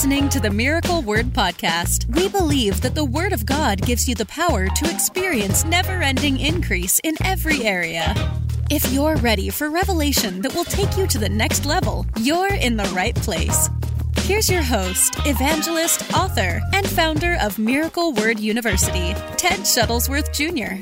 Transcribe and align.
listening 0.00 0.30
to 0.30 0.40
the 0.40 0.48
Miracle 0.48 1.02
Word 1.02 1.26
Podcast. 1.26 2.06
We 2.16 2.26
believe 2.30 2.80
that 2.80 2.94
the 2.94 3.04
Word 3.04 3.34
of 3.34 3.44
God 3.44 3.82
gives 3.82 4.08
you 4.08 4.14
the 4.14 4.24
power 4.24 4.66
to 4.66 4.90
experience 4.90 5.62
never 5.66 6.00
ending 6.00 6.40
increase 6.40 6.98
in 7.04 7.16
every 7.22 7.64
area. 7.64 8.14
If 8.70 8.90
you're 8.94 9.16
ready 9.16 9.50
for 9.50 9.68
revelation 9.68 10.40
that 10.40 10.54
will 10.54 10.64
take 10.64 10.96
you 10.96 11.06
to 11.06 11.18
the 11.18 11.28
next 11.28 11.66
level, 11.66 12.06
you're 12.18 12.54
in 12.54 12.78
the 12.78 12.90
right 12.94 13.14
place. 13.14 13.68
Here's 14.20 14.48
your 14.48 14.62
host, 14.62 15.16
evangelist, 15.26 16.14
author, 16.14 16.62
and 16.72 16.88
founder 16.88 17.36
of 17.38 17.58
Miracle 17.58 18.14
Word 18.14 18.40
University, 18.40 19.12
Ted 19.36 19.60
Shuttlesworth 19.68 20.32
Jr. 20.32 20.80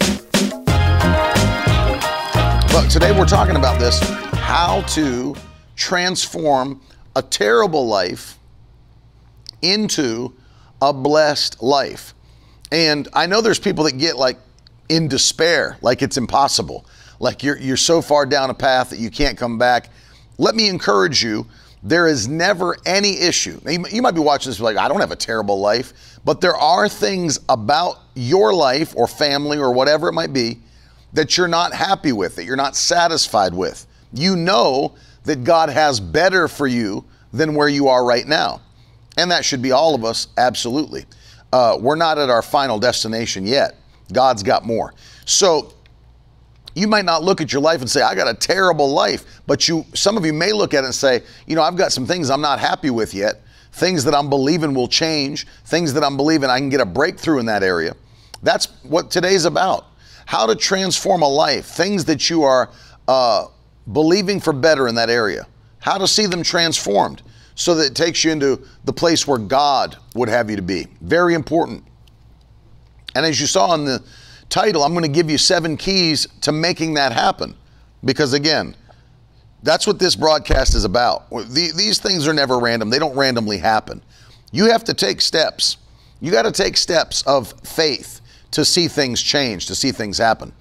But 2.72 2.88
today 2.88 3.10
we're 3.10 3.26
talking 3.26 3.56
about 3.56 3.80
this 3.80 3.98
how 4.34 4.82
to 4.82 5.34
transform 5.74 6.80
a 7.16 7.22
terrible 7.22 7.88
life 7.88 8.37
into 9.62 10.32
a 10.80 10.92
blessed 10.92 11.62
life. 11.62 12.14
And 12.70 13.08
I 13.12 13.26
know 13.26 13.40
there's 13.40 13.58
people 13.58 13.84
that 13.84 13.98
get 13.98 14.16
like 14.16 14.38
in 14.88 15.08
despair, 15.08 15.78
like 15.82 16.02
it's 16.02 16.16
impossible, 16.16 16.86
like 17.20 17.42
you're, 17.42 17.58
you're 17.58 17.76
so 17.76 18.00
far 18.02 18.26
down 18.26 18.50
a 18.50 18.54
path 18.54 18.90
that 18.90 18.98
you 18.98 19.10
can't 19.10 19.36
come 19.36 19.58
back. 19.58 19.90
Let 20.38 20.54
me 20.54 20.68
encourage 20.68 21.22
you 21.22 21.46
there 21.82 22.06
is 22.06 22.26
never 22.26 22.76
any 22.86 23.18
issue. 23.20 23.60
You 23.66 24.02
might 24.02 24.14
be 24.14 24.20
watching 24.20 24.50
this 24.50 24.60
like, 24.60 24.76
I 24.76 24.88
don't 24.88 25.00
have 25.00 25.12
a 25.12 25.16
terrible 25.16 25.60
life, 25.60 26.18
but 26.24 26.40
there 26.40 26.56
are 26.56 26.88
things 26.88 27.38
about 27.48 27.98
your 28.14 28.52
life 28.52 28.94
or 28.96 29.06
family 29.06 29.58
or 29.58 29.72
whatever 29.72 30.08
it 30.08 30.12
might 30.12 30.32
be 30.32 30.58
that 31.12 31.36
you're 31.36 31.48
not 31.48 31.72
happy 31.72 32.12
with, 32.12 32.36
that 32.36 32.44
you're 32.44 32.56
not 32.56 32.76
satisfied 32.76 33.54
with. 33.54 33.86
You 34.12 34.36
know 34.36 34.94
that 35.24 35.44
God 35.44 35.68
has 35.70 36.00
better 36.00 36.48
for 36.48 36.66
you 36.66 37.04
than 37.32 37.54
where 37.54 37.68
you 37.68 37.88
are 37.88 38.04
right 38.04 38.26
now. 38.26 38.60
And 39.18 39.32
that 39.32 39.44
should 39.44 39.60
be 39.60 39.72
all 39.72 39.96
of 39.96 40.04
us, 40.04 40.28
absolutely. 40.38 41.04
Uh, 41.52 41.76
we're 41.80 41.96
not 41.96 42.18
at 42.18 42.30
our 42.30 42.40
final 42.40 42.78
destination 42.78 43.44
yet. 43.44 43.74
God's 44.12 44.44
got 44.44 44.64
more. 44.64 44.94
So 45.26 45.74
you 46.76 46.86
might 46.86 47.04
not 47.04 47.24
look 47.24 47.40
at 47.40 47.52
your 47.52 47.60
life 47.60 47.80
and 47.80 47.90
say, 47.90 48.00
I 48.00 48.14
got 48.14 48.28
a 48.28 48.34
terrible 48.34 48.88
life. 48.92 49.42
But 49.46 49.66
you 49.66 49.84
some 49.92 50.16
of 50.16 50.24
you 50.24 50.32
may 50.32 50.52
look 50.52 50.72
at 50.72 50.84
it 50.84 50.86
and 50.86 50.94
say, 50.94 51.22
you 51.48 51.56
know, 51.56 51.62
I've 51.62 51.76
got 51.76 51.90
some 51.90 52.06
things 52.06 52.30
I'm 52.30 52.40
not 52.40 52.60
happy 52.60 52.90
with 52.90 53.12
yet, 53.12 53.42
things 53.72 54.04
that 54.04 54.14
I'm 54.14 54.30
believing 54.30 54.72
will 54.72 54.86
change, 54.86 55.48
things 55.64 55.92
that 55.94 56.04
I'm 56.04 56.16
believing 56.16 56.48
I 56.48 56.58
can 56.58 56.68
get 56.68 56.80
a 56.80 56.86
breakthrough 56.86 57.40
in 57.40 57.46
that 57.46 57.64
area. 57.64 57.96
That's 58.44 58.66
what 58.84 59.10
today's 59.10 59.46
about. 59.46 59.86
How 60.26 60.46
to 60.46 60.54
transform 60.54 61.22
a 61.22 61.28
life, 61.28 61.66
things 61.66 62.04
that 62.04 62.30
you 62.30 62.44
are 62.44 62.70
uh, 63.08 63.46
believing 63.90 64.38
for 64.38 64.52
better 64.52 64.86
in 64.86 64.94
that 64.94 65.10
area, 65.10 65.48
how 65.80 65.98
to 65.98 66.06
see 66.06 66.26
them 66.26 66.44
transformed 66.44 67.22
so 67.58 67.74
that 67.74 67.86
it 67.86 67.94
takes 67.96 68.22
you 68.22 68.30
into 68.30 68.60
the 68.84 68.92
place 68.92 69.26
where 69.26 69.36
God 69.36 69.96
would 70.14 70.28
have 70.28 70.48
you 70.48 70.54
to 70.54 70.62
be. 70.62 70.86
Very 71.00 71.34
important. 71.34 71.82
And 73.16 73.26
as 73.26 73.40
you 73.40 73.48
saw 73.48 73.74
in 73.74 73.84
the 73.84 74.00
title, 74.48 74.84
I'm 74.84 74.92
going 74.92 75.02
to 75.02 75.10
give 75.10 75.28
you 75.28 75.38
seven 75.38 75.76
keys 75.76 76.28
to 76.42 76.52
making 76.52 76.94
that 76.94 77.10
happen. 77.10 77.56
Because 78.04 78.32
again, 78.32 78.76
that's 79.64 79.88
what 79.88 79.98
this 79.98 80.14
broadcast 80.14 80.76
is 80.76 80.84
about. 80.84 81.28
These 81.50 81.98
things 81.98 82.28
are 82.28 82.32
never 82.32 82.60
random, 82.60 82.90
they 82.90 83.00
don't 83.00 83.16
randomly 83.16 83.58
happen. 83.58 84.02
You 84.52 84.70
have 84.70 84.84
to 84.84 84.94
take 84.94 85.20
steps. 85.20 85.78
You 86.20 86.30
got 86.30 86.42
to 86.42 86.52
take 86.52 86.76
steps 86.76 87.22
of 87.22 87.52
faith 87.64 88.20
to 88.52 88.64
see 88.64 88.86
things 88.86 89.20
change, 89.20 89.66
to 89.66 89.74
see 89.74 89.90
things 89.90 90.16
happen. 90.16 90.52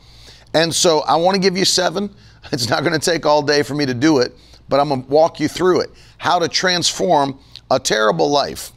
And 0.56 0.74
so 0.74 1.02
I 1.02 1.16
want 1.18 1.36
to 1.36 1.42
give 1.42 1.56
you 1.56 1.66
seven. 1.66 2.10
It's 2.50 2.70
not 2.70 2.82
going 2.84 2.98
to 2.98 3.12
take 3.12 3.26
all 3.26 3.42
day 3.42 3.62
for 3.62 3.76
me 3.76 3.86
to 3.86 3.94
do 3.94 4.20
it 4.20 4.34
but 4.70 4.80
I'm 4.80 4.90
going 4.90 5.04
to 5.04 5.10
walk 5.10 5.40
you 5.40 5.48
through 5.48 5.82
it. 5.82 5.90
How 6.18 6.40
to 6.40 6.48
transform 6.48 7.40
a 7.70 7.80
terrible 7.80 8.30
life. 8.30 8.72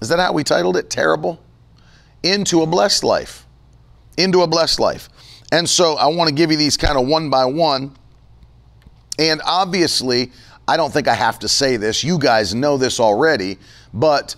Is 0.00 0.08
that 0.08 0.18
how 0.18 0.32
we 0.32 0.44
titled 0.44 0.76
it? 0.76 0.90
Terrible? 0.90 1.42
Into 2.22 2.62
a 2.62 2.66
blessed 2.66 3.04
life. 3.04 3.46
Into 4.16 4.42
a 4.42 4.46
blessed 4.46 4.80
life. 4.80 5.08
And 5.52 5.68
so 5.68 5.94
I 5.94 6.06
want 6.06 6.28
to 6.28 6.34
give 6.34 6.50
you 6.50 6.56
these 6.56 6.76
kind 6.76 6.96
of 6.96 7.06
one 7.06 7.30
by 7.30 7.44
one. 7.44 7.96
And 9.18 9.42
obviously, 9.44 10.32
I 10.66 10.76
don't 10.76 10.92
think 10.92 11.08
I 11.08 11.14
have 11.14 11.38
to 11.40 11.48
say 11.48 11.76
this. 11.76 12.04
You 12.04 12.18
guys 12.18 12.54
know 12.54 12.76
this 12.76 13.00
already, 13.00 13.58
but 13.92 14.36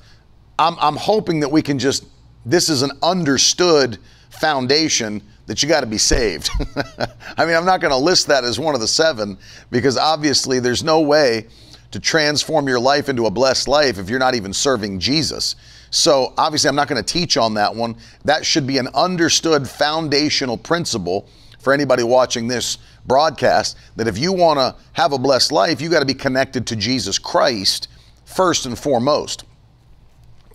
I'm, 0.58 0.76
I'm 0.80 0.96
hoping 0.96 1.40
that 1.40 1.50
we 1.50 1.62
can 1.62 1.78
just, 1.78 2.06
this 2.46 2.68
is 2.68 2.82
an 2.82 2.92
understood 3.02 3.98
foundation 4.30 5.22
that 5.52 5.62
you 5.62 5.68
got 5.68 5.80
to 5.80 5.86
be 5.86 5.98
saved. 5.98 6.48
I 7.36 7.44
mean, 7.44 7.54
I'm 7.54 7.66
not 7.66 7.82
going 7.82 7.90
to 7.90 7.96
list 7.98 8.28
that 8.28 8.42
as 8.42 8.58
one 8.58 8.74
of 8.74 8.80
the 8.80 8.88
seven 8.88 9.36
because 9.70 9.98
obviously 9.98 10.60
there's 10.60 10.82
no 10.82 11.02
way 11.02 11.46
to 11.90 12.00
transform 12.00 12.66
your 12.66 12.80
life 12.80 13.10
into 13.10 13.26
a 13.26 13.30
blessed 13.30 13.68
life 13.68 13.98
if 13.98 14.08
you're 14.08 14.18
not 14.18 14.34
even 14.34 14.54
serving 14.54 14.98
Jesus. 14.98 15.56
So, 15.90 16.32
obviously, 16.38 16.70
I'm 16.70 16.74
not 16.74 16.88
going 16.88 17.04
to 17.04 17.12
teach 17.12 17.36
on 17.36 17.52
that 17.52 17.76
one. 17.76 17.96
That 18.24 18.46
should 18.46 18.66
be 18.66 18.78
an 18.78 18.88
understood 18.94 19.68
foundational 19.68 20.56
principle 20.56 21.28
for 21.58 21.74
anybody 21.74 22.02
watching 22.02 22.48
this 22.48 22.78
broadcast 23.04 23.76
that 23.96 24.08
if 24.08 24.16
you 24.16 24.32
want 24.32 24.58
to 24.58 24.74
have 24.94 25.12
a 25.12 25.18
blessed 25.18 25.52
life, 25.52 25.82
you 25.82 25.90
got 25.90 26.00
to 26.00 26.06
be 26.06 26.14
connected 26.14 26.66
to 26.68 26.76
Jesus 26.76 27.18
Christ 27.18 27.88
first 28.24 28.64
and 28.64 28.78
foremost. 28.78 29.44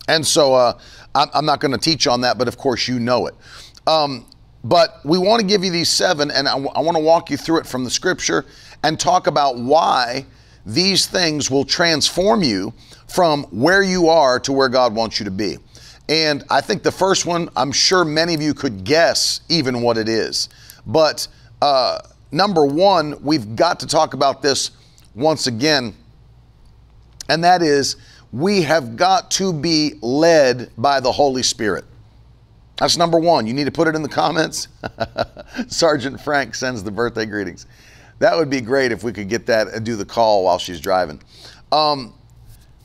And 0.08 0.26
so, 0.26 0.54
uh, 0.54 0.76
I'm 1.14 1.46
not 1.46 1.60
going 1.60 1.70
to 1.70 1.78
teach 1.78 2.08
on 2.08 2.22
that, 2.22 2.36
but 2.36 2.48
of 2.48 2.58
course, 2.58 2.88
you 2.88 2.98
know 2.98 3.28
it. 3.28 3.36
Um, 3.86 4.26
but 4.68 5.00
we 5.02 5.16
want 5.16 5.40
to 5.40 5.46
give 5.46 5.64
you 5.64 5.70
these 5.70 5.88
seven, 5.88 6.30
and 6.30 6.46
I, 6.46 6.52
w- 6.52 6.70
I 6.74 6.80
want 6.80 6.96
to 6.96 7.02
walk 7.02 7.30
you 7.30 7.38
through 7.38 7.60
it 7.60 7.66
from 7.66 7.84
the 7.84 7.90
scripture 7.90 8.44
and 8.82 9.00
talk 9.00 9.26
about 9.26 9.56
why 9.56 10.26
these 10.66 11.06
things 11.06 11.50
will 11.50 11.64
transform 11.64 12.42
you 12.42 12.74
from 13.06 13.44
where 13.44 13.82
you 13.82 14.08
are 14.08 14.38
to 14.40 14.52
where 14.52 14.68
God 14.68 14.94
wants 14.94 15.18
you 15.18 15.24
to 15.24 15.30
be. 15.30 15.56
And 16.10 16.44
I 16.50 16.60
think 16.60 16.82
the 16.82 16.92
first 16.92 17.24
one, 17.24 17.48
I'm 17.56 17.72
sure 17.72 18.04
many 18.04 18.34
of 18.34 18.42
you 18.42 18.52
could 18.52 18.84
guess 18.84 19.40
even 19.48 19.80
what 19.80 19.96
it 19.96 20.08
is. 20.08 20.50
But 20.86 21.26
uh, 21.62 22.00
number 22.30 22.66
one, 22.66 23.22
we've 23.22 23.56
got 23.56 23.80
to 23.80 23.86
talk 23.86 24.12
about 24.12 24.42
this 24.42 24.72
once 25.14 25.46
again, 25.46 25.94
and 27.30 27.42
that 27.42 27.62
is 27.62 27.96
we 28.32 28.60
have 28.62 28.96
got 28.96 29.30
to 29.32 29.50
be 29.50 29.94
led 30.02 30.70
by 30.76 31.00
the 31.00 31.10
Holy 31.10 31.42
Spirit. 31.42 31.86
That's 32.78 32.96
number 32.96 33.18
one. 33.18 33.46
You 33.46 33.54
need 33.54 33.64
to 33.64 33.72
put 33.72 33.88
it 33.88 33.94
in 33.94 34.02
the 34.02 34.08
comments. 34.08 34.68
Sergeant 35.68 36.20
Frank 36.20 36.54
sends 36.54 36.82
the 36.82 36.90
birthday 36.90 37.26
greetings. 37.26 37.66
That 38.20 38.36
would 38.36 38.50
be 38.50 38.60
great 38.60 38.92
if 38.92 39.02
we 39.02 39.12
could 39.12 39.28
get 39.28 39.46
that 39.46 39.68
and 39.68 39.84
do 39.84 39.96
the 39.96 40.04
call 40.04 40.44
while 40.44 40.58
she's 40.58 40.80
driving. 40.80 41.20
Um, 41.72 42.14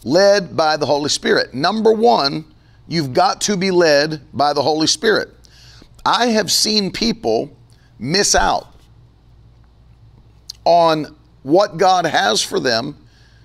led 0.03 0.55
by 0.55 0.77
the 0.77 0.85
Holy 0.85 1.09
Spirit. 1.09 1.53
Number 1.53 1.91
one, 1.91 2.45
you've 2.87 3.13
got 3.13 3.41
to 3.41 3.55
be 3.55 3.71
led 3.71 4.21
by 4.33 4.53
the 4.53 4.61
Holy 4.61 4.87
Spirit. 4.87 5.29
I 6.05 6.27
have 6.27 6.51
seen 6.51 6.91
people 6.91 7.55
miss 7.99 8.35
out 8.35 8.67
on 10.65 11.15
what 11.43 11.77
God 11.77 12.05
has 12.05 12.41
for 12.41 12.59
them 12.59 12.97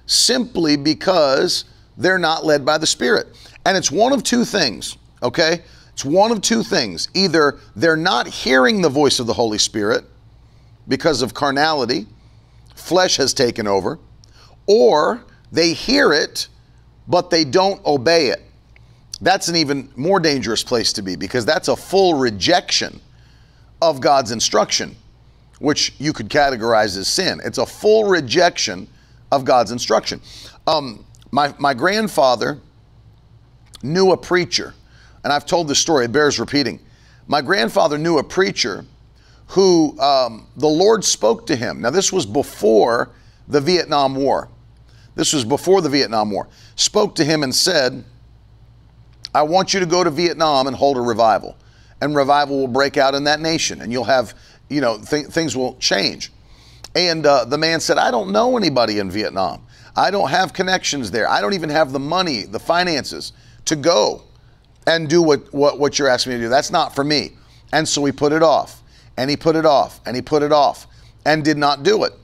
simply 0.06 0.76
because 0.76 1.64
they're 1.96 2.18
not 2.18 2.44
led 2.44 2.64
by 2.64 2.78
the 2.78 2.86
Spirit. 2.86 3.28
And 3.66 3.76
it's 3.76 3.90
one 3.90 4.12
of 4.12 4.22
two 4.22 4.44
things, 4.44 4.96
okay? 5.22 5.62
It's 5.98 6.04
one 6.04 6.30
of 6.30 6.42
two 6.42 6.62
things. 6.62 7.08
Either 7.12 7.58
they're 7.74 7.96
not 7.96 8.28
hearing 8.28 8.82
the 8.82 8.88
voice 8.88 9.18
of 9.18 9.26
the 9.26 9.32
Holy 9.32 9.58
Spirit 9.58 10.04
because 10.86 11.22
of 11.22 11.34
carnality, 11.34 12.06
flesh 12.76 13.16
has 13.16 13.34
taken 13.34 13.66
over, 13.66 13.98
or 14.68 15.24
they 15.50 15.72
hear 15.72 16.12
it, 16.12 16.46
but 17.08 17.30
they 17.30 17.44
don't 17.44 17.84
obey 17.84 18.28
it. 18.28 18.44
That's 19.22 19.48
an 19.48 19.56
even 19.56 19.90
more 19.96 20.20
dangerous 20.20 20.62
place 20.62 20.92
to 20.92 21.02
be 21.02 21.16
because 21.16 21.44
that's 21.44 21.66
a 21.66 21.74
full 21.74 22.14
rejection 22.14 23.00
of 23.82 24.00
God's 24.00 24.30
instruction, 24.30 24.94
which 25.58 25.94
you 25.98 26.12
could 26.12 26.28
categorize 26.28 26.96
as 26.96 27.08
sin. 27.08 27.40
It's 27.42 27.58
a 27.58 27.66
full 27.66 28.04
rejection 28.04 28.86
of 29.32 29.44
God's 29.44 29.72
instruction. 29.72 30.20
Um, 30.64 31.04
my, 31.32 31.52
my 31.58 31.74
grandfather 31.74 32.60
knew 33.82 34.12
a 34.12 34.16
preacher 34.16 34.74
and 35.24 35.32
I've 35.32 35.46
told 35.46 35.68
this 35.68 35.78
story, 35.78 36.04
it 36.04 36.12
bears 36.12 36.38
repeating. 36.38 36.80
My 37.26 37.42
grandfather 37.42 37.98
knew 37.98 38.18
a 38.18 38.24
preacher 38.24 38.84
who 39.48 39.98
um, 40.00 40.46
the 40.56 40.68
Lord 40.68 41.04
spoke 41.04 41.46
to 41.46 41.56
him. 41.56 41.80
Now, 41.80 41.90
this 41.90 42.12
was 42.12 42.26
before 42.26 43.10
the 43.48 43.60
Vietnam 43.60 44.14
War. 44.14 44.48
This 45.14 45.32
was 45.32 45.44
before 45.44 45.80
the 45.80 45.88
Vietnam 45.88 46.30
War. 46.30 46.48
Spoke 46.76 47.14
to 47.16 47.24
him 47.24 47.42
and 47.42 47.54
said, 47.54 48.04
I 49.34 49.42
want 49.42 49.74
you 49.74 49.80
to 49.80 49.86
go 49.86 50.04
to 50.04 50.10
Vietnam 50.10 50.66
and 50.66 50.76
hold 50.76 50.96
a 50.96 51.00
revival. 51.00 51.56
And 52.00 52.14
revival 52.14 52.58
will 52.58 52.68
break 52.68 52.96
out 52.96 53.14
in 53.14 53.24
that 53.24 53.40
nation, 53.40 53.80
and 53.80 53.90
you'll 53.90 54.04
have, 54.04 54.34
you 54.68 54.80
know, 54.80 54.98
th- 54.98 55.26
things 55.26 55.56
will 55.56 55.76
change. 55.76 56.30
And 56.94 57.26
uh, 57.26 57.44
the 57.44 57.58
man 57.58 57.80
said, 57.80 57.98
I 57.98 58.10
don't 58.10 58.30
know 58.30 58.56
anybody 58.56 58.98
in 58.98 59.10
Vietnam. 59.10 59.66
I 59.96 60.10
don't 60.10 60.28
have 60.28 60.52
connections 60.52 61.10
there. 61.10 61.28
I 61.28 61.40
don't 61.40 61.54
even 61.54 61.70
have 61.70 61.92
the 61.92 61.98
money, 61.98 62.44
the 62.44 62.60
finances 62.60 63.32
to 63.64 63.76
go 63.76 64.22
and 64.88 65.08
do 65.08 65.20
what, 65.20 65.52
what, 65.52 65.78
what 65.78 65.98
you're 65.98 66.08
asking 66.08 66.32
me 66.32 66.38
to 66.38 66.44
do. 66.44 66.48
That's 66.48 66.70
not 66.70 66.94
for 66.94 67.04
me. 67.04 67.32
And 67.72 67.86
so 67.86 68.02
he 68.06 68.10
put 68.10 68.32
it 68.32 68.42
off, 68.42 68.82
and 69.18 69.28
he 69.28 69.36
put 69.36 69.54
it 69.54 69.66
off, 69.66 70.00
and 70.06 70.16
he 70.16 70.22
put 70.22 70.42
it 70.42 70.50
off, 70.50 70.86
and 71.26 71.44
did 71.44 71.58
not 71.58 71.82
do 71.82 72.04
it. 72.04 72.14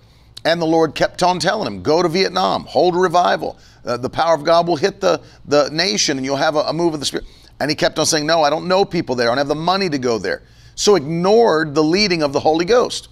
And 0.46 0.60
the 0.60 0.66
Lord 0.66 0.94
kept 0.94 1.22
on 1.22 1.38
telling 1.38 1.66
him, 1.66 1.82
go 1.82 2.02
to 2.02 2.08
Vietnam, 2.08 2.64
hold 2.64 2.94
a 2.94 2.98
revival. 2.98 3.58
Uh, 3.84 3.98
the 3.98 4.08
power 4.08 4.34
of 4.34 4.44
God 4.44 4.66
will 4.66 4.76
hit 4.76 5.00
the, 5.00 5.22
the 5.44 5.68
nation 5.70 6.16
and 6.16 6.24
you'll 6.24 6.36
have 6.36 6.56
a, 6.56 6.60
a 6.60 6.72
move 6.72 6.94
of 6.94 7.00
the 7.00 7.06
Spirit. 7.06 7.26
And 7.60 7.70
he 7.70 7.74
kept 7.74 7.98
on 7.98 8.06
saying, 8.06 8.26
no, 8.26 8.42
I 8.42 8.50
don't 8.50 8.66
know 8.66 8.84
people 8.84 9.14
there. 9.14 9.28
I 9.28 9.30
don't 9.30 9.38
have 9.38 9.48
the 9.48 9.54
money 9.54 9.88
to 9.88 9.98
go 9.98 10.18
there. 10.18 10.42
So 10.74 10.96
ignored 10.96 11.74
the 11.74 11.82
leading 11.82 12.22
of 12.22 12.32
the 12.32 12.40
Holy 12.40 12.64
Ghost. 12.64 13.08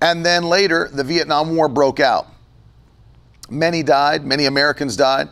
And 0.00 0.24
then 0.24 0.44
later, 0.44 0.88
the 0.92 1.02
Vietnam 1.02 1.56
War 1.56 1.68
broke 1.68 1.98
out. 1.98 2.28
Many 3.50 3.82
died, 3.82 4.24
many 4.24 4.46
Americans 4.46 4.96
died. 4.96 5.28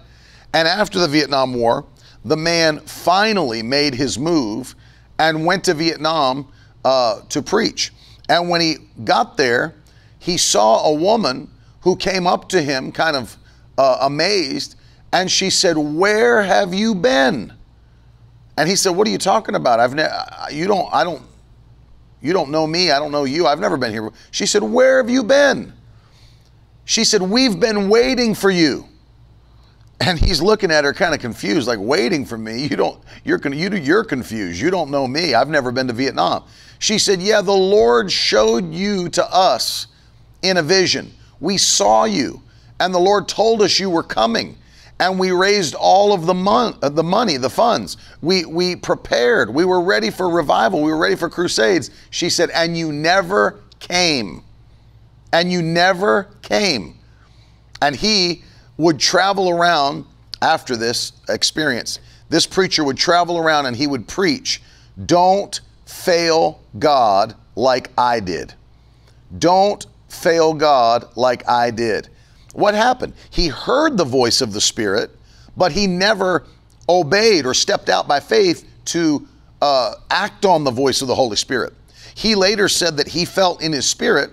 And 0.52 0.66
after 0.66 0.98
the 0.98 1.08
Vietnam 1.08 1.54
War, 1.54 1.84
the 2.26 2.36
man 2.36 2.80
finally 2.80 3.62
made 3.62 3.94
his 3.94 4.18
move 4.18 4.74
and 5.18 5.46
went 5.46 5.64
to 5.64 5.74
Vietnam 5.74 6.48
uh, 6.84 7.20
to 7.28 7.40
preach. 7.40 7.92
And 8.28 8.50
when 8.50 8.60
he 8.60 8.78
got 9.04 9.36
there, 9.36 9.74
he 10.18 10.36
saw 10.36 10.88
a 10.88 10.94
woman 10.94 11.48
who 11.82 11.94
came 11.94 12.26
up 12.26 12.48
to 12.48 12.60
him, 12.60 12.90
kind 12.90 13.16
of 13.16 13.36
uh, 13.78 13.98
amazed, 14.02 14.74
and 15.12 15.30
she 15.30 15.50
said, 15.50 15.78
"Where 15.78 16.42
have 16.42 16.74
you 16.74 16.96
been?" 16.96 17.52
And 18.56 18.68
he 18.68 18.74
said, 18.74 18.90
"What 18.90 19.06
are 19.06 19.10
you 19.10 19.18
talking 19.18 19.54
about? 19.54 19.78
I've 19.78 19.94
ne- 19.94 20.10
you 20.50 20.66
don't 20.66 20.92
I 20.92 21.04
don't 21.04 21.22
you 22.20 22.32
don't 22.32 22.50
know 22.50 22.66
me. 22.66 22.90
I 22.90 22.98
don't 22.98 23.12
know 23.12 23.22
you. 23.22 23.46
I've 23.46 23.60
never 23.60 23.76
been 23.76 23.92
here." 23.92 24.10
She 24.32 24.46
said, 24.46 24.64
"Where 24.64 24.96
have 24.96 25.08
you 25.08 25.22
been?" 25.22 25.72
She 26.84 27.04
said, 27.04 27.22
"We've 27.22 27.58
been 27.60 27.88
waiting 27.88 28.34
for 28.34 28.50
you." 28.50 28.88
And 30.00 30.18
he's 30.18 30.42
looking 30.42 30.70
at 30.70 30.84
her 30.84 30.92
kind 30.92 31.14
of 31.14 31.20
confused, 31.20 31.66
like 31.66 31.78
waiting 31.80 32.24
for 32.26 32.36
me. 32.36 32.66
You 32.66 32.76
don't, 32.76 33.02
you're, 33.24 33.40
you, 33.48 33.70
you're 33.76 34.04
confused. 34.04 34.60
You 34.60 34.70
don't 34.70 34.90
know 34.90 35.06
me. 35.06 35.34
I've 35.34 35.48
never 35.48 35.72
been 35.72 35.86
to 35.86 35.94
Vietnam. 35.94 36.44
She 36.78 36.98
said, 36.98 37.20
Yeah, 37.22 37.40
the 37.40 37.52
Lord 37.52 38.12
showed 38.12 38.72
you 38.72 39.08
to 39.10 39.24
us 39.34 39.86
in 40.42 40.58
a 40.58 40.62
vision. 40.62 41.12
We 41.40 41.56
saw 41.58 42.04
you, 42.04 42.42
and 42.80 42.94
the 42.94 42.98
Lord 42.98 43.28
told 43.28 43.62
us 43.62 43.78
you 43.78 43.90
were 43.90 44.02
coming. 44.02 44.58
And 44.98 45.18
we 45.18 45.30
raised 45.30 45.74
all 45.74 46.14
of 46.14 46.24
the, 46.24 46.32
mon- 46.32 46.78
uh, 46.80 46.88
the 46.88 47.02
money, 47.02 47.36
the 47.36 47.50
funds. 47.50 47.98
We, 48.22 48.46
we 48.46 48.76
prepared. 48.76 49.52
We 49.52 49.66
were 49.66 49.82
ready 49.82 50.10
for 50.10 50.30
revival. 50.30 50.82
We 50.82 50.90
were 50.90 50.98
ready 50.98 51.16
for 51.16 51.28
crusades. 51.28 51.90
She 52.10 52.30
said, 52.30 52.48
And 52.50 52.76
you 52.76 52.92
never 52.92 53.60
came. 53.78 54.42
And 55.34 55.52
you 55.52 55.60
never 55.60 56.28
came. 56.40 56.98
And 57.82 57.94
he 57.94 58.42
would 58.76 58.98
travel 58.98 59.50
around 59.50 60.04
after 60.42 60.76
this 60.76 61.12
experience. 61.28 61.98
This 62.28 62.46
preacher 62.46 62.84
would 62.84 62.96
travel 62.96 63.38
around 63.38 63.66
and 63.66 63.76
he 63.76 63.86
would 63.86 64.06
preach, 64.08 64.62
Don't 65.06 65.60
fail 65.86 66.60
God 66.78 67.34
like 67.54 67.90
I 67.96 68.20
did. 68.20 68.54
Don't 69.38 69.86
fail 70.08 70.54
God 70.54 71.08
like 71.16 71.48
I 71.48 71.70
did. 71.70 72.08
What 72.52 72.74
happened? 72.74 73.14
He 73.30 73.48
heard 73.48 73.96
the 73.96 74.04
voice 74.04 74.40
of 74.40 74.52
the 74.52 74.60
Spirit, 74.60 75.10
but 75.56 75.72
he 75.72 75.86
never 75.86 76.44
obeyed 76.88 77.46
or 77.46 77.54
stepped 77.54 77.88
out 77.88 78.08
by 78.08 78.20
faith 78.20 78.68
to 78.86 79.26
uh, 79.60 79.94
act 80.10 80.44
on 80.44 80.64
the 80.64 80.70
voice 80.70 81.02
of 81.02 81.08
the 81.08 81.14
Holy 81.14 81.36
Spirit. 81.36 81.72
He 82.14 82.34
later 82.34 82.68
said 82.68 82.96
that 82.96 83.08
he 83.08 83.24
felt 83.24 83.62
in 83.62 83.72
his 83.72 83.86
spirit 83.86 84.30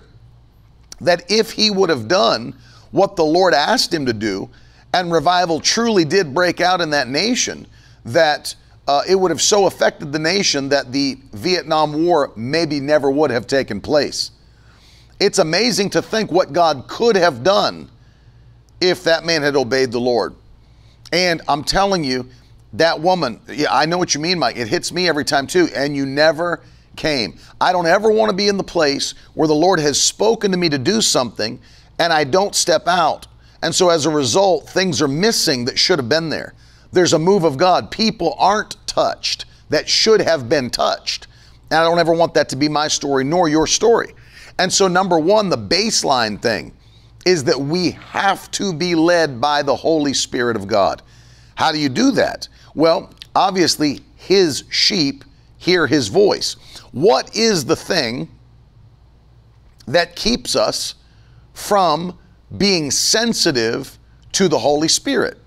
that 1.01 1.29
if 1.29 1.51
he 1.51 1.69
would 1.69 1.89
have 1.89 2.07
done 2.07 2.55
what 2.93 3.17
the 3.17 3.25
Lord 3.25 3.53
asked 3.53 3.93
him 3.93 4.05
to 4.05 4.13
do, 4.13 4.49
and 4.93 5.11
revival 5.11 5.59
truly 5.59 6.05
did 6.05 6.33
break 6.33 6.61
out 6.61 6.79
in 6.79 6.91
that 6.91 7.09
nation, 7.09 7.67
that 8.05 8.55
uh, 8.87 9.01
it 9.09 9.15
would 9.15 9.31
have 9.31 9.41
so 9.41 9.65
affected 9.65 10.13
the 10.13 10.19
nation 10.19 10.69
that 10.69 10.91
the 10.91 11.17
Vietnam 11.33 12.05
War 12.05 12.31
maybe 12.35 12.79
never 12.79 13.09
would 13.09 13.31
have 13.31 13.47
taken 13.47 13.81
place. 13.81 14.31
It's 15.19 15.39
amazing 15.39 15.89
to 15.91 16.01
think 16.01 16.31
what 16.31 16.53
God 16.53 16.87
could 16.87 17.15
have 17.15 17.43
done 17.43 17.89
if 18.79 19.03
that 19.05 19.25
man 19.25 19.41
had 19.41 19.55
obeyed 19.55 19.91
the 19.91 19.99
Lord. 19.99 20.35
And 21.11 21.41
I'm 21.47 21.63
telling 21.63 22.03
you, 22.03 22.29
that 22.73 22.99
woman, 22.99 23.39
yeah, 23.47 23.67
I 23.71 23.85
know 23.85 23.97
what 23.97 24.13
you 24.13 24.19
mean, 24.19 24.39
Mike. 24.39 24.57
It 24.57 24.67
hits 24.67 24.91
me 24.91 25.07
every 25.07 25.25
time 25.25 25.47
too. 25.47 25.69
And 25.75 25.95
you 25.95 26.05
never 26.05 26.61
came. 26.95 27.37
I 27.61 27.71
don't 27.71 27.85
ever 27.85 28.11
want 28.11 28.29
to 28.31 28.35
be 28.35 28.47
in 28.47 28.57
the 28.57 28.63
place 28.63 29.13
where 29.33 29.47
the 29.47 29.55
Lord 29.55 29.79
has 29.79 30.01
spoken 30.01 30.51
to 30.51 30.57
me 30.57 30.69
to 30.69 30.77
do 30.77 31.01
something 31.01 31.59
and 32.03 32.11
I 32.11 32.25
don't 32.25 32.53
step 32.53 32.85
out. 32.85 33.27
And 33.61 33.73
so 33.73 33.89
as 33.89 34.05
a 34.05 34.09
result, 34.09 34.67
things 34.67 35.01
are 35.01 35.07
missing 35.07 35.63
that 35.65 35.79
should 35.79 35.99
have 35.99 36.09
been 36.09 36.27
there. 36.27 36.53
There's 36.91 37.13
a 37.13 37.19
move 37.19 37.45
of 37.45 37.55
God. 37.55 37.91
People 37.91 38.35
aren't 38.37 38.75
touched 38.85 39.45
that 39.69 39.87
should 39.87 40.19
have 40.19 40.49
been 40.49 40.69
touched. 40.69 41.27
And 41.71 41.79
I 41.79 41.83
don't 41.85 41.99
ever 41.99 42.11
want 42.11 42.33
that 42.33 42.49
to 42.49 42.57
be 42.57 42.67
my 42.67 42.89
story 42.89 43.23
nor 43.23 43.47
your 43.47 43.67
story. 43.67 44.15
And 44.59 44.71
so, 44.71 44.89
number 44.89 45.17
one, 45.17 45.47
the 45.47 45.57
baseline 45.57 46.41
thing 46.41 46.73
is 47.25 47.45
that 47.45 47.57
we 47.57 47.91
have 47.91 48.51
to 48.51 48.73
be 48.73 48.95
led 48.95 49.39
by 49.39 49.63
the 49.63 49.75
Holy 49.75 50.13
Spirit 50.13 50.57
of 50.57 50.67
God. 50.67 51.01
How 51.55 51.71
do 51.71 51.79
you 51.79 51.87
do 51.87 52.11
that? 52.11 52.49
Well, 52.75 53.13
obviously, 53.33 54.01
His 54.17 54.65
sheep 54.69 55.23
hear 55.57 55.87
His 55.87 56.09
voice. 56.09 56.57
What 56.91 57.33
is 57.33 57.63
the 57.63 57.77
thing 57.77 58.27
that 59.87 60.17
keeps 60.17 60.57
us 60.57 60.95
from 61.53 62.17
being 62.57 62.91
sensitive 62.91 63.97
to 64.33 64.47
the 64.47 64.59
Holy 64.59 64.87
Spirit. 64.87 65.37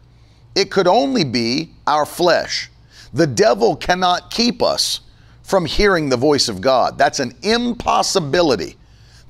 It 0.54 0.70
could 0.70 0.86
only 0.86 1.24
be 1.24 1.72
our 1.86 2.06
flesh. 2.06 2.70
The 3.12 3.26
devil 3.26 3.76
cannot 3.76 4.30
keep 4.30 4.62
us 4.62 5.00
from 5.42 5.64
hearing 5.64 6.08
the 6.08 6.16
voice 6.16 6.48
of 6.48 6.60
God. 6.60 6.98
That's 6.98 7.20
an 7.20 7.32
impossibility. 7.42 8.76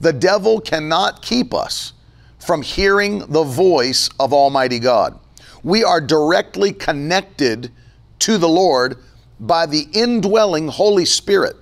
The 0.00 0.12
devil 0.12 0.60
cannot 0.60 1.22
keep 1.22 1.52
us 1.52 1.92
from 2.38 2.62
hearing 2.62 3.18
the 3.26 3.42
voice 3.42 4.08
of 4.20 4.32
Almighty 4.32 4.78
God. 4.78 5.18
We 5.62 5.84
are 5.84 6.00
directly 6.00 6.72
connected 6.72 7.72
to 8.20 8.38
the 8.38 8.48
Lord 8.48 8.98
by 9.40 9.66
the 9.66 9.88
indwelling 9.92 10.68
Holy 10.68 11.04
Spirit. 11.04 11.56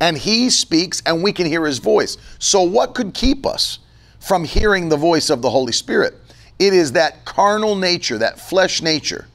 And 0.00 0.16
He 0.16 0.50
speaks 0.50 1.02
and 1.04 1.22
we 1.22 1.32
can 1.32 1.46
hear 1.46 1.66
His 1.66 1.78
voice. 1.78 2.16
So, 2.38 2.62
what 2.62 2.94
could 2.94 3.12
keep 3.14 3.44
us? 3.44 3.80
From 4.20 4.44
hearing 4.44 4.88
the 4.88 4.96
voice 4.96 5.30
of 5.30 5.42
the 5.42 5.50
Holy 5.50 5.72
Spirit. 5.72 6.14
It 6.58 6.72
is 6.74 6.92
that 6.92 7.24
carnal 7.24 7.74
nature, 7.74 8.18
that 8.18 8.38
flesh 8.38 8.82
nature. 8.82 9.26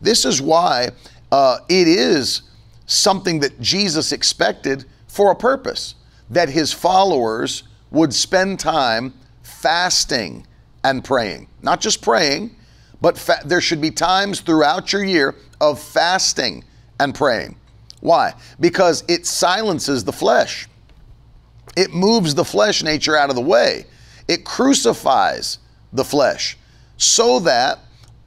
This 0.00 0.24
is 0.24 0.40
why 0.42 0.90
uh, 1.32 1.58
it 1.68 1.88
is 1.88 2.42
something 2.86 3.40
that 3.40 3.60
Jesus 3.60 4.12
expected 4.12 4.84
for 5.08 5.32
a 5.32 5.34
purpose 5.34 5.94
that 6.30 6.48
his 6.48 6.72
followers 6.72 7.64
would 7.90 8.12
spend 8.12 8.60
time 8.60 9.14
fasting 9.42 10.46
and 10.84 11.04
praying. 11.04 11.48
Not 11.62 11.80
just 11.80 12.02
praying, 12.02 12.54
but 13.00 13.18
fa- 13.18 13.40
there 13.44 13.60
should 13.60 13.80
be 13.80 13.90
times 13.90 14.40
throughout 14.40 14.92
your 14.92 15.04
year 15.04 15.34
of 15.60 15.80
fasting 15.80 16.64
and 17.00 17.14
praying. 17.14 17.56
Why? 18.00 18.34
Because 18.60 19.02
it 19.08 19.26
silences 19.26 20.04
the 20.04 20.12
flesh, 20.12 20.68
it 21.76 21.92
moves 21.92 22.34
the 22.34 22.44
flesh 22.44 22.82
nature 22.82 23.16
out 23.16 23.30
of 23.30 23.36
the 23.36 23.42
way. 23.42 23.86
It 24.28 24.44
crucifies 24.44 25.58
the 25.92 26.04
flesh 26.04 26.56
so 26.96 27.38
that 27.40 27.78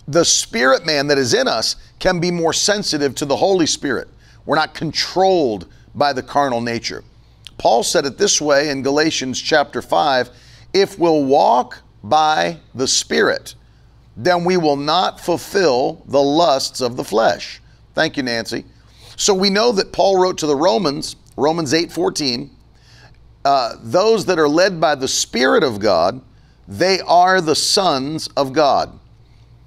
the 0.08 0.26
spirit 0.26 0.86
man 0.86 1.08
that 1.08 1.18
is 1.18 1.34
in 1.34 1.48
us 1.48 1.76
can 2.00 2.20
be 2.20 2.32
more 2.32 2.54
sensitive 2.54 3.14
to 3.16 3.26
the 3.26 3.36
Holy 3.36 3.66
Spirit. 3.66 4.08
We're 4.46 4.56
not 4.56 4.74
controlled 4.74 5.68
by 5.94 6.14
the 6.14 6.24
carnal 6.24 6.62
nature. 6.62 7.04
Paul 7.58 7.84
said 7.84 8.06
it 8.06 8.18
this 8.18 8.40
way 8.42 8.70
in 8.70 8.82
Galatians 8.82 9.40
chapter 9.40 9.82
5 9.82 10.30
if 10.74 11.00
we'll 11.00 11.26
walk 11.26 11.80
by 12.04 12.60
the 12.76 12.88
Spirit, 12.88 13.56
then 14.16 14.46
we 14.46 14.58
will 14.58 14.76
not 14.76 15.20
fulfill 15.20 16.04
the 16.08 16.22
lusts 16.22 16.80
of 16.82 16.96
the 16.96 17.04
flesh. 17.04 17.60
Thank 17.96 18.18
you, 18.18 18.24
Nancy. 18.24 18.66
So 19.16 19.34
we 19.34 19.50
know 19.50 19.72
that 19.74 19.92
Paul 19.92 20.22
wrote 20.22 20.38
to 20.40 20.48
the 20.48 20.56
Romans, 20.56 21.16
Romans 21.36 21.74
8 21.74 21.92
14, 21.92 22.50
uh, 23.50 23.78
those 23.82 24.28
that 24.28 24.38
are 24.38 24.48
led 24.48 24.80
by 24.80 24.94
the 24.94 25.08
Spirit 25.08 25.64
of 25.64 25.80
God, 25.80 26.22
they 26.68 27.00
are 27.00 27.42
the 27.42 27.56
sons 27.56 28.28
of 28.38 28.54
God. 28.54 29.00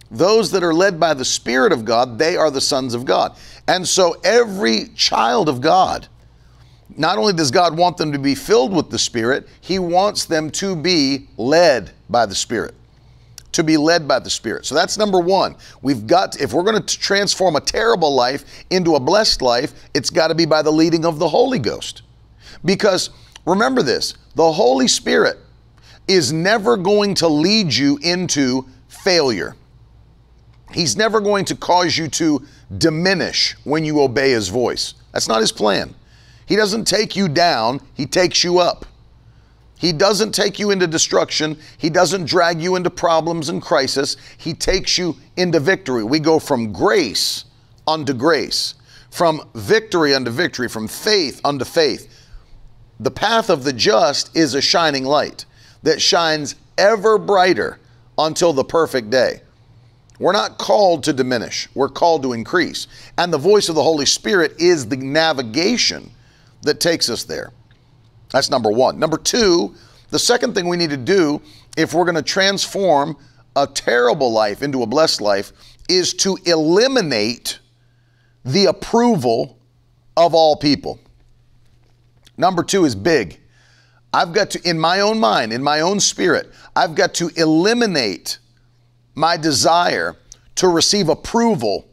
Those 0.08 0.52
that 0.52 0.62
are 0.62 0.72
led 0.72 1.00
by 1.00 1.14
the 1.14 1.24
Spirit 1.24 1.72
of 1.72 1.84
God, 1.84 2.16
they 2.16 2.36
are 2.36 2.48
the 2.48 2.60
sons 2.60 2.94
of 2.94 3.04
God. 3.04 3.36
And 3.66 3.86
so 3.88 4.20
every 4.22 4.90
child 4.94 5.48
of 5.48 5.60
God, 5.60 6.06
not 6.96 7.18
only 7.18 7.32
does 7.32 7.50
God 7.50 7.76
want 7.76 7.96
them 7.96 8.12
to 8.12 8.20
be 8.20 8.36
filled 8.36 8.72
with 8.72 8.88
the 8.88 9.00
Spirit, 9.00 9.48
He 9.60 9.80
wants 9.80 10.26
them 10.26 10.48
to 10.52 10.76
be 10.76 11.26
led 11.36 11.90
by 12.08 12.24
the 12.24 12.36
Spirit. 12.36 12.76
To 13.50 13.64
be 13.64 13.76
led 13.76 14.06
by 14.06 14.20
the 14.20 14.30
Spirit. 14.30 14.64
So 14.64 14.76
that's 14.76 14.96
number 14.96 15.18
one. 15.18 15.56
We've 15.82 16.06
got, 16.06 16.32
to, 16.32 16.42
if 16.44 16.52
we're 16.52 16.62
going 16.62 16.80
to 16.80 16.98
transform 16.98 17.56
a 17.56 17.60
terrible 17.60 18.14
life 18.14 18.44
into 18.70 18.94
a 18.94 19.00
blessed 19.00 19.42
life, 19.42 19.72
it's 19.92 20.08
got 20.08 20.28
to 20.28 20.36
be 20.36 20.46
by 20.46 20.62
the 20.62 20.70
leading 20.70 21.04
of 21.04 21.18
the 21.18 21.28
Holy 21.28 21.58
Ghost. 21.58 22.02
Because 22.64 23.10
Remember 23.46 23.82
this 23.82 24.14
the 24.34 24.52
Holy 24.52 24.88
Spirit 24.88 25.38
is 26.08 26.32
never 26.32 26.76
going 26.76 27.14
to 27.16 27.28
lead 27.28 27.72
you 27.72 27.98
into 28.02 28.66
failure. 28.88 29.56
He's 30.72 30.96
never 30.96 31.20
going 31.20 31.44
to 31.46 31.56
cause 31.56 31.96
you 31.98 32.08
to 32.08 32.46
diminish 32.78 33.56
when 33.64 33.84
you 33.84 34.00
obey 34.00 34.30
His 34.30 34.48
voice. 34.48 34.94
That's 35.12 35.28
not 35.28 35.40
His 35.40 35.52
plan. 35.52 35.94
He 36.46 36.56
doesn't 36.56 36.86
take 36.86 37.14
you 37.14 37.28
down, 37.28 37.80
He 37.94 38.06
takes 38.06 38.42
you 38.42 38.58
up. 38.58 38.86
He 39.82 39.92
doesn't 39.92 40.32
take 40.32 40.60
you 40.60 40.70
into 40.70 40.86
destruction. 40.86 41.58
He 41.76 41.90
doesn't 41.90 42.26
drag 42.26 42.62
you 42.62 42.76
into 42.76 42.88
problems 42.88 43.48
and 43.48 43.60
crisis. 43.60 44.16
He 44.38 44.54
takes 44.54 44.96
you 44.96 45.16
into 45.36 45.58
victory. 45.58 46.04
We 46.04 46.20
go 46.20 46.38
from 46.38 46.72
grace 46.72 47.46
unto 47.88 48.12
grace, 48.14 48.74
from 49.10 49.42
victory 49.56 50.14
unto 50.14 50.30
victory, 50.30 50.68
from 50.68 50.86
faith 50.86 51.40
unto 51.44 51.64
faith. 51.64 52.11
The 53.02 53.10
path 53.10 53.50
of 53.50 53.64
the 53.64 53.72
just 53.72 54.36
is 54.36 54.54
a 54.54 54.60
shining 54.60 55.04
light 55.04 55.44
that 55.82 56.00
shines 56.00 56.54
ever 56.78 57.18
brighter 57.18 57.80
until 58.16 58.52
the 58.52 58.62
perfect 58.62 59.10
day. 59.10 59.42
We're 60.20 60.30
not 60.30 60.56
called 60.56 61.02
to 61.04 61.12
diminish, 61.12 61.68
we're 61.74 61.88
called 61.88 62.22
to 62.22 62.32
increase. 62.32 62.86
And 63.18 63.32
the 63.32 63.38
voice 63.38 63.68
of 63.68 63.74
the 63.74 63.82
Holy 63.82 64.06
Spirit 64.06 64.54
is 64.60 64.86
the 64.86 64.96
navigation 64.96 66.12
that 66.62 66.78
takes 66.78 67.10
us 67.10 67.24
there. 67.24 67.50
That's 68.30 68.50
number 68.50 68.70
one. 68.70 69.00
Number 69.00 69.18
two, 69.18 69.74
the 70.10 70.18
second 70.20 70.54
thing 70.54 70.68
we 70.68 70.76
need 70.76 70.90
to 70.90 70.96
do 70.96 71.42
if 71.76 71.94
we're 71.94 72.04
going 72.04 72.14
to 72.14 72.22
transform 72.22 73.16
a 73.56 73.66
terrible 73.66 74.30
life 74.30 74.62
into 74.62 74.84
a 74.84 74.86
blessed 74.86 75.20
life 75.20 75.52
is 75.88 76.14
to 76.14 76.38
eliminate 76.44 77.58
the 78.44 78.66
approval 78.66 79.58
of 80.16 80.34
all 80.34 80.54
people. 80.54 81.00
Number 82.36 82.62
two 82.62 82.84
is 82.84 82.94
big. 82.94 83.40
I've 84.12 84.32
got 84.32 84.50
to, 84.50 84.68
in 84.68 84.78
my 84.78 85.00
own 85.00 85.18
mind, 85.18 85.52
in 85.52 85.62
my 85.62 85.80
own 85.80 86.00
spirit, 86.00 86.50
I've 86.76 86.94
got 86.94 87.14
to 87.14 87.30
eliminate 87.36 88.38
my 89.14 89.36
desire 89.36 90.16
to 90.56 90.68
receive 90.68 91.08
approval 91.08 91.88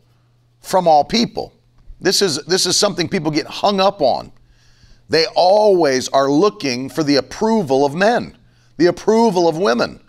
from 0.61 0.87
all 0.87 1.03
people. 1.03 1.53
This 2.01 2.21
is, 2.21 2.43
this 2.45 2.65
is 2.65 2.77
something 2.77 3.07
people 3.07 3.31
get 3.31 3.45
hung 3.45 3.79
up 3.79 4.01
on. 4.01 4.31
They 5.09 5.25
always 5.35 6.07
are 6.09 6.29
looking 6.29 6.89
for 6.89 7.03
the 7.03 7.15
approval 7.15 7.85
of 7.85 7.95
men, 7.95 8.37
the 8.77 8.87
approval 8.87 9.47
of 9.47 9.57
women, 9.57 9.99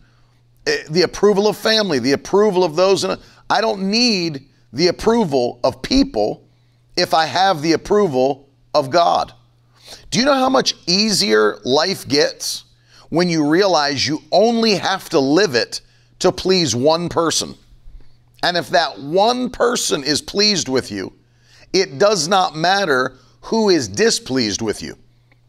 eh, 0.66 0.82
the 0.90 1.02
approval 1.02 1.48
of 1.48 1.56
family, 1.56 1.98
the 1.98 2.12
approval 2.12 2.64
of 2.64 2.76
those. 2.76 3.04
In 3.04 3.12
a, 3.12 3.18
I 3.48 3.60
don't 3.60 3.90
need 3.90 4.48
the 4.72 4.88
approval 4.88 5.58
of 5.64 5.80
people 5.80 6.46
if 6.96 7.14
I 7.14 7.26
have 7.26 7.62
the 7.62 7.72
approval 7.72 8.48
of 8.74 8.90
God. 8.90 9.32
Do 10.10 10.18
you 10.18 10.24
know 10.24 10.34
how 10.34 10.48
much 10.48 10.74
easier 10.86 11.58
life 11.64 12.06
gets 12.06 12.64
when 13.08 13.28
you 13.28 13.48
realize 13.48 14.06
you 14.06 14.22
only 14.32 14.74
have 14.74 15.08
to 15.10 15.20
live 15.20 15.54
it 15.54 15.80
to 16.20 16.32
please 16.32 16.74
one 16.74 17.08
person? 17.08 17.54
And 18.42 18.56
if 18.56 18.68
that 18.70 18.98
one 18.98 19.50
person 19.50 20.02
is 20.02 20.22
pleased 20.22 20.68
with 20.68 20.90
you, 20.90 21.12
it 21.72 21.98
does 21.98 22.28
not 22.28 22.56
matter 22.56 23.16
who 23.42 23.68
is 23.68 23.88
displeased 23.88 24.62
with 24.62 24.82
you. 24.82 24.96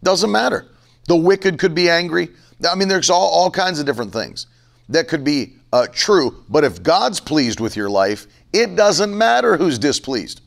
Doesn't 0.03 0.31
matter. 0.31 0.67
The 1.07 1.15
wicked 1.15 1.57
could 1.57 1.75
be 1.75 1.89
angry. 1.89 2.29
I 2.69 2.75
mean, 2.75 2.87
there's 2.87 3.09
all, 3.09 3.29
all 3.29 3.49
kinds 3.49 3.79
of 3.79 3.85
different 3.85 4.13
things 4.13 4.47
that 4.89 5.07
could 5.07 5.23
be 5.23 5.55
uh, 5.73 5.87
true. 5.91 6.43
But 6.49 6.63
if 6.63 6.83
God's 6.83 7.19
pleased 7.19 7.59
with 7.59 7.75
your 7.75 7.89
life, 7.89 8.27
it 8.53 8.75
doesn't 8.75 9.17
matter 9.17 9.57
who's 9.57 9.79
displeased. 9.79 10.41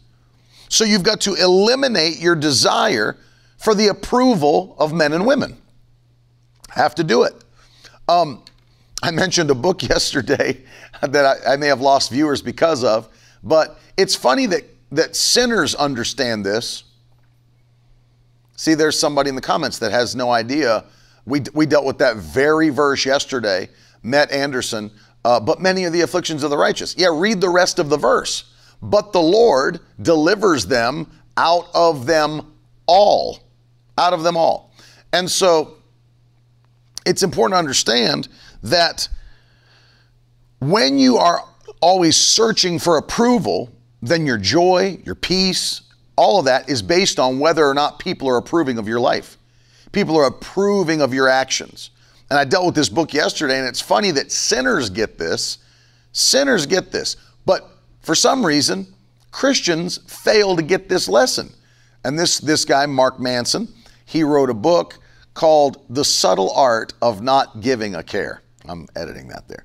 So 0.68 0.84
you've 0.84 1.02
got 1.02 1.20
to 1.22 1.34
eliminate 1.34 2.18
your 2.18 2.34
desire 2.34 3.16
for 3.64 3.74
the 3.74 3.88
approval 3.88 4.76
of 4.78 4.92
men 4.92 5.14
and 5.14 5.26
women. 5.26 5.56
Have 6.68 6.94
to 6.96 7.02
do 7.02 7.22
it. 7.22 7.32
Um, 8.08 8.42
I 9.02 9.10
mentioned 9.10 9.50
a 9.50 9.54
book 9.54 9.82
yesterday 9.88 10.62
that 11.00 11.24
I, 11.24 11.54
I 11.54 11.56
may 11.56 11.68
have 11.68 11.80
lost 11.80 12.10
viewers 12.10 12.42
because 12.42 12.84
of, 12.84 13.08
but 13.42 13.80
it's 13.96 14.14
funny 14.14 14.44
that, 14.46 14.64
that 14.92 15.16
sinners 15.16 15.74
understand 15.74 16.44
this. 16.44 16.84
See, 18.56 18.74
there's 18.74 18.98
somebody 18.98 19.30
in 19.30 19.34
the 19.34 19.40
comments 19.40 19.78
that 19.78 19.92
has 19.92 20.14
no 20.14 20.30
idea. 20.30 20.84
We, 21.24 21.40
we 21.54 21.64
dealt 21.64 21.86
with 21.86 21.96
that 21.98 22.18
very 22.18 22.68
verse 22.68 23.06
yesterday, 23.06 23.70
Matt 24.02 24.30
Anderson, 24.30 24.90
uh, 25.24 25.40
but 25.40 25.58
many 25.62 25.84
of 25.84 25.94
the 25.94 26.02
afflictions 26.02 26.42
of 26.42 26.50
the 26.50 26.58
righteous. 26.58 26.94
Yeah, 26.98 27.08
read 27.10 27.40
the 27.40 27.48
rest 27.48 27.78
of 27.78 27.88
the 27.88 27.96
verse. 27.96 28.52
But 28.82 29.14
the 29.14 29.22
Lord 29.22 29.80
delivers 30.02 30.66
them 30.66 31.10
out 31.38 31.68
of 31.74 32.04
them 32.04 32.52
all. 32.86 33.43
Out 33.96 34.12
of 34.12 34.22
them 34.22 34.36
all. 34.36 34.74
And 35.12 35.30
so 35.30 35.76
it's 37.06 37.22
important 37.22 37.54
to 37.54 37.58
understand 37.58 38.28
that 38.62 39.08
when 40.60 40.98
you 40.98 41.16
are 41.16 41.44
always 41.80 42.16
searching 42.16 42.78
for 42.78 42.96
approval, 42.96 43.70
then 44.02 44.26
your 44.26 44.38
joy, 44.38 44.98
your 45.04 45.14
peace, 45.14 45.82
all 46.16 46.38
of 46.38 46.44
that 46.46 46.68
is 46.68 46.82
based 46.82 47.18
on 47.18 47.38
whether 47.38 47.66
or 47.66 47.74
not 47.74 47.98
people 47.98 48.28
are 48.28 48.36
approving 48.36 48.78
of 48.78 48.88
your 48.88 49.00
life. 49.00 49.38
People 49.92 50.16
are 50.16 50.26
approving 50.26 51.00
of 51.00 51.12
your 51.12 51.28
actions. 51.28 51.90
And 52.30 52.38
I 52.38 52.44
dealt 52.44 52.66
with 52.66 52.74
this 52.74 52.88
book 52.88 53.12
yesterday, 53.12 53.58
and 53.58 53.68
it's 53.68 53.80
funny 53.80 54.10
that 54.12 54.32
sinners 54.32 54.90
get 54.90 55.18
this. 55.18 55.58
Sinners 56.12 56.66
get 56.66 56.90
this. 56.90 57.16
But 57.44 57.68
for 58.00 58.14
some 58.14 58.44
reason, 58.44 58.86
Christians 59.30 59.98
fail 60.06 60.56
to 60.56 60.62
get 60.62 60.88
this 60.88 61.08
lesson. 61.08 61.52
And 62.04 62.18
this, 62.18 62.38
this 62.38 62.64
guy, 62.64 62.86
Mark 62.86 63.18
Manson, 63.20 63.68
he 64.04 64.22
wrote 64.22 64.50
a 64.50 64.54
book 64.54 64.98
called 65.34 65.84
The 65.90 66.04
Subtle 66.04 66.52
Art 66.52 66.92
of 67.02 67.22
Not 67.22 67.60
Giving 67.60 67.94
a 67.94 68.02
Care. 68.02 68.42
I'm 68.66 68.86
editing 68.96 69.28
that 69.28 69.48
there. 69.48 69.64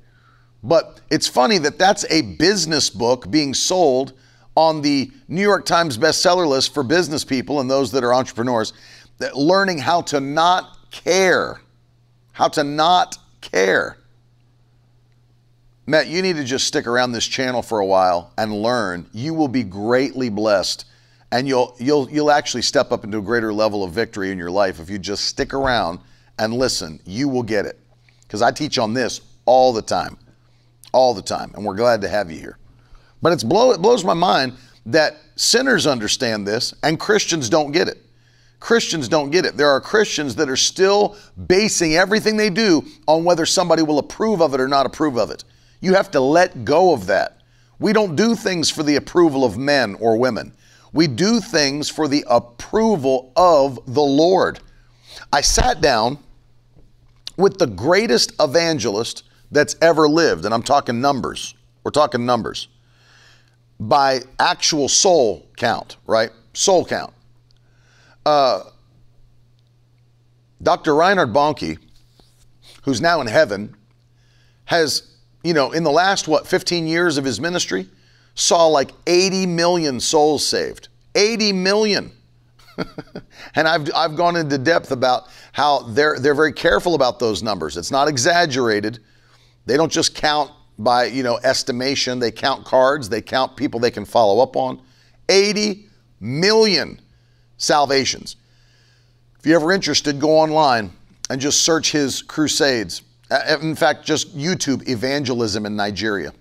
But 0.63 1.01
it's 1.09 1.27
funny 1.27 1.57
that 1.59 1.77
that's 1.77 2.05
a 2.09 2.21
business 2.21 2.89
book 2.89 3.29
being 3.31 3.53
sold 3.53 4.13
on 4.55 4.81
the 4.81 5.11
New 5.27 5.41
York 5.41 5.65
Times 5.65 5.97
bestseller 5.97 6.47
list 6.47 6.73
for 6.73 6.83
business 6.83 7.23
people 7.23 7.61
and 7.61 7.69
those 7.69 7.91
that 7.91 8.03
are 8.03 8.13
entrepreneurs, 8.13 8.73
that 9.19 9.37
learning 9.37 9.77
how 9.77 10.01
to 10.01 10.19
not 10.19 10.77
care. 10.91 11.61
How 12.33 12.49
to 12.49 12.63
not 12.63 13.17
care. 13.41 13.97
Matt, 15.85 16.07
you 16.07 16.21
need 16.21 16.35
to 16.35 16.43
just 16.43 16.67
stick 16.67 16.87
around 16.87 17.13
this 17.13 17.25
channel 17.25 17.61
for 17.61 17.79
a 17.79 17.85
while 17.85 18.31
and 18.37 18.53
learn. 18.53 19.09
You 19.13 19.33
will 19.33 19.47
be 19.47 19.63
greatly 19.63 20.29
blessed 20.29 20.85
and 21.31 21.47
you'll 21.47 21.75
you'll 21.79 22.09
you'll 22.09 22.31
actually 22.31 22.61
step 22.61 22.91
up 22.91 23.03
into 23.03 23.17
a 23.17 23.21
greater 23.21 23.53
level 23.53 23.83
of 23.83 23.91
victory 23.91 24.31
in 24.31 24.37
your 24.37 24.51
life 24.51 24.79
if 24.79 24.89
you 24.89 24.97
just 24.97 25.25
stick 25.25 25.53
around 25.53 25.99
and 26.37 26.53
listen. 26.53 26.99
You 27.05 27.27
will 27.29 27.43
get 27.43 27.65
it. 27.65 27.79
Cuz 28.27 28.41
I 28.41 28.51
teach 28.51 28.77
on 28.77 28.93
this 28.93 29.21
all 29.45 29.73
the 29.73 29.81
time. 29.81 30.17
All 30.91 31.13
the 31.13 31.21
time 31.21 31.51
and 31.53 31.63
we're 31.63 31.75
glad 31.75 32.01
to 32.01 32.09
have 32.09 32.31
you 32.31 32.39
here. 32.39 32.57
But 33.21 33.33
it's 33.33 33.43
blow 33.43 33.71
it 33.71 33.81
blows 33.81 34.03
my 34.03 34.13
mind 34.13 34.53
that 34.85 35.17
sinners 35.35 35.85
understand 35.85 36.47
this 36.47 36.73
and 36.83 36.99
Christians 36.99 37.49
don't 37.49 37.71
get 37.71 37.87
it. 37.87 38.03
Christians 38.59 39.07
don't 39.07 39.29
get 39.29 39.45
it. 39.45 39.55
There 39.55 39.69
are 39.69 39.79
Christians 39.79 40.35
that 40.35 40.49
are 40.49 40.57
still 40.57 41.15
basing 41.47 41.95
everything 41.95 42.35
they 42.35 42.49
do 42.49 42.85
on 43.07 43.23
whether 43.23 43.45
somebody 43.45 43.83
will 43.83 43.99
approve 43.99 44.41
of 44.41 44.53
it 44.53 44.59
or 44.59 44.67
not 44.67 44.85
approve 44.85 45.17
of 45.17 45.31
it. 45.31 45.43
You 45.79 45.93
have 45.93 46.11
to 46.11 46.19
let 46.19 46.65
go 46.65 46.93
of 46.93 47.05
that. 47.05 47.37
We 47.79 47.93
don't 47.93 48.17
do 48.17 48.35
things 48.35 48.69
for 48.69 48.83
the 48.83 48.97
approval 48.97 49.45
of 49.45 49.57
men 49.57 49.95
or 50.01 50.17
women. 50.17 50.51
We 50.91 51.07
do 51.07 51.39
things 51.39 51.89
for 51.89 52.07
the 52.07 52.25
approval 52.29 53.31
of 53.35 53.79
the 53.85 54.01
Lord. 54.01 54.59
I 55.31 55.41
sat 55.41 55.81
down 55.81 56.17
with 57.37 57.57
the 57.57 57.67
greatest 57.67 58.33
evangelist 58.39 59.23
that's 59.51 59.75
ever 59.81 60.07
lived, 60.07 60.45
and 60.45 60.53
I'm 60.53 60.63
talking 60.63 60.99
numbers. 60.99 61.55
We're 61.83 61.91
talking 61.91 62.25
numbers 62.25 62.67
by 63.79 64.21
actual 64.39 64.89
soul 64.89 65.47
count, 65.55 65.97
right? 66.05 66.31
Soul 66.53 66.85
count. 66.85 67.13
Uh, 68.25 68.63
Dr. 70.61 70.95
Reinhard 70.95 71.33
Bonnke, 71.33 71.79
who's 72.83 72.99
now 72.99 73.21
in 73.21 73.27
heaven, 73.27 73.75
has 74.65 75.09
you 75.43 75.53
know, 75.53 75.71
in 75.71 75.83
the 75.83 75.91
last, 75.91 76.27
what, 76.27 76.47
15 76.47 76.87
years 76.87 77.17
of 77.17 77.25
his 77.25 77.39
ministry, 77.39 77.87
saw 78.35 78.67
like 78.67 78.91
80 79.07 79.45
million 79.45 79.99
souls 79.99 80.45
saved. 80.45 80.89
80 81.15 81.53
million. 81.53 82.11
and 83.55 83.67
I've, 83.67 83.89
I've 83.93 84.15
gone 84.15 84.35
into 84.35 84.57
depth 84.57 84.91
about 84.91 85.27
how 85.51 85.79
they're, 85.79 86.17
they're 86.19 86.35
very 86.35 86.53
careful 86.53 86.95
about 86.95 87.19
those 87.19 87.43
numbers. 87.43 87.77
It's 87.77 87.91
not 87.91 88.07
exaggerated. 88.07 88.99
They 89.65 89.77
don't 89.77 89.91
just 89.91 90.15
count 90.15 90.51
by, 90.77 91.05
you 91.05 91.23
know, 91.23 91.39
estimation. 91.43 92.19
They 92.19 92.31
count 92.31 92.65
cards. 92.65 93.09
They 93.09 93.21
count 93.21 93.57
people 93.57 93.79
they 93.79 93.91
can 93.91 94.05
follow 94.05 94.41
up 94.41 94.55
on. 94.55 94.81
80 95.27 95.87
million 96.19 96.99
salvations. 97.57 98.37
If 99.37 99.45
you're 99.45 99.59
ever 99.59 99.71
interested, 99.71 100.19
go 100.19 100.39
online 100.39 100.91
and 101.29 101.39
just 101.39 101.63
search 101.63 101.91
his 101.91 102.21
crusades. 102.21 103.03
Uh, 103.29 103.57
in 103.61 103.75
fact, 103.75 104.05
just 104.05 104.35
YouTube 104.37 104.87
evangelism 104.87 105.65
in 105.65 105.75
Nigeria. 105.75 106.33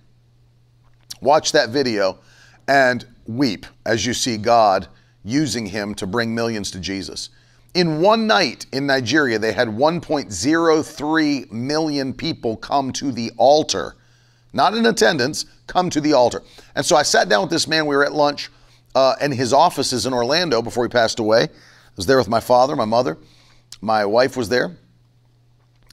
Watch 1.20 1.52
that 1.52 1.70
video 1.70 2.18
and 2.66 3.06
weep 3.26 3.66
as 3.84 4.06
you 4.06 4.14
see 4.14 4.36
God 4.36 4.88
using 5.24 5.66
him 5.66 5.94
to 5.96 6.06
bring 6.06 6.34
millions 6.34 6.70
to 6.72 6.80
Jesus. 6.80 7.30
In 7.74 8.00
one 8.00 8.26
night 8.26 8.66
in 8.72 8.86
Nigeria, 8.86 9.38
they 9.38 9.52
had 9.52 9.68
1.03 9.68 11.52
million 11.52 12.14
people 12.14 12.56
come 12.56 12.92
to 12.92 13.12
the 13.12 13.30
altar, 13.36 13.94
not 14.52 14.74
in 14.74 14.86
attendance, 14.86 15.44
come 15.66 15.90
to 15.90 16.00
the 16.00 16.12
altar. 16.12 16.42
And 16.74 16.84
so 16.84 16.96
I 16.96 17.02
sat 17.02 17.28
down 17.28 17.42
with 17.42 17.50
this 17.50 17.68
man. 17.68 17.86
We 17.86 17.94
were 17.94 18.04
at 18.04 18.12
lunch, 18.14 18.50
uh, 18.94 19.16
and 19.20 19.34
his 19.34 19.52
office 19.52 19.92
is 19.92 20.06
in 20.06 20.12
Orlando 20.12 20.62
before 20.62 20.84
he 20.84 20.88
passed 20.88 21.18
away. 21.18 21.42
I 21.42 21.48
was 21.96 22.06
there 22.06 22.18
with 22.18 22.28
my 22.28 22.40
father, 22.40 22.74
my 22.74 22.86
mother, 22.86 23.18
my 23.80 24.04
wife 24.06 24.36
was 24.36 24.48
there. 24.48 24.76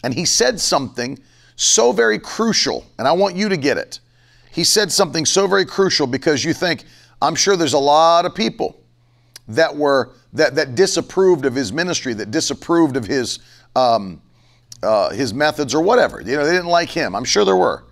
and 0.04 0.14
he 0.14 0.24
said 0.26 0.60
something 0.60 1.20
so 1.56 1.92
very 1.92 2.20
crucial, 2.20 2.86
and 3.00 3.08
I 3.08 3.12
want 3.12 3.36
you 3.36 3.50
to 3.50 3.58
get 3.58 3.78
it. 3.78 4.00
He 4.56 4.64
said 4.64 4.90
something 4.90 5.26
so 5.26 5.48
very 5.48 5.66
crucial 5.66 6.08
because 6.08 6.46
you 6.46 6.54
think, 6.54 6.86
I'm 7.22 7.36
sure 7.36 7.58
there's 7.58 7.74
a 7.74 7.78
lot 7.78 8.26
of 8.26 8.34
people 8.34 8.80
that 9.50 9.76
were 9.76 10.14
that 10.32 10.56
that 10.56 10.76
disapproved 10.76 11.46
of 11.46 11.54
his 11.54 11.74
ministry, 11.74 12.14
that 12.14 12.32
disapproved 12.32 12.96
of 12.96 13.06
his 13.06 13.40
um, 13.76 14.22
uh, 14.82 15.10
his 15.10 15.34
methods 15.34 15.76
or 15.76 15.82
whatever. 15.82 16.22
You 16.22 16.38
know, 16.38 16.46
they 16.46 16.54
didn't 16.54 16.70
like 16.70 16.88
him. 16.88 17.18
I'm 17.18 17.26
sure 17.26 17.44
there 17.44 17.58
were, 17.58 17.84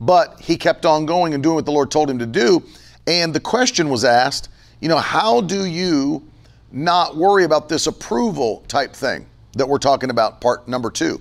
but 0.00 0.40
he 0.40 0.56
kept 0.56 0.86
on 0.86 1.06
going 1.06 1.34
and 1.34 1.42
doing 1.42 1.56
what 1.56 1.64
the 1.64 1.72
Lord 1.72 1.90
told 1.90 2.08
him 2.08 2.20
to 2.20 2.26
do. 2.26 2.62
And 3.08 3.34
the 3.34 3.40
question 3.40 3.88
was 3.88 4.04
asked, 4.04 4.48
you 4.80 4.88
know, 4.88 4.98
how 4.98 5.40
do 5.40 5.64
you 5.64 6.24
not 6.70 7.16
worry 7.16 7.42
about 7.42 7.68
this 7.68 7.88
approval 7.88 8.64
type 8.68 8.92
thing 8.92 9.26
that 9.54 9.68
we're 9.68 9.78
talking 9.78 10.10
about, 10.10 10.40
part 10.40 10.68
number 10.68 10.88
two? 10.88 11.20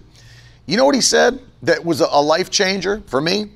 You 0.68 0.78
know 0.78 0.86
what 0.86 0.94
he 0.94 1.02
said 1.02 1.40
that 1.64 1.84
was 1.84 2.02
a 2.02 2.22
life 2.22 2.52
changer 2.52 3.02
for 3.08 3.20
me? 3.20 3.50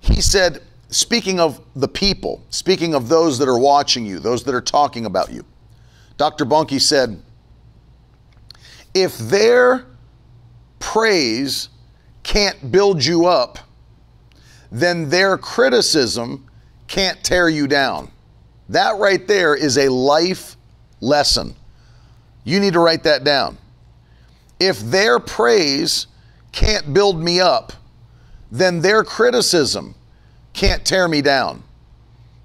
He 0.00 0.20
said, 0.20 0.62
speaking 0.88 1.40
of 1.40 1.60
the 1.76 1.88
people, 1.88 2.42
speaking 2.50 2.94
of 2.94 3.08
those 3.08 3.38
that 3.38 3.48
are 3.48 3.58
watching 3.58 4.04
you, 4.04 4.18
those 4.18 4.44
that 4.44 4.54
are 4.54 4.60
talking 4.60 5.06
about 5.06 5.32
you, 5.32 5.44
Dr. 6.16 6.44
Bonnke 6.44 6.80
said, 6.80 7.22
if 8.92 9.16
their 9.18 9.86
praise 10.78 11.68
can't 12.22 12.72
build 12.72 13.04
you 13.04 13.26
up, 13.26 13.58
then 14.72 15.08
their 15.08 15.38
criticism 15.38 16.46
can't 16.88 17.22
tear 17.22 17.48
you 17.48 17.66
down. 17.66 18.10
That 18.68 18.98
right 18.98 19.26
there 19.26 19.54
is 19.54 19.78
a 19.78 19.88
life 19.88 20.56
lesson. 21.00 21.54
You 22.44 22.60
need 22.60 22.72
to 22.74 22.80
write 22.80 23.02
that 23.04 23.24
down. 23.24 23.58
If 24.58 24.80
their 24.80 25.18
praise 25.18 26.06
can't 26.52 26.92
build 26.92 27.22
me 27.22 27.40
up, 27.40 27.72
then 28.50 28.80
their 28.80 29.04
criticism 29.04 29.94
can't 30.52 30.84
tear 30.84 31.08
me 31.08 31.22
down. 31.22 31.62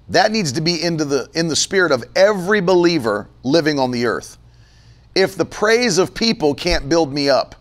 That 0.08 0.30
needs 0.30 0.52
to 0.52 0.60
be 0.60 0.82
into 0.82 1.04
the 1.04 1.28
in 1.34 1.48
the 1.48 1.56
spirit 1.56 1.90
of 1.90 2.04
every 2.14 2.60
believer 2.60 3.28
living 3.42 3.78
on 3.78 3.90
the 3.90 4.06
earth. 4.06 4.38
If 5.14 5.36
the 5.36 5.44
praise 5.44 5.98
of 5.98 6.14
people 6.14 6.54
can't 6.54 6.88
build 6.88 7.12
me 7.12 7.28
up, 7.28 7.56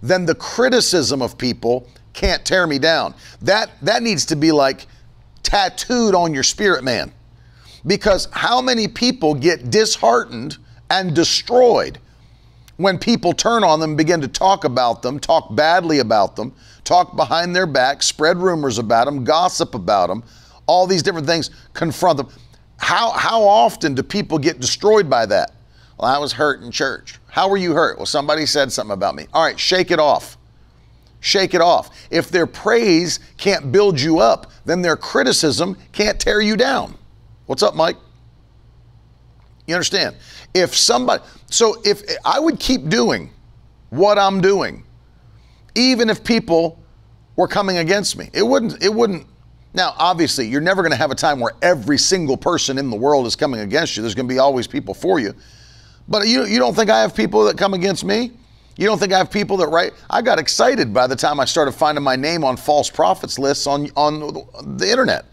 then 0.00 0.24
the 0.24 0.34
criticism 0.34 1.20
of 1.20 1.36
people 1.36 1.86
can't 2.14 2.44
tear 2.44 2.66
me 2.66 2.78
down. 2.78 3.14
That 3.42 3.70
that 3.82 4.02
needs 4.02 4.24
to 4.26 4.36
be 4.36 4.52
like 4.52 4.86
tattooed 5.42 6.14
on 6.14 6.32
your 6.32 6.44
spirit 6.44 6.82
man. 6.82 7.12
Because 7.86 8.28
how 8.32 8.62
many 8.62 8.88
people 8.88 9.34
get 9.34 9.70
disheartened 9.70 10.56
and 10.88 11.14
destroyed 11.14 11.98
when 12.76 12.98
people 12.98 13.32
turn 13.32 13.64
on 13.64 13.80
them, 13.80 13.96
begin 13.96 14.20
to 14.20 14.28
talk 14.28 14.64
about 14.64 15.02
them, 15.02 15.18
talk 15.18 15.54
badly 15.54 15.98
about 15.98 16.36
them, 16.36 16.54
talk 16.84 17.16
behind 17.16 17.54
their 17.54 17.66
back, 17.66 18.02
spread 18.02 18.38
rumors 18.38 18.78
about 18.78 19.06
them, 19.06 19.24
gossip 19.24 19.74
about 19.74 20.08
them, 20.08 20.24
all 20.66 20.86
these 20.86 21.02
different 21.02 21.26
things, 21.26 21.50
confront 21.72 22.18
them. 22.18 22.28
How, 22.78 23.10
how 23.10 23.42
often 23.42 23.94
do 23.94 24.02
people 24.02 24.38
get 24.38 24.60
destroyed 24.60 25.08
by 25.08 25.26
that? 25.26 25.52
Well, 25.98 26.12
I 26.12 26.18
was 26.18 26.32
hurt 26.32 26.62
in 26.62 26.70
church. 26.70 27.20
How 27.28 27.48
were 27.48 27.56
you 27.56 27.74
hurt? 27.74 27.96
Well, 27.96 28.06
somebody 28.06 28.46
said 28.46 28.72
something 28.72 28.92
about 28.92 29.14
me. 29.14 29.26
All 29.32 29.44
right, 29.44 29.58
shake 29.58 29.90
it 29.90 29.98
off. 29.98 30.36
Shake 31.20 31.54
it 31.54 31.60
off. 31.60 31.90
If 32.10 32.30
their 32.30 32.46
praise 32.46 33.20
can't 33.36 33.70
build 33.70 34.00
you 34.00 34.18
up, 34.18 34.50
then 34.64 34.82
their 34.82 34.96
criticism 34.96 35.78
can't 35.92 36.18
tear 36.18 36.40
you 36.40 36.56
down. 36.56 36.98
What's 37.46 37.62
up, 37.62 37.76
Mike? 37.76 37.96
You 39.66 39.74
understand? 39.74 40.16
If 40.54 40.76
somebody, 40.76 41.22
so 41.46 41.80
if 41.84 42.02
I 42.24 42.40
would 42.40 42.58
keep 42.58 42.88
doing 42.88 43.30
what 43.90 44.18
I'm 44.18 44.40
doing, 44.40 44.84
even 45.74 46.10
if 46.10 46.22
people 46.22 46.78
were 47.36 47.48
coming 47.48 47.78
against 47.78 48.16
me, 48.16 48.30
it 48.32 48.42
wouldn't, 48.42 48.82
it 48.82 48.92
wouldn't. 48.92 49.26
Now, 49.74 49.94
obviously, 49.96 50.46
you're 50.46 50.60
never 50.60 50.82
going 50.82 50.92
to 50.92 50.98
have 50.98 51.10
a 51.10 51.14
time 51.14 51.40
where 51.40 51.52
every 51.62 51.98
single 51.98 52.36
person 52.36 52.76
in 52.76 52.90
the 52.90 52.96
world 52.96 53.26
is 53.26 53.36
coming 53.36 53.60
against 53.60 53.96
you. 53.96 54.02
There's 54.02 54.14
going 54.14 54.28
to 54.28 54.32
be 54.32 54.38
always 54.38 54.66
people 54.66 54.92
for 54.92 55.18
you. 55.18 55.34
But 56.08 56.26
you, 56.26 56.44
you 56.44 56.58
don't 56.58 56.74
think 56.74 56.90
I 56.90 57.00
have 57.00 57.14
people 57.14 57.44
that 57.44 57.56
come 57.56 57.72
against 57.72 58.04
me? 58.04 58.32
You 58.76 58.86
don't 58.86 58.98
think 58.98 59.12
I 59.12 59.18
have 59.18 59.30
people 59.30 59.56
that 59.58 59.68
write? 59.68 59.92
I 60.10 60.22
got 60.22 60.38
excited 60.38 60.92
by 60.92 61.06
the 61.06 61.16
time 61.16 61.40
I 61.40 61.44
started 61.44 61.72
finding 61.72 62.04
my 62.04 62.16
name 62.16 62.44
on 62.44 62.56
false 62.56 62.90
prophets 62.90 63.38
lists 63.38 63.66
on, 63.66 63.88
on 63.96 64.46
the 64.76 64.90
internet. 64.90 65.26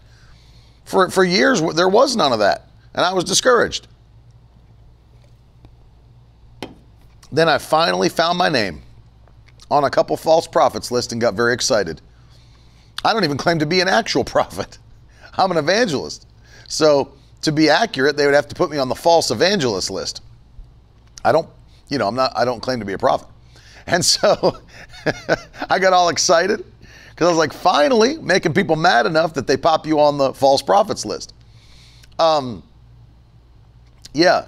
For, 0.84 1.10
for 1.10 1.24
years, 1.24 1.60
there 1.74 1.88
was 1.88 2.16
none 2.16 2.32
of 2.32 2.38
that, 2.40 2.68
and 2.94 3.04
I 3.04 3.12
was 3.12 3.24
discouraged. 3.24 3.88
Then 7.32 7.48
I 7.48 7.58
finally 7.58 8.08
found 8.08 8.38
my 8.38 8.48
name 8.48 8.82
on 9.70 9.84
a 9.84 9.90
couple 9.90 10.16
false 10.16 10.46
prophets 10.46 10.90
list 10.90 11.12
and 11.12 11.20
got 11.20 11.34
very 11.34 11.54
excited. 11.54 12.00
I 13.04 13.12
don't 13.12 13.24
even 13.24 13.36
claim 13.36 13.58
to 13.60 13.66
be 13.66 13.80
an 13.80 13.88
actual 13.88 14.24
prophet. 14.36 14.78
I'm 15.36 15.50
an 15.50 15.56
evangelist. 15.56 16.26
So, 16.68 17.12
to 17.42 17.52
be 17.52 17.70
accurate, 17.70 18.16
they 18.16 18.26
would 18.26 18.34
have 18.34 18.48
to 18.48 18.54
put 18.54 18.70
me 18.70 18.78
on 18.78 18.88
the 18.88 18.94
false 18.94 19.30
evangelist 19.30 19.90
list. 19.90 20.22
I 21.24 21.32
don't, 21.32 21.48
you 21.88 21.98
know, 21.98 22.06
I'm 22.06 22.14
not, 22.14 22.32
I 22.36 22.44
don't 22.44 22.60
claim 22.60 22.80
to 22.80 22.84
be 22.84 22.92
a 22.92 22.98
prophet. 22.98 23.28
And 23.86 24.04
so 24.04 24.60
I 25.70 25.78
got 25.80 25.92
all 25.92 26.10
excited 26.10 26.64
because 27.08 27.26
I 27.26 27.28
was 27.30 27.38
like, 27.38 27.52
finally 27.52 28.18
making 28.18 28.52
people 28.52 28.76
mad 28.76 29.04
enough 29.04 29.34
that 29.34 29.48
they 29.48 29.56
pop 29.56 29.84
you 29.84 29.98
on 29.98 30.16
the 30.16 30.32
false 30.32 30.62
prophets 30.62 31.04
list. 31.04 31.34
Um, 32.18 32.62
yeah. 34.12 34.46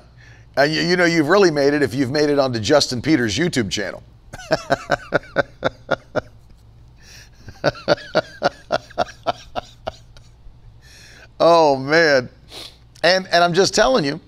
And 0.57 0.73
you, 0.73 0.83
you 0.83 0.97
know, 0.97 1.07
you've 1.07 1.29
really 1.29 1.51
made 1.51 1.75
it 1.75 1.83
if 1.83 1.93
you've 1.93 2.11
made 2.11 2.31
it 2.31 2.39
onto 2.39 2.61
Justin 2.61 3.03
Peters' 3.03 3.37
YouTube 3.37 3.71
channel. 3.71 4.03
oh 11.41 11.77
man. 11.77 12.29
And 13.03 13.27
and 13.29 13.45
I'm 13.45 13.53
just 13.53 13.75
telling 13.75 14.05
you, 14.05 14.21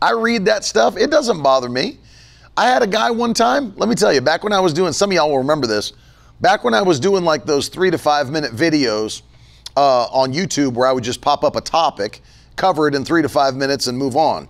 I 0.00 0.12
read 0.12 0.44
that 0.46 0.64
stuff. 0.64 0.96
It 0.96 1.10
doesn't 1.10 1.42
bother 1.42 1.68
me. 1.68 1.98
I 2.56 2.66
had 2.66 2.82
a 2.82 2.86
guy 2.86 3.10
one 3.10 3.32
time, 3.32 3.72
let 3.76 3.88
me 3.88 3.94
tell 3.94 4.12
you, 4.12 4.20
back 4.20 4.44
when 4.44 4.52
I 4.52 4.60
was 4.60 4.74
doing, 4.74 4.92
some 4.92 5.10
of 5.10 5.14
y'all 5.14 5.30
will 5.30 5.38
remember 5.38 5.66
this, 5.66 5.92
back 6.40 6.64
when 6.64 6.74
I 6.74 6.82
was 6.82 7.00
doing 7.00 7.24
like 7.24 7.46
those 7.46 7.68
three 7.68 7.90
to 7.90 7.96
five 7.96 8.30
minute 8.30 8.52
videos 8.52 9.22
uh, 9.76 10.04
on 10.04 10.34
YouTube 10.34 10.74
where 10.74 10.86
I 10.86 10.92
would 10.92 11.04
just 11.04 11.22
pop 11.22 11.44
up 11.44 11.56
a 11.56 11.62
topic, 11.62 12.20
cover 12.56 12.88
it 12.88 12.94
in 12.94 13.06
three 13.06 13.22
to 13.22 13.28
five 13.28 13.54
minutes, 13.54 13.86
and 13.86 13.96
move 13.96 14.16
on. 14.16 14.48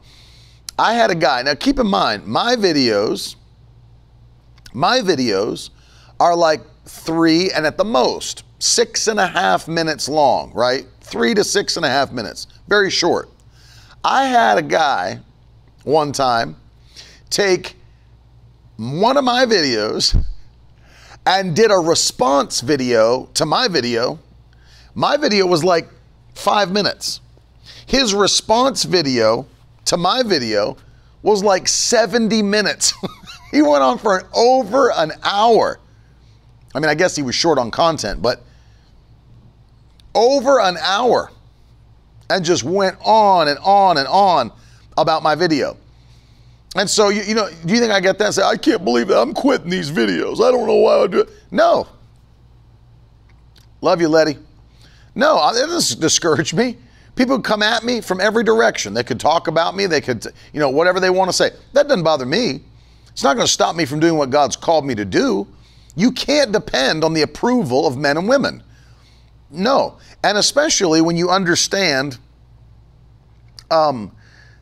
I 0.79 0.95
had 0.95 1.13
a 1.13 1.15
guy, 1.15 1.43
now 1.43 1.55
keep 1.55 1.79
in 1.79 1.87
mind, 1.87 2.27
my 2.27 2.57
videos, 2.57 3.37
my 4.73 5.01
videos 5.01 5.71
are 6.21 6.37
like 6.37 6.61
three 6.85 7.51
and 7.51 7.67
at 7.67 7.77
the 7.77 7.85
most 7.85 8.45
six 8.59 9.09
and 9.09 9.19
a 9.19 9.27
half 9.27 9.69
minutes 9.69 10.09
long, 10.09 10.53
right? 10.53 10.87
Three 11.01 11.35
to 11.35 11.45
six 11.45 11.77
and 11.77 11.85
a 11.85 11.89
half 11.89 12.13
minutes, 12.13 12.47
very 12.69 12.91
short. 12.91 13.29
I 14.05 14.27
had 14.27 14.59
a 14.59 14.63
guy 14.63 15.21
one 15.85 16.13
time 16.13 16.57
take 17.31 17.77
one 18.77 19.17
of 19.17 19.25
my 19.25 19.47
videos 19.47 20.17
and 21.27 21.55
did 21.55 21.71
a 21.71 21.79
response 21.79 22.61
video 22.61 23.27
to 23.35 23.47
my 23.47 23.69
video. 23.69 24.19
My 24.95 25.17
video 25.17 25.47
was 25.47 25.63
like 25.65 25.89
five 26.35 26.73
minutes. 26.73 27.21
His 27.87 28.15
response 28.15 28.85
video 28.85 29.47
to 29.87 29.97
my 29.97 30.23
video 30.23 30.77
was 31.23 31.43
like 31.43 31.69
70 31.69 32.43
minutes. 32.43 32.95
he 33.53 33.63
went 33.63 33.85
on 33.85 33.99
for 33.99 34.19
an, 34.19 34.27
over 34.35 34.91
an 34.91 35.13
hour. 35.23 35.79
I 36.75 36.81
mean, 36.81 36.89
I 36.89 36.95
guess 36.95 37.15
he 37.15 37.23
was 37.23 37.35
short 37.35 37.59
on 37.59 37.71
content, 37.71 38.21
but 38.21 38.43
over 40.15 40.59
an 40.59 40.79
hour 40.79 41.31
and 42.31 42.45
just 42.45 42.65
went 42.65 42.97
on 43.05 43.49
and 43.49 43.59
on 43.61 43.99
and 43.99 44.09
on 44.09 44.51
about 44.97 45.23
my 45.23 45.35
video. 45.35 45.77
And 46.75 46.89
so, 46.89 47.11
you, 47.11 47.23
you 47.23 47.35
know, 47.35 47.51
do 47.67 47.75
you 47.75 47.81
think 47.81 47.93
I 47.93 48.01
get 48.01 48.19
that 48.19 48.33
say, 48.33 48.43
I 48.43 48.57
can't 48.57 48.83
believe 48.83 49.09
that 49.09 49.19
I'm 49.21 49.35
quitting 49.35 49.69
these 49.69 49.91
videos? 49.91 50.43
I 50.43 50.51
don't 50.51 50.67
know 50.67 50.77
why 50.77 51.03
I 51.03 51.07
do 51.07 51.21
it. 51.21 51.29
No. 51.51 51.87
Love 53.83 54.01
you, 54.01 54.09
Letty. 54.09 54.39
No, 55.15 55.37
it 55.51 55.67
doesn't 55.67 56.01
discourage 56.01 56.55
me. 56.55 56.79
People 57.15 57.39
come 57.43 57.63
at 57.63 57.85
me 57.85 58.01
from 58.01 58.23
every 58.23 58.43
direction. 58.43 58.95
They 58.95 59.05
could 59.05 59.21
talk 59.21 59.49
about 59.49 59.77
me. 59.77 59.85
They 59.85 60.01
could, 60.01 60.25
you 60.55 60.61
know, 60.61 60.71
whatever 60.71 60.99
they 60.99 61.11
want 61.11 61.29
to 61.29 61.37
say. 61.37 61.51
That 61.75 61.89
doesn't 61.89 62.05
bother 62.05 62.25
me. 62.25 62.63
It's 63.13 63.23
not 63.23 63.35
going 63.35 63.47
to 63.47 63.53
stop 63.53 63.77
me 63.77 63.85
from 63.85 64.01
doing 64.01 64.17
what 64.17 64.31
God's 64.31 64.57
called 64.57 64.87
me 64.87 64.95
to 64.95 65.05
do. 65.05 65.47
You 65.95 66.13
can't 66.13 66.53
depend 66.53 67.05
on 67.05 67.13
the 67.13 67.23
approval 67.23 67.87
of 67.87 67.97
men 67.97 68.17
and 68.17 68.29
women. 68.29 68.63
No. 69.51 69.99
And 70.25 70.39
especially 70.39 71.03
when 71.03 71.17
you 71.17 71.29
understand 71.29 72.19
um, 73.71 74.13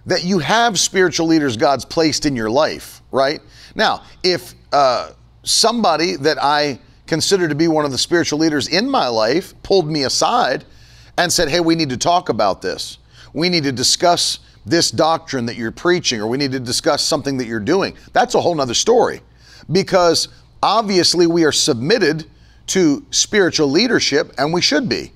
that 0.06 0.24
you 0.24 0.38
have 0.38 0.78
spiritual 0.78 1.26
leaders 1.26 1.56
God's 1.56 1.84
placed 1.84 2.26
in 2.26 2.34
your 2.34 2.50
life, 2.50 3.02
right? 3.12 3.40
Now, 3.74 4.02
if 4.22 4.54
uh, 4.72 5.12
somebody 5.42 6.16
that 6.16 6.42
I 6.42 6.80
consider 7.06 7.48
to 7.48 7.54
be 7.54 7.68
one 7.68 7.84
of 7.84 7.92
the 7.92 7.98
spiritual 7.98 8.38
leaders 8.38 8.68
in 8.68 8.88
my 8.88 9.08
life 9.08 9.60
pulled 9.62 9.88
me 9.88 10.04
aside 10.04 10.64
and 11.18 11.32
said, 11.32 11.48
hey, 11.48 11.60
we 11.60 11.74
need 11.74 11.90
to 11.90 11.96
talk 11.96 12.28
about 12.28 12.62
this, 12.62 12.98
we 13.32 13.48
need 13.48 13.64
to 13.64 13.72
discuss 13.72 14.40
this 14.70 14.90
doctrine 14.90 15.46
that 15.46 15.56
you're 15.56 15.72
preaching, 15.72 16.20
or 16.20 16.26
we 16.26 16.38
need 16.38 16.52
to 16.52 16.60
discuss 16.60 17.04
something 17.04 17.36
that 17.38 17.46
you're 17.46 17.60
doing, 17.60 17.96
that's 18.12 18.34
a 18.34 18.40
whole 18.40 18.54
nother 18.54 18.74
story 18.74 19.20
because 19.72 20.28
Obviously, 20.62 21.26
we 21.26 21.44
are 21.44 21.52
submitted 21.52 22.26
to 22.68 23.04
spiritual 23.10 23.68
leadership, 23.68 24.32
and 24.38 24.52
we 24.52 24.60
should 24.60 24.88
be. 24.88 25.12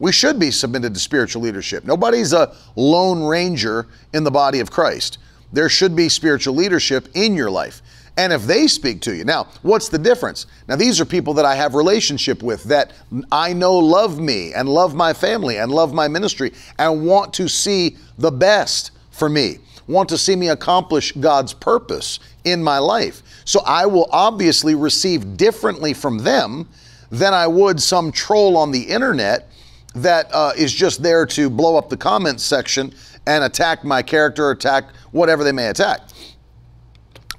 We 0.00 0.12
should 0.12 0.38
be 0.38 0.50
submitted 0.50 0.94
to 0.94 1.00
spiritual 1.00 1.42
leadership. 1.42 1.84
Nobody's 1.84 2.32
a 2.32 2.54
lone 2.76 3.22
ranger 3.22 3.86
in 4.12 4.24
the 4.24 4.30
body 4.30 4.60
of 4.60 4.70
Christ. 4.70 5.18
There 5.52 5.68
should 5.68 5.94
be 5.94 6.08
spiritual 6.08 6.54
leadership 6.54 7.08
in 7.14 7.34
your 7.34 7.50
life. 7.50 7.80
And 8.16 8.32
if 8.32 8.42
they 8.42 8.66
speak 8.66 9.00
to 9.02 9.14
you, 9.14 9.24
now, 9.24 9.46
what's 9.62 9.88
the 9.88 9.98
difference? 9.98 10.46
Now, 10.66 10.74
these 10.74 11.00
are 11.00 11.04
people 11.04 11.32
that 11.34 11.44
I 11.44 11.54
have 11.54 11.76
relationship 11.76 12.42
with 12.42 12.64
that 12.64 12.92
I 13.30 13.52
know 13.52 13.76
love 13.76 14.18
me 14.18 14.52
and 14.52 14.68
love 14.68 14.96
my 14.96 15.12
family 15.12 15.58
and 15.58 15.70
love 15.70 15.94
my 15.94 16.08
ministry 16.08 16.52
and 16.80 17.06
want 17.06 17.32
to 17.34 17.48
see 17.48 17.96
the 18.18 18.32
best 18.32 18.90
for 19.18 19.28
me, 19.28 19.58
want 19.86 20.08
to 20.10 20.18
see 20.18 20.36
me 20.36 20.48
accomplish 20.48 21.12
God's 21.12 21.52
purpose 21.52 22.20
in 22.44 22.62
my 22.62 22.78
life. 22.78 23.22
So 23.44 23.60
I 23.66 23.86
will 23.86 24.08
obviously 24.12 24.74
receive 24.74 25.36
differently 25.36 25.94
from 25.94 26.18
them 26.18 26.68
than 27.10 27.32
I 27.32 27.46
would 27.46 27.80
some 27.80 28.12
troll 28.12 28.56
on 28.56 28.70
the 28.70 28.82
internet 28.82 29.50
that 29.94 30.28
uh, 30.32 30.52
is 30.56 30.72
just 30.72 31.02
there 31.02 31.24
to 31.26 31.48
blow 31.48 31.76
up 31.76 31.88
the 31.88 31.96
comments 31.96 32.44
section 32.44 32.94
and 33.26 33.44
attack 33.44 33.84
my 33.84 34.02
character, 34.02 34.50
attack 34.50 34.84
whatever 35.12 35.42
they 35.42 35.52
may 35.52 35.68
attack. 35.68 36.00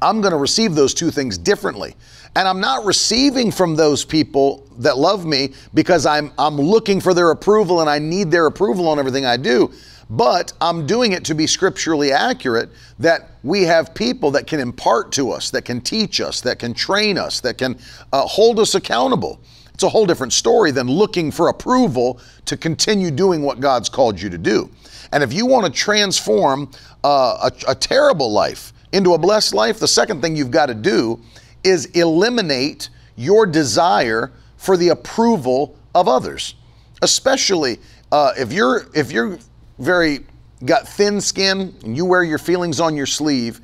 I'm 0.01 0.21
going 0.21 0.31
to 0.31 0.37
receive 0.37 0.75
those 0.75 0.93
two 0.93 1.11
things 1.11 1.37
differently. 1.37 1.95
And 2.35 2.47
I'm 2.47 2.59
not 2.59 2.85
receiving 2.85 3.51
from 3.51 3.75
those 3.75 4.05
people 4.05 4.67
that 4.77 4.97
love 4.97 5.25
me 5.25 5.53
because 5.73 6.05
I'm, 6.05 6.31
I'm 6.37 6.55
looking 6.55 7.01
for 7.01 7.13
their 7.13 7.31
approval 7.31 7.81
and 7.81 7.89
I 7.89 7.99
need 7.99 8.31
their 8.31 8.45
approval 8.45 8.87
on 8.87 8.99
everything 8.99 9.25
I 9.25 9.35
do. 9.35 9.73
But 10.09 10.53
I'm 10.59 10.87
doing 10.87 11.11
it 11.11 11.23
to 11.25 11.35
be 11.35 11.45
scripturally 11.45 12.11
accurate 12.11 12.69
that 12.97 13.29
we 13.43 13.63
have 13.63 13.93
people 13.93 14.31
that 14.31 14.47
can 14.47 14.59
impart 14.59 15.11
to 15.13 15.31
us, 15.31 15.51
that 15.51 15.65
can 15.65 15.81
teach 15.81 16.19
us, 16.19 16.41
that 16.41 16.57
can 16.57 16.73
train 16.73 17.17
us, 17.17 17.39
that 17.41 17.57
can 17.57 17.77
uh, 18.11 18.21
hold 18.23 18.59
us 18.59 18.73
accountable. 18.73 19.39
It's 19.73 19.83
a 19.83 19.89
whole 19.89 20.05
different 20.05 20.33
story 20.33 20.71
than 20.71 20.87
looking 20.89 21.31
for 21.31 21.49
approval 21.49 22.19
to 22.45 22.57
continue 22.57 23.11
doing 23.11 23.43
what 23.43 23.59
God's 23.59 23.87
called 23.87 24.19
you 24.19 24.29
to 24.29 24.37
do. 24.37 24.69
And 25.11 25.23
if 25.23 25.31
you 25.31 25.45
want 25.45 25.67
to 25.67 25.71
transform 25.71 26.71
uh, 27.03 27.49
a, 27.67 27.71
a 27.71 27.75
terrible 27.75 28.31
life 28.31 28.73
into 28.91 29.13
a 29.13 29.17
blessed 29.17 29.53
life, 29.53 29.79
the 29.79 29.87
second 29.87 30.21
thing 30.21 30.35
you've 30.35 30.51
got 30.51 30.65
to 30.65 30.73
do 30.73 31.21
is 31.63 31.85
eliminate 31.87 32.89
your 33.15 33.45
desire 33.45 34.31
for 34.57 34.75
the 34.75 34.89
approval 34.89 35.77
of 35.93 36.07
others, 36.07 36.55
especially 37.01 37.77
uh, 38.11 38.33
if 38.37 38.51
you're 38.51 38.87
if 38.93 39.11
you're 39.11 39.37
very 39.79 40.25
got 40.65 40.87
thin 40.87 41.21
skin 41.21 41.73
and 41.83 41.95
you 41.95 42.05
wear 42.05 42.23
your 42.23 42.37
feelings 42.37 42.79
on 42.79 42.95
your 42.95 43.05
sleeve, 43.05 43.61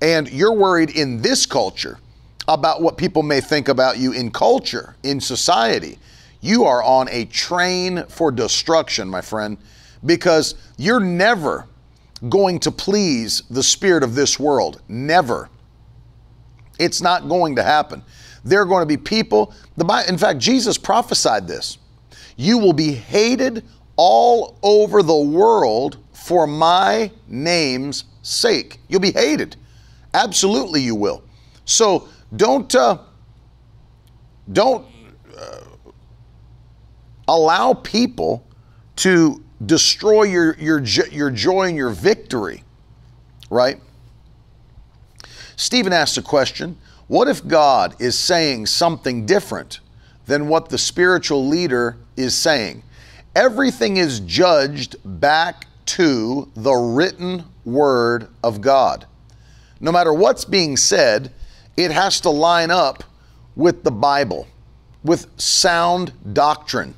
and 0.00 0.30
you're 0.30 0.52
worried 0.52 0.90
in 0.90 1.22
this 1.22 1.46
culture 1.46 1.98
about 2.46 2.80
what 2.80 2.96
people 2.96 3.22
may 3.22 3.40
think 3.40 3.68
about 3.68 3.98
you 3.98 4.12
in 4.12 4.30
culture, 4.30 4.96
in 5.02 5.20
society. 5.20 5.98
You 6.40 6.64
are 6.64 6.82
on 6.82 7.08
a 7.10 7.26
train 7.26 8.04
for 8.08 8.30
destruction, 8.30 9.08
my 9.08 9.20
friend, 9.20 9.58
because 10.06 10.54
you're 10.76 11.00
never 11.00 11.66
going 12.28 12.58
to 12.60 12.70
please 12.70 13.42
the 13.50 13.62
spirit 13.62 14.02
of 14.02 14.14
this 14.14 14.38
world. 14.38 14.80
Never. 14.88 15.50
It's 16.78 17.02
not 17.02 17.28
going 17.28 17.56
to 17.56 17.62
happen. 17.62 18.02
There 18.44 18.62
are 18.62 18.64
going 18.64 18.82
to 18.82 18.86
be 18.86 18.96
people, 18.96 19.52
the 19.76 20.04
in 20.08 20.16
fact, 20.16 20.38
Jesus 20.38 20.78
prophesied 20.78 21.46
this. 21.46 21.78
You 22.36 22.58
will 22.58 22.72
be 22.72 22.92
hated 22.92 23.64
all 23.98 24.56
over 24.62 25.02
the 25.02 25.18
world 25.18 25.98
for 26.12 26.46
my 26.46 27.10
name's 27.26 28.04
sake. 28.22 28.78
You'll 28.88 29.00
be 29.00 29.10
hated. 29.10 29.56
Absolutely, 30.14 30.80
you 30.80 30.94
will. 30.94 31.22
So 31.64 32.08
don't 32.34 32.72
uh, 32.74 32.98
don't 34.52 34.86
uh, 35.36 35.60
allow 37.26 37.74
people 37.74 38.46
to 38.96 39.42
destroy 39.66 40.22
your 40.22 40.54
your 40.58 40.80
your 40.80 41.30
joy 41.30 41.64
and 41.64 41.76
your 41.76 41.90
victory. 41.90 42.62
Right? 43.50 43.80
Stephen 45.56 45.92
asks 45.92 46.16
a 46.16 46.22
question. 46.22 46.78
What 47.08 47.26
if 47.26 47.46
God 47.46 47.96
is 48.00 48.16
saying 48.18 48.66
something 48.66 49.26
different 49.26 49.80
than 50.26 50.46
what 50.46 50.68
the 50.68 50.78
spiritual 50.78 51.48
leader 51.48 51.96
is 52.16 52.36
saying? 52.36 52.82
Everything 53.38 53.98
is 53.98 54.18
judged 54.18 54.96
back 55.04 55.68
to 55.86 56.50
the 56.56 56.74
written 56.74 57.44
word 57.64 58.26
of 58.42 58.60
God. 58.60 59.06
No 59.78 59.92
matter 59.92 60.12
what's 60.12 60.44
being 60.44 60.76
said, 60.76 61.30
it 61.76 61.92
has 61.92 62.20
to 62.22 62.30
line 62.30 62.72
up 62.72 63.04
with 63.54 63.84
the 63.84 63.92
Bible, 63.92 64.48
with 65.04 65.28
sound 65.40 66.12
doctrine. 66.32 66.94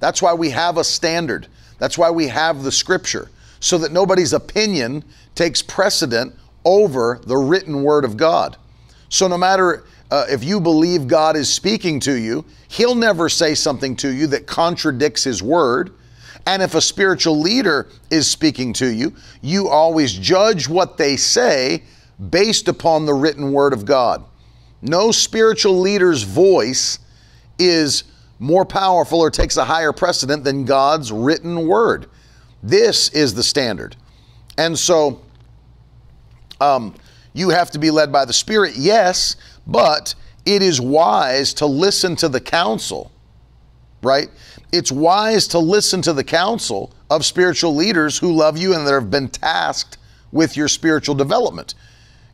That's 0.00 0.22
why 0.22 0.32
we 0.32 0.48
have 0.48 0.78
a 0.78 0.84
standard. 0.84 1.46
That's 1.78 1.98
why 1.98 2.10
we 2.10 2.28
have 2.28 2.62
the 2.62 2.72
scripture, 2.72 3.30
so 3.60 3.76
that 3.76 3.92
nobody's 3.92 4.32
opinion 4.32 5.04
takes 5.34 5.60
precedent 5.60 6.34
over 6.64 7.20
the 7.26 7.36
written 7.36 7.82
word 7.82 8.06
of 8.06 8.16
God. 8.16 8.56
So 9.10 9.28
no 9.28 9.36
matter 9.36 9.84
uh, 10.12 10.26
if 10.28 10.44
you 10.44 10.60
believe 10.60 11.08
God 11.08 11.36
is 11.36 11.50
speaking 11.50 11.98
to 12.00 12.12
you, 12.12 12.44
He'll 12.68 12.94
never 12.94 13.30
say 13.30 13.54
something 13.54 13.96
to 13.96 14.12
you 14.12 14.26
that 14.26 14.46
contradicts 14.46 15.24
His 15.24 15.42
word. 15.42 15.94
And 16.44 16.60
if 16.60 16.74
a 16.74 16.82
spiritual 16.82 17.40
leader 17.40 17.88
is 18.10 18.28
speaking 18.28 18.74
to 18.74 18.86
you, 18.86 19.16
you 19.40 19.68
always 19.68 20.12
judge 20.12 20.68
what 20.68 20.98
they 20.98 21.16
say 21.16 21.84
based 22.28 22.68
upon 22.68 23.06
the 23.06 23.14
written 23.14 23.52
word 23.52 23.72
of 23.72 23.86
God. 23.86 24.22
No 24.82 25.12
spiritual 25.12 25.80
leader's 25.80 26.24
voice 26.24 26.98
is 27.58 28.04
more 28.38 28.66
powerful 28.66 29.18
or 29.18 29.30
takes 29.30 29.56
a 29.56 29.64
higher 29.64 29.94
precedent 29.94 30.44
than 30.44 30.66
God's 30.66 31.10
written 31.10 31.66
word. 31.66 32.10
This 32.62 33.08
is 33.14 33.32
the 33.32 33.42
standard. 33.42 33.96
And 34.58 34.78
so 34.78 35.22
um, 36.60 36.94
you 37.32 37.48
have 37.48 37.70
to 37.70 37.78
be 37.78 37.90
led 37.90 38.12
by 38.12 38.26
the 38.26 38.32
Spirit, 38.32 38.76
yes, 38.76 39.36
but 39.66 40.14
it 40.44 40.62
is 40.62 40.80
wise 40.80 41.54
to 41.54 41.66
listen 41.66 42.16
to 42.16 42.28
the 42.28 42.40
counsel, 42.40 43.12
right? 44.02 44.28
It's 44.72 44.90
wise 44.90 45.46
to 45.48 45.58
listen 45.58 46.02
to 46.02 46.12
the 46.12 46.24
counsel 46.24 46.92
of 47.10 47.24
spiritual 47.24 47.74
leaders 47.74 48.18
who 48.18 48.32
love 48.32 48.56
you 48.58 48.74
and 48.74 48.86
that 48.86 48.92
have 48.92 49.10
been 49.10 49.28
tasked 49.28 49.98
with 50.32 50.56
your 50.56 50.68
spiritual 50.68 51.14
development. 51.14 51.74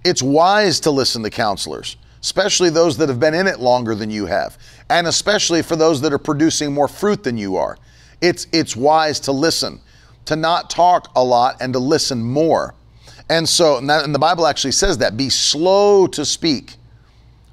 It's 0.04 0.22
wise 0.22 0.80
to 0.80 0.90
listen 0.90 1.22
to 1.24 1.30
counselors, 1.30 1.96
especially 2.22 2.70
those 2.70 2.96
that 2.98 3.08
have 3.08 3.20
been 3.20 3.34
in 3.34 3.46
it 3.46 3.58
longer 3.58 3.94
than 3.94 4.10
you 4.10 4.26
have, 4.26 4.56
and 4.88 5.06
especially 5.06 5.62
for 5.62 5.76
those 5.76 6.00
that 6.00 6.12
are 6.12 6.18
producing 6.18 6.72
more 6.72 6.88
fruit 6.88 7.24
than 7.24 7.36
you 7.36 7.56
are. 7.56 7.76
It's, 8.20 8.46
it's 8.52 8.76
wise 8.76 9.20
to 9.20 9.32
listen, 9.32 9.80
to 10.24 10.36
not 10.36 10.70
talk 10.70 11.10
a 11.14 11.22
lot 11.22 11.60
and 11.60 11.72
to 11.72 11.78
listen 11.78 12.22
more. 12.22 12.74
And 13.28 13.48
so, 13.48 13.78
and, 13.78 13.90
that, 13.90 14.04
and 14.04 14.14
the 14.14 14.18
Bible 14.18 14.46
actually 14.46 14.72
says 14.72 14.98
that 14.98 15.16
be 15.16 15.28
slow 15.28 16.06
to 16.08 16.24
speak, 16.24 16.76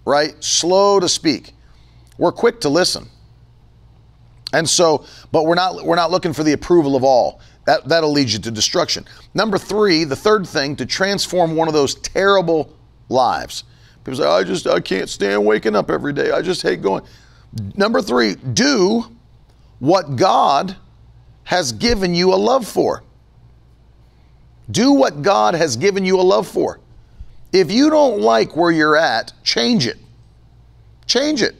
right? 0.05 0.41
Slow 0.43 0.99
to 0.99 1.09
speak. 1.09 1.53
We're 2.17 2.31
quick 2.31 2.61
to 2.61 2.69
listen. 2.69 3.09
And 4.53 4.69
so, 4.69 5.05
but 5.31 5.45
we're 5.45 5.55
not 5.55 5.83
we're 5.83 5.95
not 5.95 6.11
looking 6.11 6.31
for 6.31 6.43
the 6.43 6.53
approval 6.53 6.95
of 6.95 7.03
all. 7.03 7.41
That, 7.65 7.87
that'll 7.89 8.11
lead 8.11 8.29
you 8.29 8.39
to 8.39 8.51
destruction. 8.51 9.05
Number 9.33 9.57
three, 9.57 10.03
the 10.03 10.15
third 10.15 10.47
thing 10.47 10.75
to 10.75 10.85
transform 10.85 11.55
one 11.55 11.67
of 11.67 11.73
those 11.73 11.95
terrible 11.95 12.73
lives. 13.09 13.63
People 14.03 14.17
say, 14.17 14.27
I 14.27 14.43
just 14.43 14.67
I 14.67 14.79
can't 14.79 15.09
stand 15.09 15.43
waking 15.45 15.75
up 15.75 15.89
every 15.89 16.13
day. 16.13 16.31
I 16.31 16.41
just 16.41 16.61
hate 16.61 16.81
going. 16.81 17.03
Number 17.75 18.01
three, 18.01 18.35
do 18.35 19.05
what 19.79 20.15
God 20.15 20.75
has 21.43 21.71
given 21.71 22.13
you 22.13 22.33
a 22.33 22.35
love 22.35 22.67
for. 22.67 23.03
Do 24.69 24.93
what 24.93 25.21
God 25.21 25.53
has 25.55 25.75
given 25.75 26.05
you 26.05 26.19
a 26.19 26.23
love 26.23 26.47
for. 26.47 26.79
If 27.55 27.71
you 27.71 27.89
don't 27.89 28.19
like 28.19 28.57
where 28.57 28.69
you're 28.69 28.97
at, 28.97 29.31
change 29.41 29.87
it. 29.87 29.97
Change 31.05 31.41
it. 31.41 31.55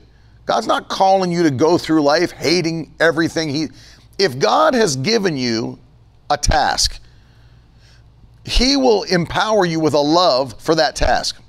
God's 0.46 0.68
not 0.68 0.90
calling 0.90 1.32
you 1.32 1.44
to 1.44 1.50
go 1.50 1.78
through 1.78 2.02
life 2.02 2.32
hating 2.32 2.94
everything 3.00 3.48
he 3.48 3.68
if 4.20 4.38
God 4.38 4.74
has 4.74 4.98
given 4.98 5.38
you 5.38 5.80
a 6.30 6.36
task. 6.36 7.00
He 8.44 8.76
will 8.76 9.04
empower 9.04 9.66
you 9.66 9.80
with 9.80 9.94
a 9.94 10.00
love 10.00 10.62
for 10.62 10.76
that 10.76 10.98
task. 10.98 11.42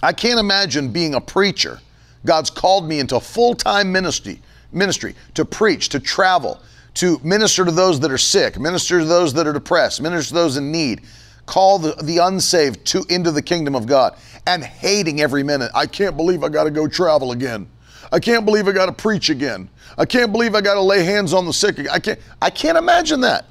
I 0.00 0.12
can't 0.12 0.38
imagine 0.38 0.92
being 0.92 1.14
a 1.14 1.20
preacher. 1.20 1.80
God's 2.24 2.48
called 2.48 2.86
me 2.86 3.00
into 3.00 3.18
full-time 3.18 3.90
ministry, 3.90 4.40
ministry 4.70 5.16
to 5.34 5.44
preach, 5.44 5.88
to 5.88 5.98
travel, 5.98 6.62
to 6.94 7.20
minister 7.24 7.64
to 7.64 7.72
those 7.72 7.98
that 7.98 8.12
are 8.12 8.18
sick, 8.18 8.56
minister 8.56 9.00
to 9.00 9.04
those 9.04 9.32
that 9.32 9.48
are 9.48 9.52
depressed, 9.52 10.00
minister 10.00 10.28
to 10.28 10.34
those 10.34 10.56
in 10.56 10.70
need, 10.70 11.02
call 11.50 11.80
the, 11.80 11.92
the 12.04 12.18
unsaved 12.18 12.86
to 12.86 13.04
into 13.08 13.32
the 13.32 13.42
kingdom 13.42 13.74
of 13.74 13.84
God, 13.84 14.16
and 14.46 14.62
hating 14.62 15.20
every 15.20 15.42
minute. 15.42 15.70
I 15.74 15.84
can't 15.84 16.16
believe 16.16 16.44
I 16.44 16.48
got 16.48 16.64
to 16.64 16.70
go 16.70 16.86
travel 16.86 17.32
again. 17.32 17.68
I 18.12 18.20
can't 18.20 18.44
believe 18.44 18.68
I 18.68 18.72
got 18.72 18.86
to 18.86 18.92
preach 18.92 19.30
again. 19.30 19.68
I 19.98 20.04
can't 20.04 20.30
believe 20.30 20.54
I 20.54 20.60
got 20.60 20.74
to 20.74 20.80
lay 20.80 21.02
hands 21.02 21.34
on 21.34 21.46
the 21.46 21.52
sick. 21.52 21.90
I 21.90 21.98
can't 21.98 22.20
I 22.40 22.50
can't 22.50 22.78
imagine 22.78 23.20
that. 23.22 23.46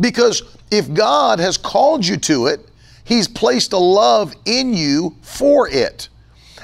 Because 0.00 0.42
if 0.70 0.92
God 0.92 1.38
has 1.38 1.58
called 1.58 2.04
you 2.04 2.16
to 2.16 2.46
it, 2.46 2.60
he's 3.04 3.28
placed 3.28 3.74
a 3.74 3.78
love 3.78 4.34
in 4.46 4.72
you 4.74 5.14
for 5.20 5.68
it. 5.68 6.08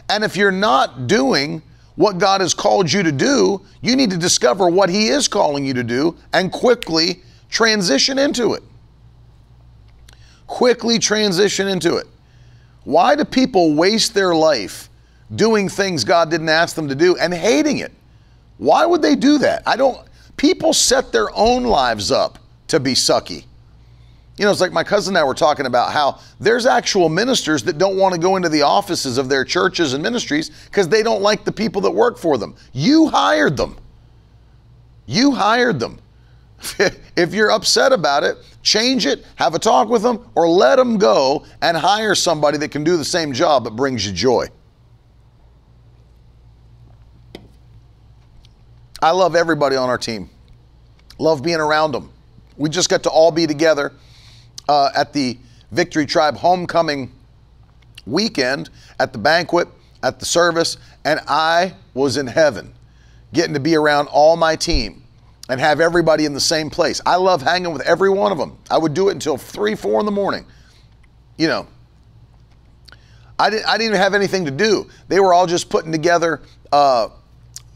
And 0.08 0.24
if 0.24 0.34
you're 0.34 0.50
not 0.50 1.06
doing 1.06 1.62
what 1.96 2.16
God 2.16 2.40
has 2.40 2.54
called 2.54 2.90
you 2.90 3.02
to 3.02 3.12
do, 3.12 3.60
you 3.82 3.94
need 3.94 4.10
to 4.10 4.16
discover 4.16 4.68
what 4.68 4.88
He 4.88 5.08
is 5.08 5.28
calling 5.28 5.64
you 5.66 5.74
to 5.74 5.84
do 5.84 6.16
and 6.32 6.50
quickly 6.50 7.22
transition 7.50 8.18
into 8.18 8.54
it. 8.54 8.62
Quickly 10.50 10.98
transition 10.98 11.68
into 11.68 11.94
it. 11.94 12.08
Why 12.82 13.14
do 13.14 13.24
people 13.24 13.74
waste 13.74 14.14
their 14.14 14.34
life 14.34 14.90
doing 15.36 15.68
things 15.68 16.02
God 16.02 16.28
didn't 16.28 16.48
ask 16.48 16.74
them 16.74 16.88
to 16.88 16.96
do 16.96 17.16
and 17.16 17.32
hating 17.32 17.78
it? 17.78 17.92
Why 18.58 18.84
would 18.84 19.00
they 19.00 19.14
do 19.14 19.38
that? 19.38 19.62
I 19.64 19.76
don't, 19.76 19.96
people 20.36 20.72
set 20.72 21.12
their 21.12 21.28
own 21.36 21.62
lives 21.62 22.10
up 22.10 22.40
to 22.66 22.80
be 22.80 22.94
sucky. 22.94 23.44
You 24.38 24.44
know, 24.44 24.50
it's 24.50 24.60
like 24.60 24.72
my 24.72 24.82
cousin 24.82 25.12
and 25.12 25.18
I 25.18 25.24
were 25.24 25.34
talking 25.34 25.66
about 25.66 25.92
how 25.92 26.18
there's 26.40 26.66
actual 26.66 27.08
ministers 27.08 27.62
that 27.62 27.78
don't 27.78 27.96
want 27.96 28.12
to 28.14 28.20
go 28.20 28.34
into 28.34 28.48
the 28.48 28.62
offices 28.62 29.18
of 29.18 29.28
their 29.28 29.44
churches 29.44 29.94
and 29.94 30.02
ministries 30.02 30.50
because 30.64 30.88
they 30.88 31.04
don't 31.04 31.22
like 31.22 31.44
the 31.44 31.52
people 31.52 31.80
that 31.82 31.92
work 31.92 32.18
for 32.18 32.38
them. 32.38 32.56
You 32.72 33.06
hired 33.06 33.56
them. 33.56 33.78
You 35.06 35.30
hired 35.30 35.78
them. 35.78 36.00
if 37.16 37.32
you're 37.32 37.52
upset 37.52 37.92
about 37.92 38.24
it, 38.24 38.36
change 38.62 39.06
it, 39.06 39.24
have 39.36 39.54
a 39.54 39.58
talk 39.58 39.88
with 39.88 40.02
them, 40.02 40.28
or 40.34 40.48
let 40.48 40.76
them 40.76 40.98
go 40.98 41.44
and 41.62 41.76
hire 41.76 42.14
somebody 42.14 42.58
that 42.58 42.70
can 42.70 42.84
do 42.84 42.96
the 42.96 43.04
same 43.04 43.32
job 43.32 43.64
but 43.64 43.76
brings 43.76 44.06
you 44.06 44.12
joy. 44.12 44.46
I 49.02 49.12
love 49.12 49.34
everybody 49.34 49.76
on 49.76 49.88
our 49.88 49.98
team. 49.98 50.28
Love 51.18 51.42
being 51.42 51.60
around 51.60 51.92
them. 51.92 52.10
We 52.56 52.68
just 52.68 52.90
got 52.90 53.02
to 53.04 53.10
all 53.10 53.30
be 53.30 53.46
together 53.46 53.92
uh, 54.68 54.90
at 54.94 55.12
the 55.12 55.38
Victory 55.72 56.04
Tribe 56.04 56.36
homecoming 56.36 57.12
weekend 58.06 58.70
at 58.98 59.12
the 59.12 59.18
banquet, 59.18 59.68
at 60.02 60.18
the 60.18 60.26
service, 60.26 60.76
and 61.04 61.20
I 61.26 61.74
was 61.94 62.16
in 62.16 62.26
heaven 62.26 62.74
getting 63.32 63.54
to 63.54 63.60
be 63.60 63.76
around 63.76 64.08
all 64.08 64.36
my 64.36 64.56
team 64.56 64.99
and 65.50 65.60
have 65.60 65.80
everybody 65.80 66.24
in 66.24 66.32
the 66.32 66.40
same 66.40 66.70
place. 66.70 67.00
I 67.04 67.16
love 67.16 67.42
hanging 67.42 67.72
with 67.72 67.82
every 67.82 68.08
one 68.08 68.30
of 68.30 68.38
them. 68.38 68.56
I 68.70 68.78
would 68.78 68.94
do 68.94 69.08
it 69.08 69.12
until 69.12 69.36
three, 69.36 69.74
four 69.74 69.98
in 70.00 70.06
the 70.06 70.12
morning. 70.12 70.46
You 71.36 71.48
know, 71.48 71.66
I 73.38 73.50
didn't, 73.50 73.66
I 73.66 73.72
didn't 73.72 73.88
even 73.88 74.00
have 74.00 74.14
anything 74.14 74.44
to 74.44 74.50
do. 74.50 74.88
They 75.08 75.18
were 75.18 75.34
all 75.34 75.46
just 75.46 75.68
putting 75.68 75.90
together 75.92 76.40
uh, 76.72 77.08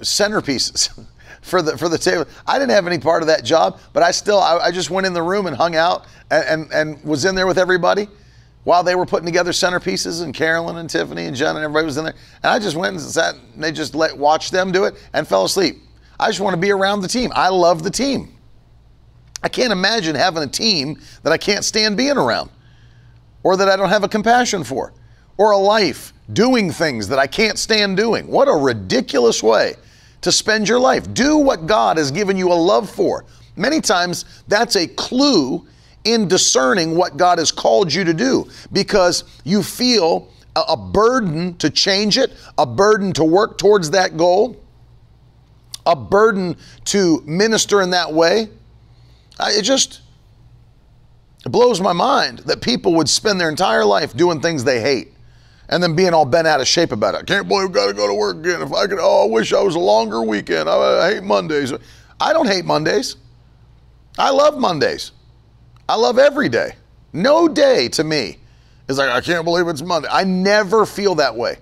centerpieces. 0.00 1.06
for 1.42 1.60
the 1.60 1.76
for 1.76 1.90
the 1.90 1.98
table. 1.98 2.24
I 2.46 2.58
didn't 2.58 2.70
have 2.70 2.86
any 2.86 2.98
part 2.98 3.22
of 3.22 3.26
that 3.26 3.44
job, 3.44 3.78
but 3.92 4.02
I 4.02 4.12
still 4.12 4.38
I, 4.38 4.56
I 4.56 4.70
just 4.70 4.88
went 4.88 5.06
in 5.06 5.12
the 5.12 5.22
room 5.22 5.46
and 5.46 5.54
hung 5.54 5.76
out 5.76 6.06
and, 6.30 6.44
and, 6.44 6.72
and 6.72 7.04
was 7.04 7.26
in 7.26 7.34
there 7.34 7.46
with 7.46 7.58
everybody 7.58 8.08
while 8.64 8.82
they 8.82 8.94
were 8.94 9.04
putting 9.04 9.26
together 9.26 9.50
centerpieces 9.52 10.22
and 10.22 10.32
Carolyn 10.32 10.78
and 10.78 10.88
Tiffany 10.88 11.26
and 11.26 11.36
Jen 11.36 11.56
and 11.56 11.62
everybody 11.62 11.84
was 11.84 11.98
in 11.98 12.04
there. 12.04 12.14
And 12.42 12.50
I 12.50 12.58
just 12.58 12.76
went 12.76 12.96
and 12.96 13.00
sat 13.02 13.34
and 13.34 13.62
they 13.62 13.72
just 13.72 13.94
let 13.94 14.16
watched 14.16 14.52
them 14.52 14.72
do 14.72 14.84
it 14.84 14.94
and 15.12 15.28
fell 15.28 15.44
asleep. 15.44 15.83
I 16.18 16.28
just 16.28 16.40
want 16.40 16.54
to 16.54 16.60
be 16.60 16.70
around 16.70 17.00
the 17.00 17.08
team. 17.08 17.32
I 17.34 17.48
love 17.48 17.82
the 17.82 17.90
team. 17.90 18.34
I 19.42 19.48
can't 19.48 19.72
imagine 19.72 20.14
having 20.14 20.42
a 20.42 20.48
team 20.48 20.98
that 21.22 21.32
I 21.32 21.38
can't 21.38 21.64
stand 21.64 21.96
being 21.96 22.16
around 22.16 22.50
or 23.42 23.56
that 23.56 23.68
I 23.68 23.76
don't 23.76 23.90
have 23.90 24.04
a 24.04 24.08
compassion 24.08 24.64
for 24.64 24.92
or 25.36 25.50
a 25.50 25.58
life 25.58 26.12
doing 26.32 26.70
things 26.70 27.08
that 27.08 27.18
I 27.18 27.26
can't 27.26 27.58
stand 27.58 27.96
doing. 27.96 28.26
What 28.26 28.48
a 28.48 28.52
ridiculous 28.52 29.42
way 29.42 29.74
to 30.22 30.32
spend 30.32 30.68
your 30.68 30.80
life. 30.80 31.12
Do 31.12 31.36
what 31.36 31.66
God 31.66 31.98
has 31.98 32.10
given 32.10 32.36
you 32.36 32.50
a 32.50 32.54
love 32.54 32.88
for. 32.88 33.26
Many 33.56 33.80
times 33.80 34.24
that's 34.48 34.76
a 34.76 34.86
clue 34.86 35.66
in 36.04 36.28
discerning 36.28 36.96
what 36.96 37.16
God 37.16 37.38
has 37.38 37.52
called 37.52 37.92
you 37.92 38.04
to 38.04 38.14
do 38.14 38.48
because 38.72 39.24
you 39.44 39.62
feel 39.62 40.28
a, 40.56 40.76
burden 40.76 41.56
to 41.56 41.68
change 41.68 42.16
it, 42.16 42.32
a 42.58 42.66
burden 42.66 43.12
to 43.14 43.24
work 43.24 43.58
towards 43.58 43.90
that 43.90 44.16
goal, 44.16 44.56
a 45.86 45.96
burden 45.96 46.56
to 46.86 47.22
minister 47.26 47.82
in 47.82 47.90
that 47.90 48.12
way. 48.12 48.48
It 49.40 49.62
just 49.62 50.00
it 51.44 51.52
blows 51.52 51.80
my 51.80 51.92
mind 51.92 52.40
that 52.40 52.62
people 52.62 52.94
would 52.94 53.08
spend 53.08 53.40
their 53.40 53.48
entire 53.50 53.84
life 53.84 54.16
doing 54.16 54.40
things 54.40 54.64
they 54.64 54.80
hate 54.80 55.12
and 55.68 55.82
then 55.82 55.94
being 55.94 56.14
all 56.14 56.24
bent 56.24 56.46
out 56.46 56.60
of 56.60 56.68
shape 56.68 56.92
about 56.92 57.14
it. 57.14 57.18
I 57.18 57.22
can't 57.22 57.48
believe 57.48 57.66
I've 57.66 57.72
got 57.72 57.86
to 57.88 57.92
go 57.94 58.06
to 58.06 58.14
work 58.14 58.36
again. 58.38 58.62
If 58.62 58.72
I 58.72 58.86
could, 58.86 58.98
oh, 59.00 59.28
I 59.28 59.30
wish 59.30 59.52
I 59.52 59.60
was 59.60 59.74
a 59.74 59.80
longer 59.80 60.22
weekend. 60.22 60.68
I, 60.68 61.06
I 61.06 61.14
hate 61.14 61.22
Mondays. 61.22 61.72
I 62.20 62.32
don't 62.32 62.46
hate 62.46 62.64
Mondays. 62.64 63.16
I 64.18 64.30
love 64.30 64.58
Mondays. 64.58 65.12
I 65.88 65.96
love 65.96 66.18
every 66.18 66.48
day. 66.48 66.76
No 67.12 67.48
day 67.48 67.88
to 67.90 68.04
me 68.04 68.38
is 68.88 68.98
like, 68.98 69.10
I 69.10 69.20
can't 69.20 69.44
believe 69.44 69.68
it's 69.68 69.82
Monday. 69.82 70.08
I 70.10 70.24
never 70.24 70.86
feel 70.86 71.14
that 71.16 71.34
way. 71.34 71.58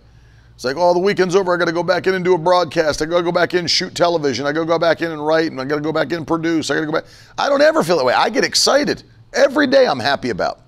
It's 0.62 0.64
like, 0.64 0.76
oh, 0.76 0.94
the 0.94 1.00
weekend's 1.00 1.34
over. 1.34 1.52
I 1.52 1.56
got 1.56 1.64
to 1.64 1.72
go 1.72 1.82
back 1.82 2.06
in 2.06 2.14
and 2.14 2.24
do 2.24 2.36
a 2.36 2.38
broadcast. 2.38 3.02
I 3.02 3.06
got 3.06 3.16
to 3.16 3.24
go 3.24 3.32
back 3.32 3.52
in 3.52 3.58
and 3.58 3.68
shoot 3.68 3.96
television. 3.96 4.46
I 4.46 4.52
got 4.52 4.60
to 4.60 4.66
go 4.66 4.78
back 4.78 5.02
in 5.02 5.10
and 5.10 5.26
write, 5.26 5.50
and 5.50 5.60
I 5.60 5.64
got 5.64 5.74
to 5.74 5.80
go 5.80 5.92
back 5.92 6.12
in 6.12 6.18
and 6.18 6.26
produce. 6.26 6.70
I 6.70 6.74
got 6.74 6.80
to 6.82 6.86
go 6.86 6.92
back. 6.92 7.06
I 7.36 7.48
don't 7.48 7.62
ever 7.62 7.82
feel 7.82 7.96
that 7.96 8.04
way. 8.04 8.14
I 8.14 8.30
get 8.30 8.44
excited. 8.44 9.02
Every 9.32 9.66
day 9.66 9.88
I'm 9.88 9.98
happy 9.98 10.30
about. 10.30 10.60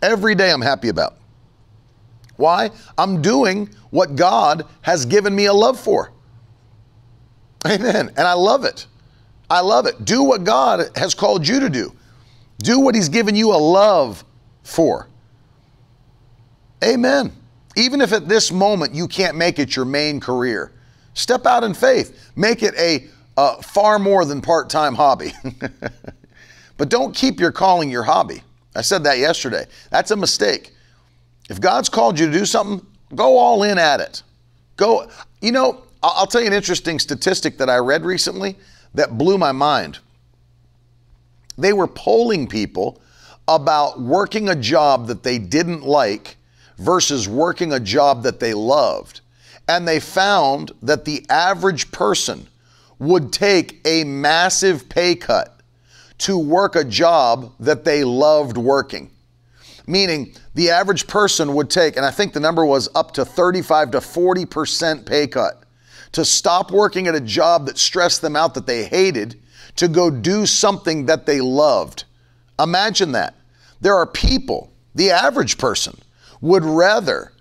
Every 0.00 0.34
day 0.34 0.50
I'm 0.50 0.62
happy 0.62 0.88
about. 0.88 1.18
Why? 2.36 2.70
I'm 2.96 3.20
doing 3.20 3.68
what 3.90 4.16
God 4.16 4.64
has 4.80 5.04
given 5.04 5.36
me 5.36 5.44
a 5.44 5.52
love 5.52 5.78
for. 5.78 6.12
Amen. 7.66 8.08
And 8.16 8.26
I 8.26 8.32
love 8.32 8.64
it. 8.64 8.86
I 9.50 9.60
love 9.60 9.84
it. 9.84 10.02
Do 10.02 10.22
what 10.22 10.44
God 10.44 10.88
has 10.96 11.14
called 11.14 11.46
you 11.46 11.60
to 11.60 11.68
do. 11.68 11.94
Do 12.62 12.80
what 12.80 12.94
He's 12.94 13.10
given 13.10 13.36
you 13.36 13.52
a 13.52 13.60
love 13.60 14.24
for. 14.62 15.08
Amen. 16.82 17.34
Even 17.76 18.00
if 18.00 18.12
at 18.12 18.28
this 18.28 18.50
moment 18.50 18.94
you 18.94 19.06
can't 19.06 19.36
make 19.36 19.58
it 19.58 19.76
your 19.76 19.84
main 19.84 20.20
career, 20.20 20.72
step 21.14 21.46
out 21.46 21.64
in 21.64 21.74
faith. 21.74 22.30
Make 22.36 22.62
it 22.62 22.74
a 22.76 23.06
uh, 23.36 23.62
far 23.62 23.98
more 23.98 24.24
than 24.24 24.40
part 24.40 24.68
time 24.68 24.94
hobby. 24.94 25.32
but 26.76 26.88
don't 26.88 27.14
keep 27.14 27.40
your 27.40 27.52
calling 27.52 27.90
your 27.90 28.02
hobby. 28.02 28.42
I 28.74 28.82
said 28.82 29.04
that 29.04 29.18
yesterday. 29.18 29.66
That's 29.90 30.10
a 30.10 30.16
mistake. 30.16 30.72
If 31.48 31.60
God's 31.60 31.88
called 31.88 32.18
you 32.18 32.26
to 32.26 32.32
do 32.32 32.44
something, 32.44 32.86
go 33.14 33.36
all 33.36 33.62
in 33.62 33.78
at 33.78 34.00
it. 34.00 34.22
Go, 34.76 35.10
you 35.40 35.52
know, 35.52 35.82
I'll 36.02 36.26
tell 36.26 36.40
you 36.40 36.46
an 36.46 36.52
interesting 36.52 36.98
statistic 36.98 37.58
that 37.58 37.68
I 37.68 37.78
read 37.78 38.04
recently 38.04 38.56
that 38.94 39.18
blew 39.18 39.36
my 39.36 39.52
mind. 39.52 39.98
They 41.58 41.72
were 41.72 41.86
polling 41.86 42.46
people 42.46 43.02
about 43.46 44.00
working 44.00 44.48
a 44.48 44.54
job 44.54 45.08
that 45.08 45.22
they 45.22 45.38
didn't 45.38 45.82
like 45.82 46.36
versus 46.80 47.28
working 47.28 47.72
a 47.72 47.80
job 47.80 48.22
that 48.24 48.40
they 48.40 48.54
loved. 48.54 49.20
And 49.68 49.86
they 49.86 50.00
found 50.00 50.72
that 50.82 51.04
the 51.04 51.24
average 51.30 51.92
person 51.92 52.48
would 52.98 53.32
take 53.32 53.80
a 53.84 54.04
massive 54.04 54.88
pay 54.88 55.14
cut 55.14 55.60
to 56.18 56.36
work 56.36 56.74
a 56.74 56.84
job 56.84 57.52
that 57.60 57.84
they 57.84 58.04
loved 58.04 58.56
working 58.56 59.10
meaning 59.90 60.34
the 60.54 60.70
average 60.70 61.06
person 61.06 61.54
would 61.54 61.68
take, 61.68 61.96
and 61.96 62.06
I 62.06 62.10
think 62.10 62.32
the 62.32 62.40
number 62.40 62.64
was 62.64 62.88
up 62.94 63.12
to 63.14 63.24
35 63.24 63.92
to 63.92 63.98
40% 63.98 65.04
pay 65.04 65.26
cut 65.26 65.64
to 66.12 66.24
stop 66.24 66.70
working 66.70 67.06
at 67.08 67.14
a 67.14 67.20
job 67.20 67.66
that 67.66 67.78
stressed 67.78 68.22
them 68.22 68.36
out 68.36 68.54
that 68.54 68.66
they 68.66 68.84
hated 68.84 69.40
to 69.76 69.88
go 69.88 70.10
do 70.10 70.46
something 70.46 71.06
that 71.06 71.26
they 71.26 71.40
loved. 71.40 72.04
Imagine 72.58 73.12
that. 73.12 73.34
There 73.80 73.96
are 73.96 74.06
people, 74.06 74.72
the 74.94 75.10
average 75.10 75.58
person, 75.58 75.98
would 76.40 76.64
rather 76.64 77.32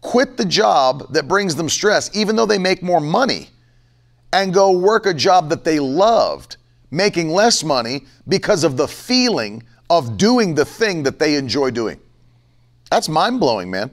quit 0.00 0.36
the 0.36 0.44
job 0.44 1.12
that 1.12 1.28
brings 1.28 1.54
them 1.54 1.68
stress, 1.68 2.10
even 2.14 2.36
though 2.36 2.46
they 2.46 2.58
make 2.58 2.82
more 2.82 3.00
money, 3.00 3.48
and 4.32 4.54
go 4.54 4.70
work 4.70 5.06
a 5.06 5.14
job 5.14 5.48
that 5.48 5.64
they 5.64 5.78
loved, 5.78 6.56
making 6.90 7.30
less 7.30 7.64
money 7.64 8.04
because 8.26 8.64
of 8.64 8.76
the 8.76 8.88
feeling 8.88 9.62
of 9.90 10.16
doing 10.16 10.54
the 10.54 10.64
thing 10.64 11.02
that 11.02 11.18
they 11.18 11.34
enjoy 11.34 11.70
doing. 11.70 11.98
That's 12.90 13.08
mind 13.08 13.40
blowing, 13.40 13.70
man. 13.70 13.90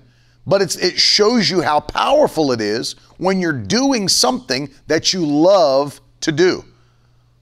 But 0.47 0.61
it 0.61 0.99
shows 0.99 1.49
you 1.49 1.61
how 1.61 1.79
powerful 1.79 2.51
it 2.51 2.61
is 2.61 2.93
when 3.17 3.39
you're 3.39 3.51
doing 3.51 4.07
something 4.07 4.69
that 4.87 5.11
you 5.11 5.25
love 5.25 5.99
to 6.21 6.31
do. 6.31 6.63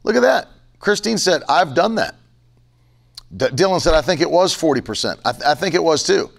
Look 0.04 0.16
at 0.16 0.22
that. 0.22 0.48
Christine 0.80 1.18
said, 1.18 1.44
I've 1.50 1.74
done 1.74 1.96
that. 1.96 2.16
D- 3.36 3.48
Dylan 3.48 3.82
said, 3.82 3.94
I 3.94 4.02
think 4.02 4.22
it 4.22 4.30
was 4.30 4.56
40%. 4.56 5.20
I, 5.26 5.32
th- 5.32 5.44
I 5.44 5.56
think 5.56 5.76
it 5.76 5.84
was 5.84 6.04
too. 6.04 6.30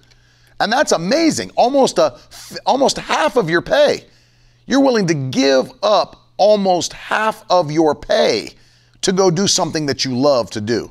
And 0.61 0.73
that's 0.73 0.93
amazing. 0.93 1.51
Almost 1.57 1.99
a 1.99 2.19
almost 2.65 2.99
half 2.99 3.37
of 3.37 3.51
your 3.51 3.63
pay. 3.63 4.05
You're 4.67 4.81
willing 4.81 5.07
to 5.09 5.15
give 5.15 5.71
up 5.83 6.17
almost 6.37 6.93
half 6.93 7.45
of 7.51 7.71
your 7.71 7.95
pay 7.95 8.51
to 9.03 9.13
go 9.13 9.31
do 9.31 9.47
something 9.47 9.87
that 9.87 10.05
you 10.05 10.17
love 10.17 10.51
to 10.51 10.61
do. 10.61 10.91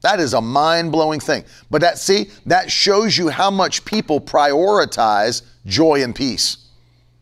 That 0.00 0.18
is 0.18 0.34
a 0.34 0.40
mind 0.40 0.90
blowing 0.90 1.20
thing. 1.20 1.44
But 1.70 1.80
that, 1.82 1.98
see, 1.98 2.30
that 2.46 2.70
shows 2.70 3.16
you 3.16 3.28
how 3.28 3.50
much 3.50 3.84
people 3.84 4.20
prioritize 4.20 5.42
joy 5.66 6.02
and 6.02 6.14
peace. 6.14 6.56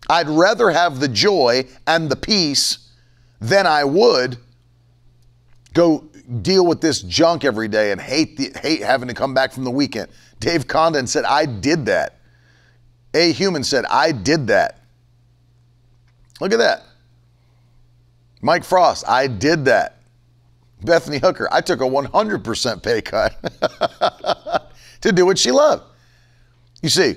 I'd 0.09 0.29
rather 0.29 0.71
have 0.71 0.99
the 0.99 1.09
joy 1.09 1.67
and 1.87 2.11
the 2.11 2.17
peace 2.17 2.91
than 3.41 3.67
I 3.67 3.85
would 3.85 4.39
go 5.75 6.05
deal 6.43 6.67
with 6.67 6.81
this 6.81 7.03
junk 7.03 7.45
every 7.45 7.69
day 7.69 7.93
and 7.93 8.01
hate 8.01 8.37
the, 8.37 8.59
hate 8.61 8.83
having 8.83 9.09
to 9.09 9.15
come 9.15 9.35
back 9.35 9.53
from 9.53 9.65
the 9.65 9.71
weekend. 9.71 10.11
Dave 10.41 10.67
Condon 10.67 11.07
said, 11.07 11.25
I 11.25 11.47
did 11.47 11.87
that. 11.87 12.19
A 13.15 13.33
human 13.33 13.63
said, 13.63 13.85
I 13.87 14.13
did 14.13 14.47
that. 14.49 14.79
Look 16.41 16.53
at 16.53 16.59
that. 16.59 16.85
Mike 18.41 18.65
Frost, 18.65 19.05
I 19.07 19.27
did 19.27 19.67
that. 19.67 19.99
Bethany 20.83 21.19
Hooker, 21.19 21.47
I 21.53 21.61
took 21.61 21.83
a 21.83 21.85
100% 21.85 22.83
pay 22.83 23.03
cut 23.03 23.37
to 25.03 25.13
do 25.13 25.27
what 25.27 25.39
she 25.39 25.51
loved. 25.51 25.85
You 26.83 26.89
see, 26.89 27.17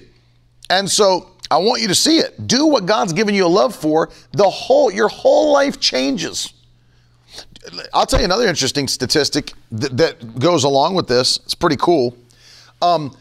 and 0.70 0.90
so 0.90 1.32
I 1.50 1.58
want 1.58 1.82
you 1.82 1.88
to 1.88 1.96
see 1.96 2.18
it. 2.18 2.48
Do 2.48 2.66
what 2.66 2.86
God's 2.86 3.14
given 3.14 3.34
you 3.34 3.46
a 3.46 3.48
love 3.48 3.74
for. 3.74 4.10
The 4.34 4.50
whole 4.50 4.92
your 4.92 5.08
whole 5.08 5.54
life 5.54 5.80
changes. 5.80 6.54
I'll 7.94 8.06
tell 8.06 8.20
you 8.20 8.26
another 8.26 8.48
interesting 8.48 8.90
statistic 8.90 9.54
that, 9.72 9.96
that 9.96 10.40
goes 10.40 10.66
along 10.66 10.96
with 10.96 11.08
this. 11.08 11.38
It's 11.46 11.56
pretty 11.56 11.78
cool. 11.78 12.18
Um, 12.84 13.16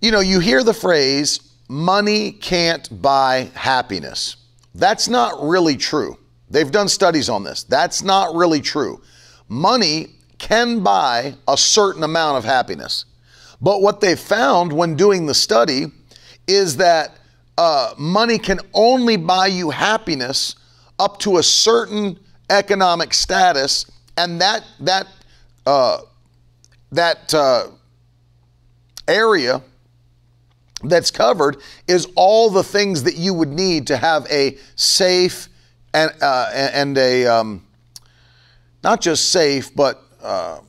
you 0.00 0.10
know, 0.10 0.20
you 0.20 0.38
hear 0.38 0.62
the 0.62 0.74
phrase 0.74 1.40
"money 1.68 2.32
can't 2.32 3.02
buy 3.02 3.50
happiness." 3.54 4.36
That's 4.74 5.08
not 5.08 5.42
really 5.42 5.76
true. 5.76 6.18
They've 6.50 6.70
done 6.70 6.88
studies 6.88 7.28
on 7.28 7.42
this. 7.42 7.64
That's 7.64 8.02
not 8.02 8.34
really 8.34 8.60
true. 8.60 9.02
Money 9.48 10.14
can 10.38 10.80
buy 10.80 11.34
a 11.48 11.56
certain 11.56 12.02
amount 12.02 12.38
of 12.38 12.44
happiness. 12.44 13.06
But 13.60 13.82
what 13.82 14.00
they 14.00 14.14
found 14.14 14.72
when 14.72 14.94
doing 14.94 15.26
the 15.26 15.34
study 15.34 15.86
is 16.46 16.76
that 16.76 17.16
uh, 17.56 17.94
money 17.98 18.38
can 18.38 18.60
only 18.72 19.16
buy 19.16 19.46
you 19.46 19.70
happiness 19.70 20.56
up 20.98 21.18
to 21.20 21.38
a 21.38 21.42
certain 21.42 22.18
economic 22.50 23.14
status, 23.14 23.90
and 24.16 24.40
that 24.40 24.64
that 24.80 25.06
uh, 25.66 25.98
that 26.92 27.32
uh, 27.32 27.68
area 29.08 29.62
that's 30.82 31.10
covered 31.10 31.58
is 31.88 32.06
all 32.14 32.50
the 32.50 32.62
things 32.62 33.02
that 33.04 33.16
you 33.16 33.34
would 33.34 33.48
need 33.48 33.86
to 33.88 33.96
have 33.96 34.26
a 34.30 34.56
safe 34.76 35.48
and 35.92 36.10
uh, 36.20 36.50
and 36.52 36.98
a 36.98 37.26
um, 37.26 37.64
not 38.82 39.00
just 39.00 39.30
safe, 39.30 39.74
but 39.74 40.02
uh, 40.22 40.60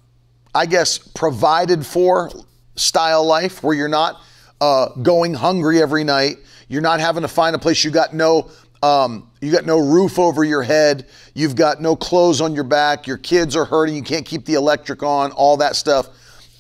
I 0.54 0.66
guess 0.66 0.98
provided 0.98 1.86
for 1.86 2.32
style 2.76 3.26
life 3.26 3.64
where 3.64 3.76
you're 3.76 3.88
not 3.88 4.22
uh, 4.62 4.90
going 5.02 5.34
hungry 5.34 5.82
every 5.82 6.04
night. 6.04 6.38
You're 6.68 6.82
not 6.82 7.00
having 7.00 7.22
to 7.24 7.28
find 7.28 7.56
a 7.56 7.60
place 7.60 7.84
you 7.84 7.92
got 7.92 8.14
no 8.14 8.50
um, 8.82 9.32
you 9.42 9.52
got 9.52 9.66
no 9.66 9.80
roof 9.80 10.20
over 10.20 10.44
your 10.44 10.62
head. 10.62 11.08
You've 11.34 11.56
got 11.56 11.82
no 11.82 11.96
clothes 11.96 12.40
on 12.40 12.54
your 12.54 12.64
back. 12.64 13.08
Your 13.08 13.18
kids 13.18 13.56
are 13.56 13.66
hurting. 13.66 13.96
You 13.96 14.04
can't 14.04 14.26
keep 14.26 14.46
the 14.46 14.54
electric 14.54 15.02
on. 15.02 15.32
All 15.32 15.58
that 15.58 15.76
stuff. 15.76 16.10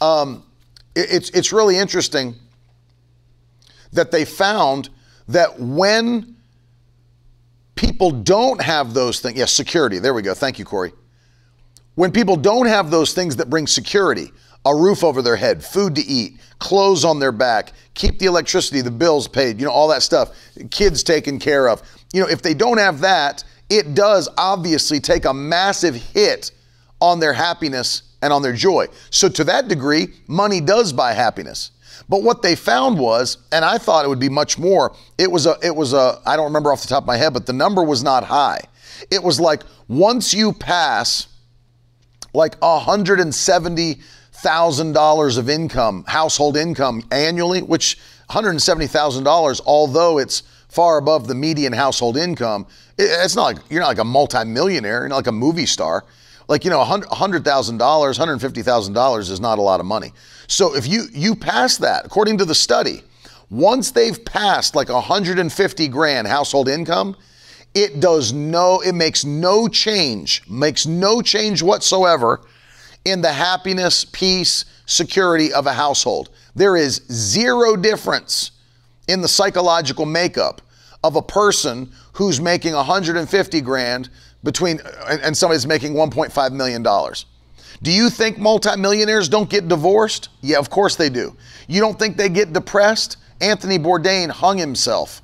Um, 0.01 0.43
it's 0.95 1.29
it's 1.31 1.51
really 1.51 1.77
interesting 1.77 2.35
that 3.93 4.11
they 4.11 4.25
found 4.25 4.89
that 5.27 5.59
when 5.59 6.35
people 7.75 8.11
don't 8.11 8.61
have 8.61 8.93
those 8.93 9.19
things, 9.19 9.37
yes, 9.37 9.51
security. 9.51 9.99
There 9.99 10.13
we 10.13 10.21
go. 10.21 10.33
Thank 10.33 10.59
you, 10.59 10.65
Corey. 10.65 10.93
When 11.95 12.11
people 12.11 12.35
don't 12.35 12.67
have 12.67 12.91
those 12.91 13.13
things 13.13 13.35
that 13.37 13.49
bring 13.49 13.67
security, 13.67 14.31
a 14.65 14.75
roof 14.75 15.03
over 15.03 15.21
their 15.21 15.35
head, 15.35 15.63
food 15.63 15.95
to 15.95 16.01
eat, 16.01 16.39
clothes 16.59 17.05
on 17.05 17.19
their 17.19 17.31
back, 17.31 17.71
keep 17.93 18.19
the 18.19 18.25
electricity, 18.25 18.81
the 18.81 18.91
bills 18.91 19.27
paid, 19.27 19.59
you 19.59 19.65
know, 19.65 19.71
all 19.71 19.87
that 19.87 20.03
stuff, 20.03 20.35
kids 20.71 21.03
taken 21.03 21.39
care 21.39 21.69
of. 21.69 21.81
You 22.13 22.21
know, 22.21 22.27
if 22.27 22.41
they 22.41 22.53
don't 22.53 22.77
have 22.77 22.99
that, 23.01 23.43
it 23.69 23.95
does 23.95 24.27
obviously 24.37 24.99
take 24.99 25.25
a 25.25 25.33
massive 25.33 25.95
hit 25.95 26.51
on 26.99 27.19
their 27.19 27.33
happiness 27.33 28.03
and 28.21 28.33
on 28.33 28.41
their 28.41 28.53
joy. 28.53 28.87
So, 29.09 29.29
to 29.29 29.43
that 29.45 29.67
degree, 29.67 30.07
money 30.27 30.61
does 30.61 30.93
buy 30.93 31.13
happiness. 31.13 31.71
But 32.09 32.23
what 32.23 32.41
they 32.41 32.55
found 32.55 32.97
was, 32.99 33.37
and 33.51 33.65
I 33.65 33.77
thought 33.77 34.05
it 34.05 34.09
would 34.09 34.19
be 34.19 34.29
much 34.29 34.57
more, 34.57 34.95
it 35.17 35.31
was 35.31 35.45
a, 35.45 35.57
it 35.63 35.75
was 35.75 35.93
a, 35.93 36.19
I 36.25 36.35
don't 36.35 36.45
remember 36.45 36.71
off 36.71 36.81
the 36.81 36.87
top 36.87 37.03
of 37.03 37.07
my 37.07 37.17
head, 37.17 37.33
but 37.33 37.45
the 37.45 37.53
number 37.53 37.83
was 37.83 38.03
not 38.03 38.23
high. 38.23 38.61
It 39.11 39.21
was 39.23 39.39
like 39.39 39.61
once 39.87 40.33
you 40.33 40.51
pass 40.53 41.27
like 42.33 42.59
$170,000 42.59 45.37
of 45.37 45.49
income, 45.49 46.03
household 46.07 46.57
income 46.57 47.03
annually, 47.11 47.61
which 47.61 47.99
$170,000, 48.29 49.61
although 49.65 50.17
it's 50.17 50.43
far 50.67 50.97
above 50.97 51.27
the 51.27 51.35
median 51.35 51.73
household 51.73 52.17
income, 52.17 52.67
it's 52.97 53.35
not 53.35 53.43
like 53.43 53.57
you're 53.69 53.81
not 53.81 53.87
like 53.87 53.99
a 53.99 54.03
multimillionaire, 54.03 55.01
you're 55.01 55.07
not 55.07 55.17
like 55.17 55.27
a 55.27 55.31
movie 55.31 55.65
star. 55.65 56.03
Like, 56.47 56.63
you 56.63 56.69
know, 56.69 56.83
$100,000, 56.83 57.41
$150,000 57.43 59.19
is 59.19 59.39
not 59.39 59.57
a 59.57 59.61
lot 59.61 59.79
of 59.79 59.85
money. 59.85 60.13
So 60.47 60.75
if 60.75 60.87
you 60.87 61.05
you 61.11 61.35
pass 61.35 61.77
that, 61.77 62.05
according 62.05 62.37
to 62.37 62.45
the 62.45 62.53
study, 62.55 63.01
once 63.49 63.91
they've 63.91 64.23
passed 64.25 64.75
like 64.75 64.89
150 64.89 65.87
grand 65.87 66.27
household 66.27 66.69
income, 66.69 67.15
it 67.73 67.99
does 67.99 68.31
no, 68.31 68.79
it 68.81 68.93
makes 68.93 69.25
no 69.25 69.67
change, 69.67 70.43
makes 70.49 70.85
no 70.85 71.21
change 71.21 71.61
whatsoever 71.61 72.41
in 73.03 73.21
the 73.21 73.33
happiness, 73.33 74.05
peace, 74.05 74.65
security 74.85 75.51
of 75.51 75.67
a 75.67 75.73
household. 75.73 76.29
There 76.55 76.77
is 76.77 77.01
zero 77.11 77.75
difference 77.75 78.51
in 79.07 79.21
the 79.21 79.27
psychological 79.27 80.05
makeup 80.05 80.61
of 81.03 81.15
a 81.15 81.21
person 81.21 81.91
who's 82.13 82.39
making 82.39 82.73
150 82.73 83.61
grand 83.61 84.09
between 84.45 84.79
and 85.09 85.35
somebody's 85.35 85.67
making 85.67 85.93
1.5 85.93 86.51
million 86.53 86.81
dollars. 86.81 87.25
Do 87.83 87.91
you 87.91 88.09
think 88.09 88.37
multimillionaires 88.37 89.27
don't 89.27 89.49
get 89.49 89.67
divorced? 89.67 90.29
Yeah, 90.41 90.59
of 90.59 90.69
course 90.69 90.95
they 90.95 91.09
do. 91.09 91.35
You 91.67 91.81
don't 91.81 91.99
think 91.99 92.15
they 92.15 92.29
get 92.29 92.53
depressed? 92.53 93.17
Anthony 93.41 93.77
Bourdain 93.77 94.29
hung 94.29 94.57
himself 94.57 95.21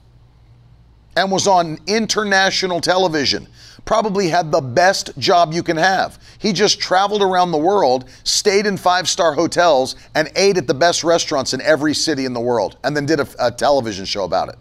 and 1.15 1.31
was 1.31 1.47
on 1.47 1.77
international 1.87 2.81
television. 2.81 3.47
Probably 3.85 4.27
had 4.27 4.51
the 4.51 4.61
best 4.61 5.17
job 5.17 5.53
you 5.53 5.63
can 5.63 5.77
have. 5.77 6.19
He 6.39 6.53
just 6.53 6.79
traveled 6.79 7.21
around 7.21 7.51
the 7.51 7.57
world, 7.57 8.09
stayed 8.23 8.65
in 8.65 8.77
five 8.77 9.09
star 9.09 9.33
hotels, 9.33 9.95
and 10.13 10.29
ate 10.35 10.57
at 10.57 10.67
the 10.67 10.73
best 10.73 11.03
restaurants 11.03 11.53
in 11.53 11.61
every 11.61 11.93
city 11.93 12.25
in 12.25 12.33
the 12.33 12.39
world, 12.39 12.77
and 12.83 12.95
then 12.95 13.05
did 13.05 13.19
a, 13.19 13.27
a, 13.39 13.51
television 13.51 14.05
show 14.05 14.23
about 14.23 14.49
it. 14.49 14.55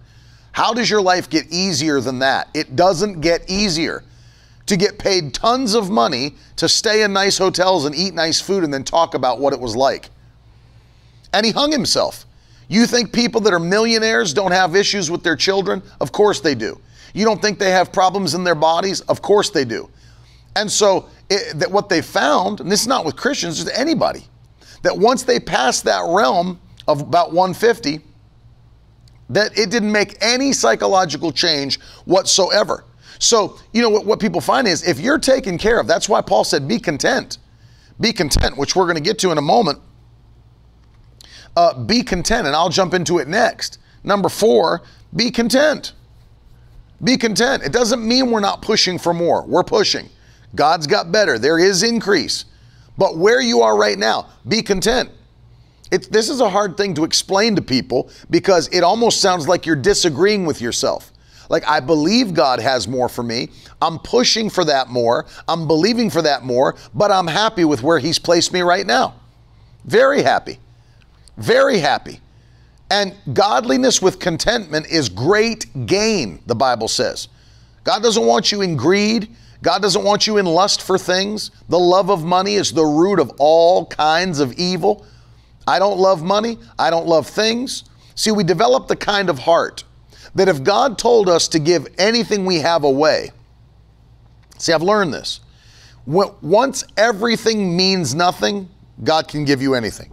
How 0.53 0.73
does 0.73 0.89
your 0.89 1.03
life 1.03 1.29
get 1.29 1.47
easier 1.51 2.01
than 2.01 2.19
that? 2.21 2.49
It 2.55 2.77
doesn't 2.77 3.21
get 3.21 3.49
easier. 3.49 4.05
To 4.67 4.77
get 4.77 4.99
paid 4.99 5.35
tons 5.35 5.75
of 5.75 5.91
money 5.91 6.37
to 6.57 6.69
stay 6.69 7.03
in 7.03 7.13
nice 7.13 7.39
hotels 7.39 7.87
and 7.87 7.95
eat 7.95 8.15
nice 8.15 8.41
food 8.41 8.63
and 8.63 8.73
then 8.73 8.85
talk 8.85 9.15
about 9.15 9.41
what 9.41 9.53
it 9.53 9.61
was 9.61 9.75
like. 9.75 10.11
And 11.33 11.45
he 11.45 11.53
hung 11.53 11.73
himself. 11.73 12.27
You 12.69 12.87
think 12.87 13.13
people 13.13 13.41
that 13.43 13.53
are 13.53 13.59
millionaires 13.59 14.33
don't 14.33 14.53
have 14.53 14.77
issues 14.77 15.11
with 15.11 15.25
their 15.25 15.35
children? 15.35 15.83
Of 16.01 16.13
course 16.13 16.41
they 16.41 16.55
do. 16.55 16.81
You 17.15 17.25
don't 17.25 17.43
think 17.43 17.59
they 17.59 17.73
have 17.73 17.93
problems 17.93 18.35
in 18.35 18.45
their 18.45 18.55
bodies? 18.55 19.01
Of 19.03 19.21
course 19.21 19.51
they 19.51 19.65
do. 19.65 19.91
And 20.55 20.71
so, 20.71 21.09
it, 21.29 21.59
that 21.59 21.71
what 21.71 21.89
they 21.89 22.03
found, 22.03 22.61
and 22.61 22.71
this 22.71 22.83
is 22.83 22.87
not 22.87 23.05
with 23.05 23.17
Christians, 23.17 23.63
just 23.63 23.77
anybody, 23.77 24.25
that 24.83 24.97
once 24.97 25.23
they 25.23 25.41
passed 25.41 25.85
that 25.85 26.05
realm 26.09 26.61
of 26.89 27.01
about 27.01 27.33
150, 27.33 28.01
that 29.31 29.57
it 29.57 29.71
didn't 29.71 29.93
make 29.93 30.17
any 30.21 30.53
psychological 30.53 31.31
change 31.31 31.81
whatsoever. 32.05 32.85
So, 33.21 33.59
you 33.73 33.81
know, 33.83 33.91
what, 33.91 34.05
what 34.05 34.19
people 34.19 34.41
find 34.41 34.67
is 34.67 34.87
if 34.87 34.99
you're 34.99 35.19
taken 35.19 35.57
care 35.57 35.79
of, 35.79 35.87
that's 35.87 36.09
why 36.09 36.21
Paul 36.21 36.43
said, 36.43 36.67
be 36.67 36.81
content. 36.81 37.39
Be 38.01 38.13
content, 38.13 38.57
which 38.57 38.75
we're 38.75 38.87
going 38.87 38.97
to 38.97 39.03
get 39.03 39.19
to 39.21 39.31
in 39.31 39.39
a 39.39 39.43
moment 39.43 39.79
uh, 41.57 41.75
be 41.75 42.03
content, 42.03 42.47
and 42.47 42.55
I'll 42.55 42.69
jump 42.69 42.95
into 42.95 43.19
it 43.19 43.29
next. 43.29 43.79
Number 44.05 44.29
four, 44.29 44.83
be 45.15 45.31
content. 45.31 45.93
Be 47.03 47.17
content. 47.17 47.63
It 47.63 47.73
doesn't 47.73 48.07
mean 48.07 48.31
we're 48.31 48.41
not 48.41 48.63
pushing 48.63 48.99
for 48.99 49.13
more. 49.13 49.45
We're 49.47 49.65
pushing. 49.65 50.09
God's 50.55 50.87
got 50.87 51.11
better. 51.11 51.39
There 51.39 51.59
is 51.59 51.83
increase. 51.83 52.45
But 52.99 53.17
where 53.17 53.41
you 53.41 53.63
are 53.63 53.77
right 53.77 53.99
now, 53.99 54.29
be 54.47 54.63
content. 54.63 55.11
It, 55.91 56.13
this 56.13 56.29
is 56.29 56.41
a 56.41 56.49
hard 56.49 56.77
thing 56.77 56.95
to 56.95 57.05
explain 57.05 57.57
to 57.57 57.63
people 57.63 58.11
because 58.29 58.69
it 58.69 58.83
almost 58.83 59.21
sounds 59.21 59.49
like 59.49 59.67
you're 59.67 59.77
disagreeing 59.77 60.45
with 60.45 60.61
yourself. 60.61 61.13
Like, 61.51 61.67
I 61.67 61.81
believe 61.81 62.33
God 62.33 62.61
has 62.61 62.87
more 62.87 63.09
for 63.09 63.25
me. 63.25 63.49
I'm 63.83 63.99
pushing 63.99 64.49
for 64.49 64.65
that 64.65 64.89
more. 64.89 65.27
I'm 65.49 65.67
believing 65.67 66.09
for 66.09 66.23
that 66.23 66.45
more, 66.45 66.77
but 66.95 67.11
I'm 67.11 67.27
happy 67.27 67.65
with 67.65 67.83
where 67.83 67.99
He's 67.99 68.21
placed 68.21 68.53
me 68.53 68.61
right 68.61 68.87
now. 68.87 69.17
Very 69.85 70.23
happy. 70.23 70.59
Very 71.37 71.79
happy. 71.79 72.21
And 72.89 73.15
godliness 73.33 74.01
with 74.01 74.21
contentment 74.21 74.87
is 74.91 75.09
great 75.09 75.87
gain, 75.87 76.41
the 76.47 76.55
Bible 76.55 76.87
says. 76.87 77.29
God 77.83 78.01
doesn't 78.03 78.27
want 78.27 78.53
you 78.53 78.63
in 78.63 78.77
greed. 78.77 79.29
God 79.61 79.83
doesn't 79.83 80.05
want 80.05 80.29
you 80.29 80.39
in 80.39 80.47
lust 80.47 80.83
for 80.83 80.99
things. 80.99 81.51
The 81.69 81.79
love 81.79 82.11
of 82.11 82.25
money 82.25 82.55
is 82.55 82.73
the 82.73 82.85
root 82.85 83.19
of 83.19 83.33
all 83.39 83.87
kinds 83.87 84.39
of 84.39 84.53
evil. 84.53 85.05
I 85.67 85.81
don't 85.81 85.99
love 85.99 86.23
money. 86.23 86.59
I 86.79 86.91
don't 86.91 87.09
love 87.09 87.27
things. 87.27 87.85
See, 88.15 88.31
we 88.31 88.45
develop 88.45 88.87
the 88.87 88.97
kind 88.97 89.29
of 89.29 89.41
heart 89.41 89.83
that 90.35 90.49
if 90.49 90.63
God 90.63 90.99
told 90.99 91.29
us 91.29 91.49
to 91.49 91.59
give 91.59 91.87
anything 91.99 92.45
we 92.45 92.57
have 92.57 92.85
away, 92.85 93.31
see, 94.59 94.73
I've 94.73 94.83
learned 94.83 95.13
this. 95.13 95.41
Once 96.07 96.85
everything 96.97 97.77
means 97.77 98.15
nothing, 98.15 98.69
God 99.05 99.29
can 99.29 99.45
give 99.45 99.63
you 99.63 99.75
anything. 99.75 100.13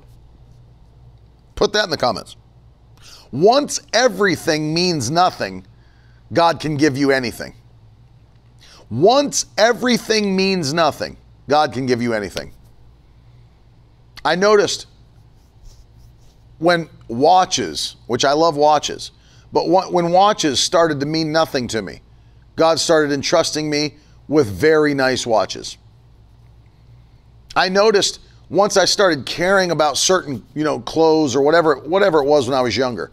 Put 1.55 1.73
that 1.73 1.85
in 1.85 1.89
the 1.89 1.97
comments. 1.97 2.35
Once 3.31 3.79
everything 3.93 4.73
means 4.73 5.09
nothing, 5.11 5.65
God 6.33 6.59
can 6.59 6.77
give 6.77 6.97
you 6.97 7.11
anything. 7.11 7.55
Once 8.89 9.47
everything 9.57 10.35
means 10.35 10.73
nothing, 10.73 11.17
God 11.49 11.73
can 11.73 11.85
give 11.85 12.01
you 12.01 12.13
anything. 12.13 12.53
I 14.23 14.35
noticed 14.35 14.87
when 16.59 16.89
watches, 17.07 17.95
which 18.07 18.25
I 18.25 18.33
love 18.33 18.55
watches, 18.55 19.11
but 19.51 19.69
when 19.69 20.11
watches 20.11 20.59
started 20.59 20.99
to 20.99 21.05
mean 21.05 21.31
nothing 21.31 21.67
to 21.69 21.81
me, 21.81 22.01
God 22.55 22.79
started 22.79 23.11
entrusting 23.11 23.69
me 23.69 23.95
with 24.27 24.47
very 24.47 24.93
nice 24.93 25.25
watches. 25.25 25.77
I 27.55 27.69
noticed 27.69 28.19
once 28.49 28.77
I 28.77 28.85
started 28.85 29.25
caring 29.25 29.71
about 29.71 29.97
certain, 29.97 30.45
you 30.53 30.63
know, 30.63 30.79
clothes 30.79 31.35
or 31.35 31.41
whatever, 31.41 31.77
whatever 31.79 32.19
it 32.19 32.25
was 32.25 32.47
when 32.47 32.57
I 32.57 32.61
was 32.61 32.75
younger, 32.75 33.11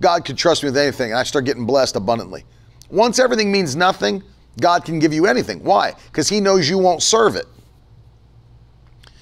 God 0.00 0.24
could 0.24 0.38
trust 0.38 0.62
me 0.62 0.68
with 0.68 0.76
anything, 0.76 1.10
and 1.10 1.18
I 1.18 1.22
start 1.22 1.44
getting 1.44 1.66
blessed 1.66 1.96
abundantly. 1.96 2.44
Once 2.90 3.18
everything 3.18 3.52
means 3.52 3.76
nothing, 3.76 4.22
God 4.60 4.84
can 4.84 4.98
give 4.98 5.12
you 5.12 5.26
anything. 5.26 5.62
Why? 5.62 5.94
Because 6.06 6.28
He 6.28 6.40
knows 6.40 6.68
you 6.68 6.78
won't 6.78 7.02
serve 7.02 7.36
it. 7.36 7.46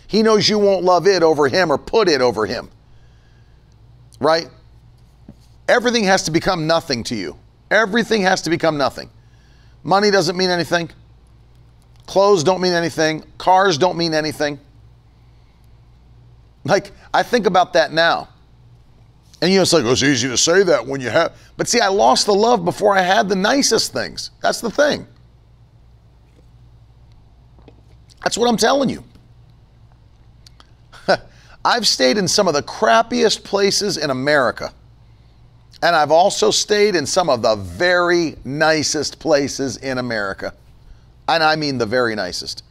He 0.06 0.22
knows 0.22 0.48
you 0.48 0.58
won't 0.58 0.84
love 0.84 1.06
it 1.06 1.22
over 1.22 1.48
Him 1.48 1.70
or 1.70 1.78
put 1.78 2.08
it 2.08 2.20
over 2.20 2.46
Him. 2.46 2.70
Right? 4.20 4.48
Everything 5.68 6.04
has 6.04 6.22
to 6.24 6.30
become 6.30 6.66
nothing 6.66 7.04
to 7.04 7.14
you. 7.14 7.38
Everything 7.70 8.22
has 8.22 8.42
to 8.42 8.50
become 8.50 8.78
nothing. 8.78 9.10
Money 9.82 10.10
doesn't 10.10 10.36
mean 10.36 10.50
anything. 10.50 10.90
Clothes 12.06 12.42
don't 12.42 12.60
mean 12.60 12.72
anything. 12.72 13.22
Cars 13.36 13.76
don't 13.76 13.98
mean 13.98 14.14
anything. 14.14 14.58
Like, 16.64 16.92
I 17.12 17.22
think 17.22 17.46
about 17.46 17.74
that 17.74 17.92
now. 17.92 18.28
And 19.40 19.50
you 19.50 19.58
know, 19.58 19.62
it's 19.62 19.72
like, 19.72 19.84
oh, 19.84 19.92
it's 19.92 20.02
easy 20.02 20.28
to 20.28 20.36
say 20.36 20.62
that 20.64 20.84
when 20.86 21.00
you 21.00 21.10
have. 21.10 21.36
But 21.56 21.68
see, 21.68 21.80
I 21.80 21.88
lost 21.88 22.26
the 22.26 22.34
love 22.34 22.64
before 22.64 22.96
I 22.96 23.02
had 23.02 23.28
the 23.28 23.36
nicest 23.36 23.92
things. 23.92 24.30
That's 24.42 24.60
the 24.60 24.70
thing. 24.70 25.06
That's 28.24 28.36
what 28.36 28.48
I'm 28.48 28.56
telling 28.56 28.88
you. 28.88 29.04
I've 31.64 31.86
stayed 31.86 32.18
in 32.18 32.26
some 32.26 32.48
of 32.48 32.54
the 32.54 32.62
crappiest 32.62 33.44
places 33.44 33.96
in 33.96 34.10
America. 34.10 34.72
And 35.82 35.94
I've 35.94 36.10
also 36.10 36.50
stayed 36.50 36.96
in 36.96 37.06
some 37.06 37.30
of 37.30 37.42
the 37.42 37.54
very 37.56 38.36
nicest 38.44 39.18
places 39.18 39.76
in 39.76 39.98
America. 39.98 40.54
And 41.28 41.42
I 41.42 41.56
mean 41.56 41.78
the 41.78 41.86
very 41.86 42.14
nicest. 42.14 42.64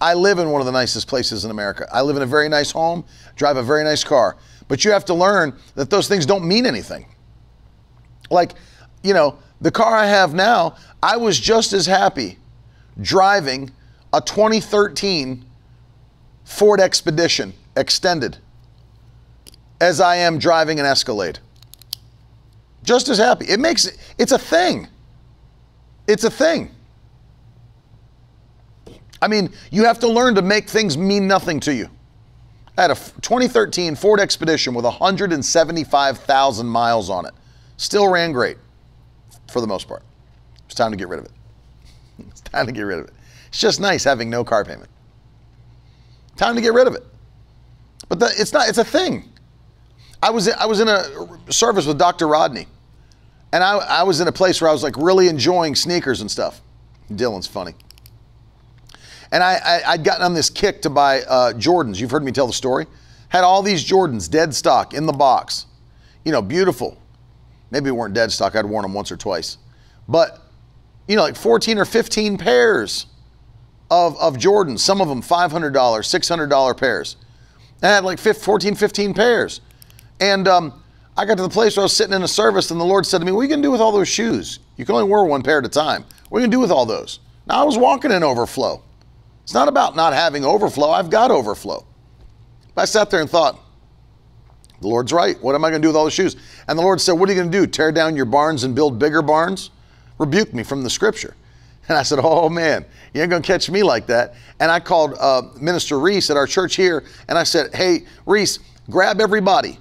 I 0.00 0.14
live 0.14 0.38
in 0.38 0.50
one 0.50 0.60
of 0.60 0.66
the 0.66 0.72
nicest 0.72 1.08
places 1.08 1.44
in 1.44 1.50
America. 1.50 1.86
I 1.92 2.02
live 2.02 2.16
in 2.16 2.22
a 2.22 2.26
very 2.26 2.48
nice 2.48 2.70
home, 2.70 3.04
drive 3.34 3.56
a 3.56 3.62
very 3.62 3.84
nice 3.84 4.04
car. 4.04 4.36
But 4.68 4.84
you 4.84 4.90
have 4.92 5.04
to 5.06 5.14
learn 5.14 5.54
that 5.74 5.90
those 5.90 6.08
things 6.08 6.26
don't 6.26 6.46
mean 6.46 6.66
anything. 6.66 7.06
Like, 8.30 8.52
you 9.02 9.14
know, 9.14 9.38
the 9.60 9.70
car 9.70 9.94
I 9.94 10.06
have 10.06 10.34
now, 10.34 10.76
I 11.02 11.16
was 11.16 11.38
just 11.38 11.72
as 11.72 11.86
happy 11.86 12.38
driving 13.00 13.70
a 14.12 14.20
2013 14.20 15.44
Ford 16.44 16.80
Expedition 16.80 17.52
extended 17.76 18.38
as 19.80 20.00
I 20.00 20.16
am 20.16 20.38
driving 20.38 20.80
an 20.80 20.86
Escalade. 20.86 21.38
Just 22.82 23.08
as 23.08 23.18
happy. 23.18 23.46
It 23.46 23.60
makes 23.60 23.90
it's 24.18 24.32
a 24.32 24.38
thing. 24.38 24.88
It's 26.06 26.24
a 26.24 26.30
thing. 26.30 26.70
I 29.20 29.28
mean, 29.28 29.52
you 29.70 29.84
have 29.84 29.98
to 30.00 30.08
learn 30.08 30.34
to 30.34 30.42
make 30.42 30.68
things 30.68 30.96
mean 30.96 31.26
nothing 31.26 31.58
to 31.60 31.74
you. 31.74 31.88
I 32.78 32.82
had 32.82 32.90
a 32.90 32.94
2013 32.94 33.96
Ford 33.96 34.20
Expedition 34.20 34.74
with 34.74 34.84
175,000 34.84 36.66
miles 36.66 37.08
on 37.08 37.24
it. 37.24 37.32
Still 37.78 38.08
ran 38.08 38.32
great 38.32 38.58
for 39.50 39.60
the 39.60 39.66
most 39.66 39.88
part. 39.88 40.02
It's 40.66 40.74
time 40.74 40.90
to 40.90 40.96
get 40.96 41.08
rid 41.08 41.20
of 41.20 41.24
it. 41.24 41.32
It's 42.28 42.40
time 42.40 42.66
to 42.66 42.72
get 42.72 42.82
rid 42.82 42.98
of 42.98 43.06
it. 43.06 43.14
It's 43.48 43.58
just 43.58 43.80
nice 43.80 44.04
having 44.04 44.28
no 44.30 44.44
car 44.44 44.64
payment. 44.64 44.90
Time 46.36 46.54
to 46.54 46.60
get 46.60 46.74
rid 46.74 46.86
of 46.86 46.94
it. 46.94 47.02
But 48.08 48.20
the, 48.20 48.32
it's 48.36 48.52
not, 48.52 48.68
it's 48.68 48.78
a 48.78 48.84
thing. 48.84 49.30
I 50.22 50.30
was, 50.30 50.48
I 50.48 50.66
was 50.66 50.80
in 50.80 50.88
a 50.88 51.52
service 51.52 51.86
with 51.86 51.98
Dr. 51.98 52.26
Rodney, 52.26 52.66
and 53.52 53.62
I, 53.62 53.76
I 53.76 54.02
was 54.02 54.20
in 54.20 54.28
a 54.28 54.32
place 54.32 54.60
where 54.60 54.70
I 54.70 54.72
was 54.72 54.82
like 54.82 54.96
really 54.96 55.28
enjoying 55.28 55.74
sneakers 55.74 56.20
and 56.20 56.30
stuff. 56.30 56.60
Dylan's 57.12 57.46
funny. 57.46 57.74
And 59.32 59.42
I, 59.42 59.82
I, 59.86 59.96
would 59.96 60.04
gotten 60.04 60.24
on 60.24 60.34
this 60.34 60.50
kick 60.50 60.82
to 60.82 60.90
buy 60.90 61.22
uh, 61.22 61.52
Jordans. 61.52 62.00
You've 62.00 62.10
heard 62.10 62.24
me 62.24 62.32
tell 62.32 62.46
the 62.46 62.52
story. 62.52 62.86
Had 63.28 63.44
all 63.44 63.62
these 63.62 63.84
Jordans, 63.84 64.30
dead 64.30 64.54
stock, 64.54 64.94
in 64.94 65.06
the 65.06 65.12
box. 65.12 65.66
You 66.24 66.32
know, 66.32 66.42
beautiful. 66.42 66.96
Maybe 67.70 67.90
weren't 67.90 68.14
dead 68.14 68.30
stock. 68.30 68.54
I'd 68.54 68.66
worn 68.66 68.82
them 68.82 68.94
once 68.94 69.10
or 69.10 69.16
twice. 69.16 69.58
But, 70.08 70.42
you 71.08 71.16
know, 71.16 71.22
like 71.22 71.36
14 71.36 71.78
or 71.78 71.84
15 71.84 72.38
pairs 72.38 73.06
of, 73.90 74.16
of 74.18 74.36
Jordans. 74.36 74.80
Some 74.80 75.00
of 75.00 75.08
them 75.08 75.22
$500, 75.22 75.72
$600 75.72 76.76
pairs. 76.76 77.16
I 77.82 77.88
had 77.88 78.04
like 78.04 78.18
14, 78.18 78.74
15 78.74 79.14
pairs. 79.14 79.60
And 80.20 80.48
um, 80.48 80.82
I 81.16 81.24
got 81.24 81.36
to 81.36 81.42
the 81.42 81.48
place 81.48 81.76
where 81.76 81.82
I 81.82 81.86
was 81.86 81.96
sitting 81.96 82.14
in 82.14 82.22
a 82.22 82.28
service, 82.28 82.70
and 82.70 82.80
the 82.80 82.84
Lord 82.84 83.06
said 83.06 83.18
to 83.18 83.24
me, 83.24 83.32
What 83.32 83.40
are 83.40 83.44
you 83.44 83.48
going 83.48 83.62
to 83.62 83.66
do 83.66 83.72
with 83.72 83.80
all 83.80 83.92
those 83.92 84.08
shoes? 84.08 84.58
You 84.76 84.84
can 84.84 84.94
only 84.94 85.08
wear 85.10 85.24
one 85.24 85.42
pair 85.42 85.58
at 85.58 85.64
a 85.64 85.68
time. 85.68 86.04
What 86.28 86.38
are 86.38 86.40
you 86.40 86.46
going 86.46 86.50
to 86.50 86.56
do 86.56 86.60
with 86.60 86.70
all 86.70 86.86
those? 86.86 87.20
Now, 87.46 87.60
I 87.60 87.64
was 87.64 87.78
walking 87.78 88.10
in 88.10 88.22
overflow. 88.22 88.82
It's 89.42 89.54
not 89.54 89.68
about 89.68 89.96
not 89.96 90.12
having 90.12 90.44
overflow. 90.44 90.90
I've 90.90 91.08
got 91.08 91.30
overflow. 91.30 91.86
But 92.74 92.82
I 92.82 92.84
sat 92.84 93.10
there 93.10 93.20
and 93.20 93.30
thought, 93.30 93.60
the 94.80 94.88
Lord's 94.88 95.12
right. 95.12 95.40
What 95.42 95.54
am 95.54 95.64
I 95.64 95.70
going 95.70 95.80
to 95.80 95.86
do 95.86 95.88
with 95.88 95.96
all 95.96 96.04
the 96.04 96.10
shoes? 96.10 96.36
And 96.68 96.78
the 96.78 96.82
Lord 96.82 97.00
said, 97.00 97.12
What 97.12 97.28
are 97.28 97.32
you 97.32 97.38
going 97.38 97.50
to 97.50 97.58
do? 97.58 97.66
Tear 97.66 97.92
down 97.92 98.16
your 98.16 98.26
barns 98.26 98.64
and 98.64 98.74
build 98.74 98.98
bigger 98.98 99.22
barns? 99.22 99.70
Rebuke 100.18 100.52
me 100.52 100.62
from 100.62 100.82
the 100.82 100.90
scripture. 100.90 101.34
And 101.88 101.96
I 101.96 102.02
said, 102.02 102.18
Oh 102.20 102.48
man, 102.48 102.84
you 103.14 103.22
ain't 103.22 103.30
to 103.30 103.40
catch 103.40 103.70
me 103.70 103.84
like 103.84 104.08
that. 104.08 104.34
And 104.58 104.72
I 104.72 104.80
called 104.80 105.14
uh, 105.20 105.42
Minister 105.60 106.00
Reese 106.00 106.30
at 106.30 106.36
our 106.36 106.48
church 106.48 106.74
here 106.74 107.04
and 107.28 107.38
I 107.38 107.44
said, 107.44 107.72
Hey, 107.72 108.06
Reese, 108.26 108.58
grab 108.90 109.20
everybody 109.20 109.78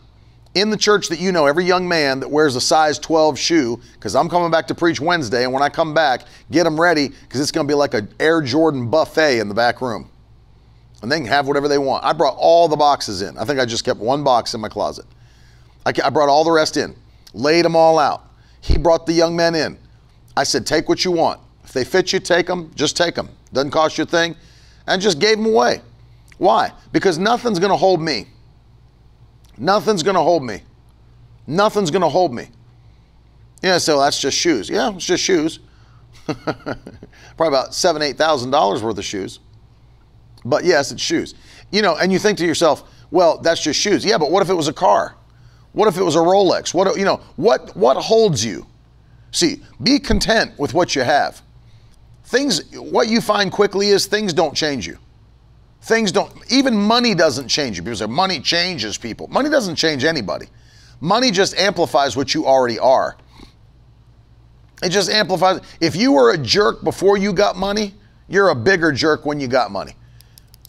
in 0.56 0.70
the 0.70 0.78
church 0.78 1.10
that 1.10 1.20
you 1.20 1.34
know, 1.34 1.46
every 1.46 1.66
young 1.66 1.88
man 1.88 2.22
that 2.22 2.32
wears 2.32 2.56
a 2.56 2.62
size 2.62 2.98
12 2.98 3.38
shoe, 3.38 3.80
because 3.94 4.16
I'm 4.16 4.30
coming 4.30 4.50
back 4.50 4.68
to 4.68 4.76
preach 4.76 5.02
Wednesday, 5.02 5.44
and 5.44 5.52
when 5.52 5.62
I 5.62 5.68
come 5.70 5.94
back, 5.94 6.22
get 6.50 6.64
them 6.64 6.80
ready, 6.80 7.10
because 7.10 7.42
it's 7.42 7.52
going 7.52 7.68
to 7.68 7.72
be 7.72 7.76
like 7.76 7.94
an 7.94 8.12
Air 8.20 8.42
Jordan 8.42 8.90
buffet 8.90 9.40
in 9.40 9.50
the 9.50 9.54
back 9.54 9.82
room. 9.82 10.10
And 11.02 11.12
they 11.12 11.18
can 11.18 11.28
have 11.28 11.48
whatever 11.48 11.68
they 11.68 11.78
want. 11.78 12.06
I 12.06 12.14
brought 12.14 12.38
all 12.38 12.70
the 12.70 12.78
boxes 12.78 13.22
in. 13.22 13.38
I 13.38 13.44
think 13.44 13.60
I 13.60 13.66
just 13.66 13.84
kept 13.84 14.00
one 14.00 14.24
box 14.24 14.54
in 14.54 14.62
my 14.62 14.70
closet. 14.70 15.06
I, 15.86 15.92
I 16.04 16.10
brought 16.10 16.30
all 16.30 16.46
the 16.46 16.52
rest 16.52 16.78
in, 16.78 16.96
laid 17.34 17.66
them 17.66 17.76
all 17.76 18.00
out. 18.00 18.24
He 18.62 18.78
brought 18.78 19.06
the 19.06 19.14
young 19.14 19.36
men 19.36 19.56
in. 19.56 19.78
I 20.38 20.46
said, 20.46 20.66
take 20.66 20.88
what 20.88 21.04
you 21.04 21.12
want. 21.12 21.42
If 21.66 21.74
they 21.74 21.84
fit 21.84 22.14
you, 22.14 22.20
take 22.20 22.48
them. 22.48 22.72
Just 22.76 22.96
take 22.96 23.16
them. 23.16 23.30
Doesn't 23.52 23.72
cost 23.72 23.98
you 23.98 24.06
a 24.06 24.08
thing. 24.08 24.36
And 24.88 25.02
just 25.02 25.20
gave 25.20 25.38
them 25.38 25.48
away. 25.48 25.82
Why? 26.38 26.72
Because 26.92 27.18
nothing's 27.18 27.60
going 27.60 27.72
to 27.72 27.78
hold 27.78 28.02
me. 28.02 28.28
Nothing's 29.58 30.04
going 30.04 30.16
to 30.16 30.22
hold 30.22 30.44
me. 30.44 30.62
Nothing's 31.48 31.92
going 31.92 32.02
to 32.02 32.10
hold 32.10 32.34
me. 32.34 32.50
Yeah, 33.62 33.78
so 33.78 34.00
that's 34.00 34.20
just 34.20 34.38
shoes. 34.38 34.70
Yeah, 34.70 34.94
it's 34.94 35.06
just 35.06 35.24
shoes. 35.24 35.60
Probably 36.26 37.48
about 37.48 37.74
seven, 37.74 38.02
eight 38.02 38.18
thousand 38.18 38.52
dollars 38.52 38.84
worth 38.84 38.98
of 38.98 39.06
shoes. 39.06 39.40
But 40.44 40.66
yes, 40.66 40.92
it's 40.92 41.02
shoes. 41.02 41.36
You 41.72 41.82
know, 41.82 41.96
and 41.96 42.12
you 42.12 42.20
think 42.20 42.38
to 42.40 42.46
yourself, 42.46 42.84
well, 43.12 43.38
that's 43.40 43.62
just 43.62 43.80
shoes. 43.80 44.06
Yeah, 44.06 44.18
but 44.18 44.32
what 44.32 44.42
if 44.44 44.50
it 44.50 44.54
was 44.54 44.68
a 44.68 44.74
car? 44.74 45.16
What 45.74 45.88
if 45.88 45.98
it 45.98 46.04
was 46.04 46.16
a 46.16 46.20
Rolex? 46.20 46.74
What 46.74 46.98
you 46.98 47.06
know, 47.06 47.18
what 47.36 47.76
what 47.76 47.98
holds 47.98 48.44
you? 48.44 48.66
See, 49.32 49.62
be 49.84 50.00
content 50.00 50.58
with 50.58 50.74
what 50.74 50.96
you 50.96 51.02
have. 51.02 51.42
Things 52.26 52.72
what 52.74 53.08
you 53.08 53.22
find 53.22 53.52
quickly 53.52 53.90
is 53.90 54.06
things 54.06 54.34
don't 54.34 54.56
change 54.56 54.88
you. 54.88 54.98
Things 55.86 56.12
don't, 56.12 56.34
even 56.52 56.76
money 56.76 57.14
doesn't 57.14 57.48
change 57.48 57.78
you. 57.78 57.84
People 57.84 57.98
say 57.98 58.08
money 58.08 58.40
changes 58.40 58.98
people. 58.98 59.28
Money 59.28 59.52
doesn't 59.52 59.76
change 59.76 60.04
anybody. 60.04 60.48
Money 61.00 61.30
just 61.30 61.56
amplifies 61.58 62.18
what 62.18 62.34
you 62.34 62.48
already 62.48 62.80
are. 62.80 63.16
It 64.82 64.90
just 64.90 65.12
amplifies. 65.12 65.62
If 65.80 65.96
you 65.96 66.12
were 66.12 66.34
a 66.34 66.40
jerk 66.40 66.84
before 66.84 67.18
you 67.18 67.32
got 67.34 67.56
money, 67.56 67.94
you're 68.28 68.50
a 68.50 68.56
bigger 68.56 68.92
jerk 68.92 69.28
when 69.28 69.40
you 69.40 69.48
got 69.48 69.70
money. 69.70 69.94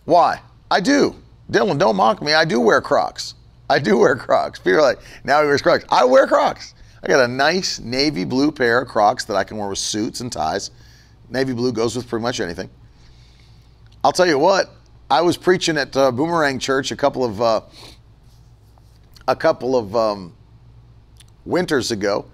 Why? 0.05 0.43
I 0.71 0.83
do. 0.83 1.17
Dylan, 1.51 1.79
don't 1.79 1.97
mock 1.97 2.21
me. 2.21 2.35
I 2.35 2.45
do 2.45 2.61
wear 2.61 2.83
Crocs. 2.83 3.37
I 3.71 3.79
do 3.79 3.97
wear 3.97 4.17
Crocs. 4.17 4.59
People 4.59 4.81
are 4.81 4.83
like, 4.83 4.99
now 5.25 5.41
he 5.41 5.47
wears 5.47 5.63
Crocs. 5.63 5.87
I 5.89 6.05
wear 6.05 6.27
Crocs. 6.27 6.75
I 7.03 7.09
got 7.09 7.25
a 7.25 7.29
nice 7.29 7.81
navy 7.81 8.25
blue 8.27 8.53
pair 8.53 8.83
of 8.83 8.89
Crocs 8.89 9.25
that 9.25 9.37
I 9.37 9.45
can 9.45 9.57
wear 9.57 9.71
with 9.71 9.79
suits 9.79 10.21
and 10.21 10.31
ties. 10.31 10.73
Navy 11.31 11.55
blue 11.55 11.73
goes 11.73 11.97
with 11.97 12.07
pretty 12.07 12.23
much 12.23 12.39
anything. 12.39 12.69
I'll 14.05 14.13
tell 14.13 14.27
you 14.27 14.39
what, 14.39 14.77
I 15.09 15.21
was 15.21 15.37
preaching 15.37 15.79
at 15.79 15.97
uh, 15.97 16.11
Boomerang 16.11 16.59
Church 16.59 16.91
a 16.91 16.97
couple 16.97 17.25
of 17.25 17.41
uh, 17.41 17.61
a 19.29 19.37
couple 19.37 19.77
of 19.77 19.95
um, 19.95 20.35
winters 21.45 21.93
ago, 21.93 22.27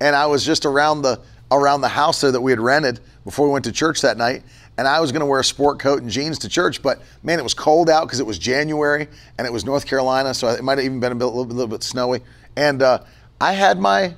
and 0.00 0.16
I 0.16 0.26
was 0.26 0.44
just 0.44 0.66
around 0.66 1.02
the 1.02 1.20
around 1.52 1.82
the 1.82 1.88
house 1.88 2.22
there 2.22 2.32
that 2.32 2.40
we 2.40 2.50
had 2.50 2.58
rented 2.58 2.98
before 3.24 3.46
we 3.46 3.52
went 3.52 3.64
to 3.66 3.72
church 3.72 4.00
that 4.00 4.16
night. 4.16 4.42
And 4.76 4.88
I 4.88 4.98
was 4.98 5.12
going 5.12 5.20
to 5.20 5.26
wear 5.26 5.38
a 5.38 5.44
sport 5.44 5.78
coat 5.78 6.02
and 6.02 6.10
jeans 6.10 6.40
to 6.40 6.48
church, 6.48 6.82
but 6.82 7.00
man, 7.22 7.38
it 7.38 7.42
was 7.42 7.54
cold 7.54 7.88
out 7.88 8.06
because 8.06 8.18
it 8.18 8.26
was 8.26 8.38
January 8.38 9.06
and 9.38 9.46
it 9.46 9.52
was 9.52 9.64
North 9.64 9.86
Carolina, 9.86 10.34
so 10.34 10.48
it 10.48 10.62
might 10.64 10.78
have 10.78 10.84
even 10.84 10.98
been 10.98 11.12
a, 11.12 11.14
bit, 11.14 11.24
a 11.24 11.28
little, 11.28 11.44
little, 11.44 11.68
bit 11.68 11.82
snowy. 11.82 12.20
And 12.56 12.82
uh, 12.82 13.04
I 13.40 13.52
had 13.52 13.78
my, 13.78 14.14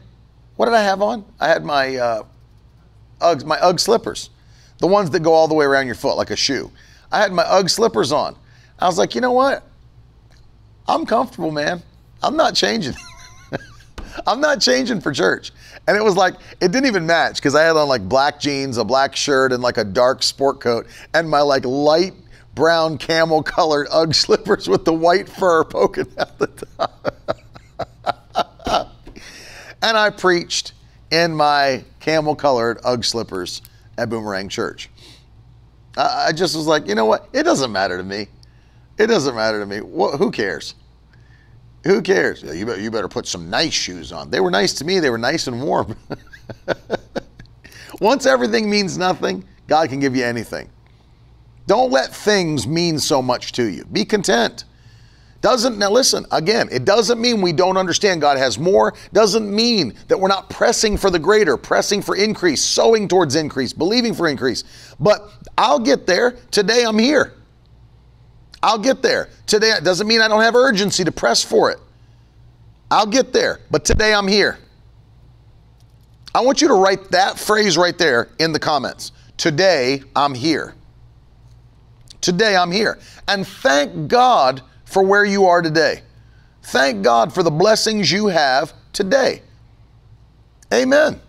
what 0.56 0.64
did 0.64 0.74
I 0.74 0.82
have 0.82 1.00
on? 1.00 1.24
I 1.38 1.48
had 1.48 1.64
my 1.64 1.96
uh, 1.96 2.22
Uggs, 3.20 3.44
my 3.44 3.58
UGG 3.60 3.78
slippers. 3.78 4.30
the 4.78 4.88
ones 4.88 5.10
that 5.10 5.20
go 5.20 5.32
all 5.32 5.46
the 5.46 5.54
way 5.54 5.64
around 5.64 5.86
your 5.86 5.94
foot 5.94 6.16
like 6.16 6.30
a 6.30 6.36
shoe. 6.36 6.72
I 7.10 7.20
had 7.20 7.32
my 7.32 7.42
UGG 7.44 7.70
slippers 7.70 8.12
on. 8.12 8.36
I 8.78 8.86
was 8.86 8.98
like, 8.98 9.14
you 9.14 9.20
know 9.20 9.32
what? 9.32 9.64
I'm 10.86 11.04
comfortable, 11.04 11.50
man. 11.50 11.82
I'm 12.22 12.36
not 12.36 12.54
changing. 12.54 12.94
I'm 14.26 14.40
not 14.40 14.60
changing 14.60 15.00
for 15.00 15.12
church. 15.12 15.52
And 15.86 15.96
it 15.96 16.02
was 16.02 16.16
like, 16.16 16.34
it 16.60 16.72
didn't 16.72 16.86
even 16.86 17.06
match 17.06 17.36
because 17.36 17.54
I 17.54 17.62
had 17.62 17.76
on 17.76 17.88
like 17.88 18.08
black 18.08 18.40
jeans, 18.40 18.76
a 18.76 18.84
black 18.84 19.16
shirt, 19.16 19.52
and 19.52 19.62
like 19.62 19.78
a 19.78 19.84
dark 19.84 20.22
sport 20.22 20.60
coat, 20.60 20.86
and 21.14 21.28
my 21.28 21.40
like 21.40 21.64
light 21.64 22.14
brown 22.54 22.98
camel 22.98 23.42
colored 23.42 23.86
UGG 23.90 24.14
slippers 24.14 24.68
with 24.68 24.84
the 24.84 24.92
white 24.92 25.28
fur 25.28 25.64
poking 25.64 26.06
out 26.18 26.38
the 26.38 26.46
top. 26.46 27.14
and 29.82 29.96
I 29.96 30.10
preached 30.10 30.72
in 31.10 31.34
my 31.34 31.84
camel 32.00 32.34
colored 32.34 32.80
UGG 32.84 33.04
slippers 33.04 33.62
at 33.96 34.08
Boomerang 34.08 34.48
Church. 34.48 34.90
I 35.98 36.32
just 36.32 36.54
was 36.54 36.66
like, 36.66 36.86
you 36.86 36.94
know 36.94 37.06
what? 37.06 37.28
It 37.32 37.42
doesn't 37.42 37.72
matter 37.72 37.96
to 37.96 38.04
me. 38.04 38.28
It 38.98 39.08
doesn't 39.08 39.34
matter 39.34 39.58
to 39.60 39.66
me. 39.66 39.78
who 39.78 40.30
cares? 40.30 40.74
Who 41.84 42.02
cares? 42.02 42.42
You 42.42 42.66
better, 42.66 42.80
you 42.80 42.90
better 42.90 43.08
put 43.08 43.26
some 43.26 43.50
nice 43.50 43.72
shoes 43.72 44.12
on. 44.12 44.30
They 44.30 44.40
were 44.40 44.50
nice 44.50 44.72
to 44.74 44.84
me. 44.84 45.00
They 45.00 45.10
were 45.10 45.18
nice 45.18 45.46
and 45.46 45.62
warm. 45.62 45.96
Once 48.00 48.26
everything 48.26 48.70
means 48.70 48.96
nothing, 48.96 49.44
God 49.66 49.88
can 49.88 49.98
give 49.98 50.14
you 50.14 50.24
anything. 50.24 50.70
Don't 51.66 51.90
let 51.90 52.14
things 52.14 52.66
mean 52.66 52.98
so 52.98 53.20
much 53.20 53.52
to 53.52 53.64
you. 53.64 53.84
Be 53.86 54.04
content. 54.04 54.64
Doesn't 55.40 55.78
now 55.78 55.90
listen 55.90 56.26
again, 56.32 56.68
it 56.72 56.84
doesn't 56.84 57.20
mean 57.20 57.40
we 57.40 57.52
don't 57.52 57.76
understand 57.76 58.20
God 58.20 58.38
has 58.38 58.58
more, 58.58 58.94
doesn't 59.12 59.54
mean 59.54 59.94
that 60.08 60.18
we're 60.18 60.28
not 60.28 60.50
pressing 60.50 60.96
for 60.96 61.10
the 61.10 61.18
greater, 61.18 61.56
pressing 61.56 62.02
for 62.02 62.16
increase, 62.16 62.60
sowing 62.60 63.06
towards 63.06 63.36
increase, 63.36 63.72
believing 63.72 64.14
for 64.14 64.26
increase. 64.26 64.64
But 64.98 65.30
I'll 65.56 65.78
get 65.78 66.06
there. 66.06 66.32
Today 66.50 66.84
I'm 66.84 66.98
here. 66.98 67.34
I'll 68.62 68.78
get 68.78 69.00
there. 69.00 69.28
Today 69.46 69.74
doesn't 69.84 70.08
mean 70.08 70.20
I 70.20 70.26
don't 70.26 70.42
have 70.42 70.56
urgency 70.56 71.04
to 71.04 71.12
press 71.12 71.44
for 71.44 71.70
it. 71.70 71.78
I'll 72.90 73.06
get 73.06 73.32
there, 73.32 73.60
but 73.70 73.84
today 73.84 74.12
I'm 74.14 74.26
here. 74.26 74.58
I 76.34 76.40
want 76.40 76.60
you 76.60 76.68
to 76.68 76.74
write 76.74 77.10
that 77.12 77.38
phrase 77.38 77.76
right 77.76 77.96
there 77.96 78.30
in 78.40 78.52
the 78.52 78.58
comments. 78.58 79.12
Today 79.36 80.02
I'm 80.16 80.34
here. 80.34 80.74
Today 82.20 82.56
I'm 82.56 82.72
here. 82.72 82.98
And 83.28 83.46
thank 83.46 84.08
God 84.08 84.62
for 84.88 85.02
where 85.02 85.24
you 85.24 85.44
are 85.44 85.60
today. 85.60 86.02
Thank 86.62 87.02
God 87.02 87.32
for 87.32 87.42
the 87.42 87.50
blessings 87.50 88.10
you 88.10 88.28
have 88.28 88.72
today. 88.92 89.42
Amen. 90.72 91.20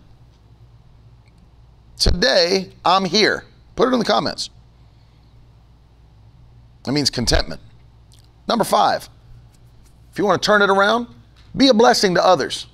Today, 1.98 2.72
I'm 2.84 3.04
here. 3.04 3.44
Put 3.76 3.88
it 3.88 3.92
in 3.92 3.98
the 3.98 4.04
comments. 4.04 4.48
That 6.84 6.92
means 6.92 7.10
contentment. 7.10 7.60
Number 8.48 8.64
five, 8.64 9.08
if 10.10 10.18
you 10.18 10.24
want 10.24 10.42
to 10.42 10.46
turn 10.46 10.62
it 10.62 10.70
around, 10.70 11.06
be 11.54 11.68
a 11.68 11.74
blessing 11.74 12.14
to 12.14 12.24
others. 12.24 12.66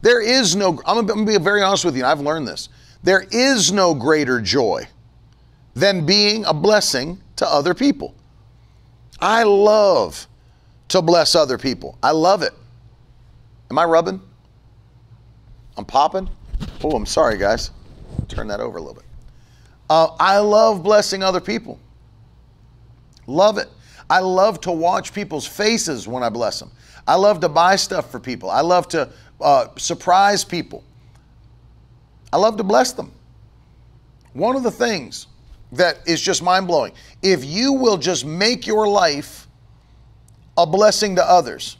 There 0.00 0.20
is 0.20 0.56
no, 0.56 0.80
I'm 0.84 1.06
going 1.06 1.24
to 1.24 1.32
be 1.32 1.38
very 1.38 1.62
honest 1.62 1.84
with 1.84 1.96
you, 1.96 2.04
I've 2.04 2.20
learned 2.20 2.48
this. 2.48 2.68
There 3.04 3.24
is 3.30 3.70
no 3.70 3.94
greater 3.94 4.40
joy 4.40 4.88
than 5.74 6.04
being 6.04 6.44
a 6.44 6.52
blessing 6.52 7.20
to 7.36 7.46
other 7.46 7.74
people. 7.74 8.14
I 9.20 9.44
love 9.44 10.26
to 10.92 11.00
bless 11.00 11.34
other 11.34 11.56
people. 11.56 11.96
I 12.02 12.10
love 12.10 12.42
it. 12.42 12.52
Am 13.70 13.78
I 13.78 13.84
rubbing? 13.84 14.20
I'm 15.78 15.86
popping? 15.86 16.28
Oh, 16.84 16.90
I'm 16.90 17.06
sorry, 17.06 17.38
guys. 17.38 17.70
Turn 18.28 18.46
that 18.48 18.60
over 18.60 18.76
a 18.76 18.80
little 18.82 18.96
bit. 18.96 19.04
Uh, 19.88 20.14
I 20.20 20.36
love 20.38 20.82
blessing 20.82 21.22
other 21.22 21.40
people. 21.40 21.80
Love 23.26 23.56
it. 23.56 23.68
I 24.10 24.18
love 24.18 24.60
to 24.62 24.72
watch 24.72 25.14
people's 25.14 25.46
faces 25.46 26.06
when 26.06 26.22
I 26.22 26.28
bless 26.28 26.60
them. 26.60 26.70
I 27.08 27.14
love 27.14 27.40
to 27.40 27.48
buy 27.48 27.76
stuff 27.76 28.10
for 28.10 28.20
people. 28.20 28.50
I 28.50 28.60
love 28.60 28.86
to 28.88 29.08
uh, 29.40 29.68
surprise 29.76 30.44
people. 30.44 30.84
I 32.34 32.36
love 32.36 32.58
to 32.58 32.64
bless 32.64 32.92
them. 32.92 33.10
One 34.34 34.56
of 34.56 34.62
the 34.62 34.70
things 34.70 35.26
that 35.72 36.06
is 36.06 36.20
just 36.20 36.42
mind 36.42 36.66
blowing 36.66 36.92
if 37.22 37.46
you 37.46 37.72
will 37.72 37.96
just 37.96 38.26
make 38.26 38.66
your 38.66 38.86
life 38.86 39.41
a 40.56 40.66
blessing 40.66 41.16
to 41.16 41.24
others. 41.24 41.76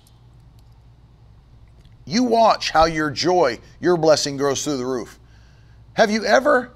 You 2.04 2.24
watch 2.24 2.70
how 2.70 2.86
your 2.86 3.10
joy, 3.10 3.58
your 3.80 3.96
blessing 3.96 4.36
grows 4.36 4.64
through 4.64 4.78
the 4.78 4.86
roof. 4.86 5.18
Have 5.94 6.10
you 6.10 6.24
ever 6.24 6.72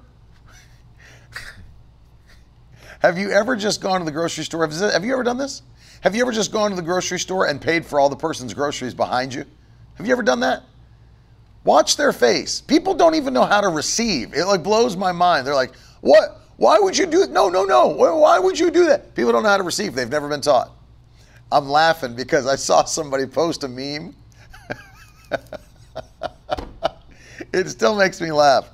have 3.01 3.17
you 3.17 3.31
ever 3.31 3.55
just 3.55 3.81
gone 3.81 3.99
to 3.99 4.05
the 4.05 4.11
grocery 4.11 4.43
store? 4.43 4.65
Have 4.67 5.03
you 5.03 5.13
ever 5.13 5.23
done 5.23 5.37
this? 5.37 5.63
Have 6.01 6.15
you 6.15 6.21
ever 6.21 6.31
just 6.31 6.51
gone 6.51 6.69
to 6.69 6.75
the 6.75 6.81
grocery 6.81 7.19
store 7.19 7.47
and 7.47 7.59
paid 7.59 7.85
for 7.85 7.99
all 7.99 8.09
the 8.09 8.15
person's 8.15 8.53
groceries 8.53 8.93
behind 8.93 9.33
you? 9.33 9.45
Have 9.95 10.05
you 10.05 10.11
ever 10.11 10.23
done 10.23 10.39
that? 10.41 10.63
Watch 11.63 11.97
their 11.97 12.13
face. 12.13 12.61
People 12.61 12.93
don't 12.93 13.15
even 13.15 13.33
know 13.33 13.43
how 13.43 13.59
to 13.59 13.67
receive. 13.67 14.33
It 14.33 14.45
like 14.45 14.63
blows 14.63 14.95
my 14.95 15.11
mind. 15.11 15.45
They're 15.45 15.55
like, 15.55 15.75
"What? 16.01 16.41
Why 16.55 16.79
would 16.79 16.97
you 16.97 17.05
do? 17.05 17.27
No, 17.27 17.49
no, 17.49 17.65
no. 17.65 17.87
Why 17.87 18.39
would 18.39 18.57
you 18.57 18.71
do 18.71 18.85
that?" 18.85 19.13
People 19.15 19.31
don't 19.33 19.43
know 19.43 19.49
how 19.49 19.57
to 19.57 19.63
receive. 19.63 19.93
They've 19.93 20.09
never 20.09 20.29
been 20.29 20.41
taught. 20.41 20.71
I'm 21.51 21.69
laughing 21.69 22.15
because 22.15 22.45
I 22.45 22.55
saw 22.55 22.83
somebody 22.83 23.25
post 23.25 23.63
a 23.63 23.67
meme. 23.67 24.15
it 27.53 27.69
still 27.69 27.95
makes 27.95 28.19
me 28.19 28.31
laugh. 28.31 28.69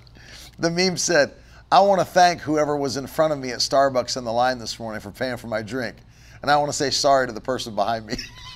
The 0.60 0.70
meme 0.70 0.98
said, 0.98 1.34
I 1.72 1.80
want 1.82 2.02
to 2.02 2.06
thank 2.06 2.42
whoever 2.42 2.78
was 2.78 2.98
in 2.98 3.08
front 3.08 3.34
of 3.34 3.40
me 3.40 3.52
at 3.52 3.60
Starbucks 3.60 4.18
in 4.18 4.24
the 4.24 4.32
line 4.32 4.60
this 4.60 4.80
morning 4.80 5.02
for 5.02 5.12
paying 5.12 5.38
for 5.38 5.48
my 5.48 5.62
drink. 5.62 5.98
And 6.42 6.52
I 6.52 6.58
want 6.58 6.70
to 6.70 6.78
say 6.78 6.90
sorry 6.90 7.28
to 7.28 7.34
the 7.34 7.42
person 7.42 7.74
behind 7.74 8.06
me. 8.06 8.16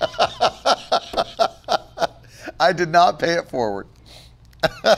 I 2.60 2.72
did 2.72 2.90
not 2.90 3.18
pay 3.18 3.32
it 3.34 3.48
forward. 3.48 3.86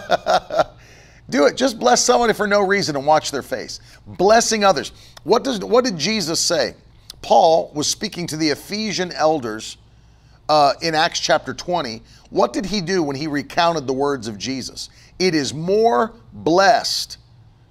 Do 1.31 1.47
it. 1.47 1.57
Just 1.57 1.79
bless 1.79 2.05
somebody 2.05 2.33
for 2.33 2.47
no 2.47 2.61
reason 2.61 2.97
and 2.97 3.07
watch 3.07 3.31
their 3.31 3.43
face. 3.43 3.81
Blessing 4.07 4.65
others. 4.65 4.93
What 5.23 5.45
does 5.45 5.61
what 5.61 5.85
did 5.85 5.97
Jesus 5.97 6.41
say? 6.41 6.75
Paul 7.23 7.71
was 7.75 7.87
speaking 7.87 8.27
to 8.29 8.37
the 8.37 8.49
Ephesian 8.49 9.13
elders 9.13 9.77
uh, 10.49 10.75
in 10.83 10.95
Acts 10.95 11.21
chapter 11.21 11.55
20. 11.55 12.03
What 12.31 12.53
did 12.53 12.67
he 12.67 12.81
do 12.81 13.03
when 13.03 13.17
he 13.17 13.27
recounted 13.27 13.87
the 13.87 13.93
words 13.93 14.27
of 14.27 14.39
Jesus? 14.39 14.89
It 15.19 15.35
is 15.35 15.53
more 15.53 16.15
blessed 16.33 17.19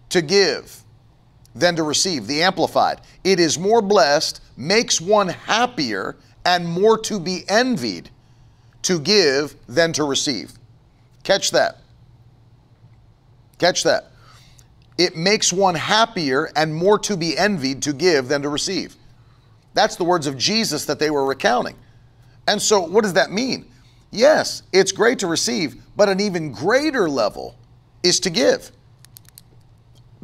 to 0.09 0.21
give 0.21 0.83
than 1.55 1.75
to 1.75 1.83
receive. 1.83 2.27
The 2.27 2.43
Amplified. 2.43 3.01
It 3.23 3.39
is 3.39 3.57
more 3.57 3.81
blessed, 3.81 4.41
makes 4.55 5.01
one 5.01 5.29
happier, 5.29 6.15
and 6.45 6.67
more 6.67 6.97
to 6.99 7.19
be 7.19 7.43
envied 7.49 8.09
to 8.83 8.99
give 8.99 9.55
than 9.67 9.93
to 9.93 10.03
receive. 10.03 10.53
Catch 11.23 11.51
that. 11.51 11.79
Catch 13.57 13.83
that. 13.83 14.11
It 14.97 15.15
makes 15.15 15.51
one 15.51 15.75
happier 15.75 16.51
and 16.55 16.73
more 16.73 16.99
to 16.99 17.17
be 17.17 17.37
envied 17.37 17.81
to 17.83 17.93
give 17.93 18.27
than 18.27 18.41
to 18.41 18.49
receive. 18.49 18.95
That's 19.73 19.95
the 19.95 20.03
words 20.03 20.27
of 20.27 20.37
Jesus 20.37 20.85
that 20.85 20.99
they 20.99 21.09
were 21.09 21.25
recounting. 21.25 21.75
And 22.47 22.61
so, 22.61 22.81
what 22.81 23.03
does 23.03 23.13
that 23.13 23.31
mean? 23.31 23.71
Yes, 24.11 24.63
it's 24.73 24.91
great 24.91 25.19
to 25.19 25.27
receive, 25.27 25.75
but 25.95 26.09
an 26.09 26.19
even 26.19 26.51
greater 26.51 27.07
level 27.07 27.55
is 28.01 28.19
to 28.21 28.29
give. 28.29 28.71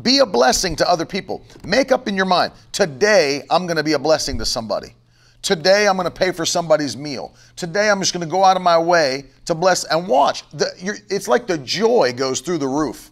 Be 0.01 0.19
a 0.19 0.25
blessing 0.25 0.75
to 0.77 0.89
other 0.89 1.05
people. 1.05 1.43
Make 1.63 1.91
up 1.91 2.07
in 2.07 2.15
your 2.15 2.25
mind 2.25 2.53
today, 2.71 3.43
I'm 3.49 3.65
going 3.65 3.77
to 3.77 3.83
be 3.83 3.93
a 3.93 3.99
blessing 3.99 4.37
to 4.39 4.45
somebody. 4.45 4.95
Today, 5.41 5.87
I'm 5.87 5.95
going 5.95 6.05
to 6.05 6.11
pay 6.11 6.31
for 6.31 6.45
somebody's 6.45 6.97
meal. 6.97 7.35
Today, 7.55 7.89
I'm 7.89 7.99
just 7.99 8.13
going 8.13 8.25
to 8.25 8.31
go 8.31 8.43
out 8.43 8.57
of 8.57 8.63
my 8.63 8.79
way 8.79 9.25
to 9.45 9.53
bless 9.53 9.83
and 9.85 10.07
watch. 10.07 10.49
The, 10.49 10.99
it's 11.09 11.27
like 11.27 11.45
the 11.45 11.59
joy 11.59 12.13
goes 12.15 12.41
through 12.41 12.57
the 12.57 12.67
roof. 12.67 13.11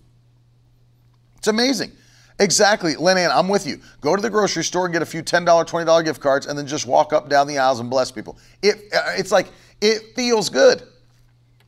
It's 1.38 1.48
amazing. 1.48 1.92
Exactly, 2.40 2.96
Lennon, 2.96 3.30
I'm 3.32 3.48
with 3.48 3.68
you. 3.68 3.80
Go 4.02 4.16
to 4.16 4.22
the 4.22 4.30
grocery 4.30 4.64
store 4.64 4.86
and 4.86 4.94
get 4.94 5.02
a 5.02 5.06
few 5.06 5.22
$10, 5.22 5.46
$20 5.46 6.06
gift 6.06 6.20
cards 6.20 6.48
and 6.48 6.58
then 6.58 6.66
just 6.66 6.88
walk 6.88 7.14
up 7.14 7.30
down 7.30 7.48
the 7.48 7.58
aisles 7.58 7.80
and 7.80 7.90
bless 7.90 8.12
people. 8.12 8.38
It, 8.62 8.76
uh, 8.94 9.14
it's 9.18 9.32
like, 9.32 9.48
it 9.82 10.16
feels 10.16 10.50
good. 10.50 10.82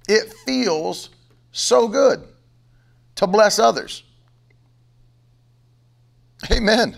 It 0.08 0.34
feels 0.46 1.10
so 1.52 1.88
good 1.88 2.24
to 3.16 3.28
bless 3.28 3.60
others. 3.60 4.04
Amen. 6.52 6.98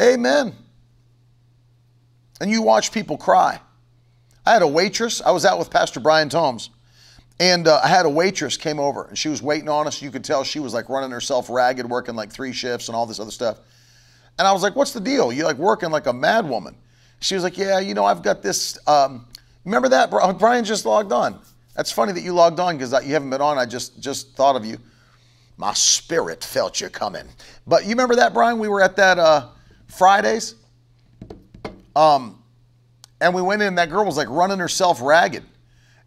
Amen. 0.00 0.54
And 2.40 2.50
you 2.50 2.62
watch 2.62 2.92
people 2.92 3.16
cry. 3.16 3.60
I 4.44 4.52
had 4.52 4.62
a 4.62 4.68
waitress, 4.68 5.20
I 5.20 5.30
was 5.32 5.44
out 5.44 5.58
with 5.58 5.70
Pastor 5.70 6.00
Brian 6.00 6.28
Tomes 6.28 6.70
and 7.38 7.68
uh, 7.68 7.80
I 7.82 7.88
had 7.88 8.06
a 8.06 8.10
waitress 8.10 8.56
came 8.56 8.78
over 8.78 9.04
and 9.04 9.18
she 9.18 9.28
was 9.28 9.42
waiting 9.42 9.68
on 9.68 9.86
us. 9.86 10.00
You 10.00 10.10
could 10.10 10.24
tell 10.24 10.42
she 10.44 10.58
was 10.58 10.72
like 10.72 10.88
running 10.88 11.10
herself 11.10 11.50
ragged, 11.50 11.88
working 11.88 12.14
like 12.14 12.30
three 12.30 12.52
shifts 12.52 12.88
and 12.88 12.96
all 12.96 13.06
this 13.06 13.20
other 13.20 13.30
stuff. 13.30 13.58
And 14.38 14.46
I 14.46 14.52
was 14.52 14.62
like, 14.62 14.76
"What's 14.76 14.92
the 14.92 15.00
deal? 15.00 15.32
You 15.32 15.44
like 15.44 15.56
working 15.56 15.90
like 15.90 16.06
a 16.06 16.12
mad 16.12 16.48
woman?" 16.48 16.76
She 17.20 17.34
was 17.34 17.44
like, 17.44 17.56
"Yeah, 17.56 17.78
you 17.78 17.94
know, 17.94 18.04
I've 18.04 18.22
got 18.22 18.42
this. 18.42 18.78
Um, 18.86 19.26
remember 19.64 19.88
that 19.88 20.10
Brian 20.38 20.64
just 20.64 20.84
logged 20.84 21.12
on. 21.12 21.40
That's 21.74 21.92
funny 21.92 22.12
that 22.12 22.22
you 22.22 22.32
logged 22.32 22.60
on 22.60 22.76
because 22.76 22.92
you 23.04 23.12
haven't 23.12 23.30
been 23.30 23.40
on. 23.40 23.58
I 23.58 23.66
just 23.66 24.00
just 24.00 24.34
thought 24.34 24.56
of 24.56 24.64
you. 24.64 24.78
My 25.58 25.72
spirit 25.72 26.44
felt 26.44 26.80
you 26.80 26.88
coming. 26.90 27.26
But 27.66 27.84
you 27.84 27.90
remember 27.90 28.16
that, 28.16 28.34
Brian? 28.34 28.58
We 28.58 28.68
were 28.68 28.82
at 28.82 28.96
that 28.96 29.18
uh, 29.18 29.48
Fridays. 29.88 30.54
Um, 31.94 32.42
and 33.22 33.34
we 33.34 33.40
went 33.40 33.62
in, 33.62 33.74
that 33.76 33.88
girl 33.88 34.04
was 34.04 34.18
like 34.18 34.28
running 34.28 34.58
herself 34.58 35.00
ragged. 35.00 35.44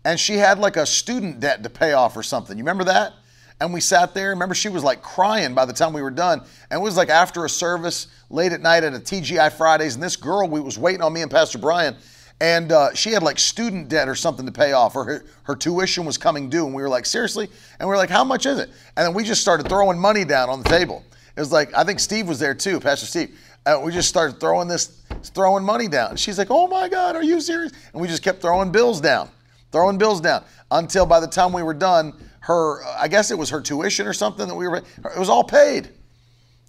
And 0.06 0.20
she 0.20 0.36
had 0.36 0.60
like 0.60 0.78
a 0.78 0.86
student 0.86 1.40
debt 1.40 1.64
to 1.64 1.70
pay 1.70 1.94
off 1.94 2.16
or 2.16 2.24
something. 2.24 2.58
You 2.58 2.64
remember 2.64 2.86
that? 2.86 3.14
And 3.62 3.74
we 3.74 3.82
sat 3.82 4.14
there. 4.14 4.30
Remember, 4.30 4.56
she 4.56 4.70
was 4.70 4.84
like 4.84 5.02
crying 5.02 5.54
by 5.54 5.66
the 5.66 5.74
time 5.74 5.92
we 5.92 6.02
were 6.02 6.12
done. 6.12 6.40
And 6.70 6.80
it 6.80 6.84
was 6.84 6.96
like 6.96 7.10
after 7.10 7.44
a 7.44 7.50
service 7.50 8.08
late 8.30 8.54
at 8.54 8.62
night 8.62 8.84
at 8.84 8.94
a 8.94 9.00
TGI 9.00 9.52
Fridays. 9.52 9.96
And 9.96 10.04
this 10.04 10.16
girl, 10.16 10.48
we 10.48 10.62
was 10.62 10.78
waiting 10.78 11.02
on 11.02 11.12
me 11.12 11.22
and 11.22 11.30
Pastor 11.30 11.58
Brian. 11.58 11.96
And 12.40 12.72
uh, 12.72 12.94
she 12.94 13.12
had 13.12 13.22
like 13.22 13.38
student 13.38 13.90
debt 13.90 14.08
or 14.08 14.16
something 14.16 14.46
to 14.46 14.52
pay 14.54 14.72
off, 14.72 14.96
or 14.96 15.04
her, 15.04 15.26
her 15.44 15.58
tuition 15.58 16.06
was 16.06 16.18
coming 16.18 16.50
due. 16.50 16.66
And 16.66 16.74
we 16.74 16.82
were 16.82 16.88
like, 16.88 17.06
seriously? 17.06 17.50
And 17.80 17.90
we 17.90 17.92
were 17.92 17.98
like, 17.98 18.10
how 18.10 18.24
much 18.24 18.46
is 18.46 18.60
it? 18.60 18.70
And 18.96 19.06
then 19.06 19.14
we 19.14 19.26
just 19.26 19.42
started 19.42 19.68
throwing 19.68 20.00
money 20.00 20.24
down 20.24 20.50
on 20.50 20.64
the 20.64 20.70
table. 20.70 21.04
It 21.36 21.42
was 21.42 21.52
like, 21.52 21.74
I 21.74 21.84
think 21.84 22.00
Steve 22.00 22.30
was 22.30 22.40
there 22.40 22.54
too, 22.54 22.80
Pastor 22.80 23.06
Steve. 23.06 23.38
We 23.84 23.92
just 23.92 24.08
started 24.08 24.40
throwing 24.40 24.70
this, 24.70 25.02
throwing 25.26 25.66
money 25.66 25.90
down. 25.90 26.16
She's 26.16 26.38
like, 26.38 26.48
oh 26.50 26.68
my 26.68 26.88
God, 26.88 27.18
are 27.18 27.24
you 27.24 27.42
serious? 27.42 27.74
And 27.92 28.02
we 28.02 28.08
just 28.08 28.24
kept 28.24 28.42
throwing 28.42 28.72
bills 28.72 29.00
down, 29.02 29.30
throwing 29.72 29.98
bills 29.98 30.22
down 30.22 30.44
until 30.72 31.06
by 31.06 31.20
the 31.20 31.28
time 31.28 31.54
we 31.54 31.64
were 31.64 31.74
done, 31.74 32.14
her, 32.42 32.84
I 32.98 33.08
guess 33.08 33.32
it 33.32 33.38
was 33.38 33.50
her 33.50 33.62
tuition 33.62 34.08
or 34.08 34.14
something 34.14 34.48
that 34.48 34.56
we 34.56 34.68
were, 34.68 34.78
it 34.78 35.20
was 35.20 35.30
all 35.30 35.44
paid. 35.44 35.90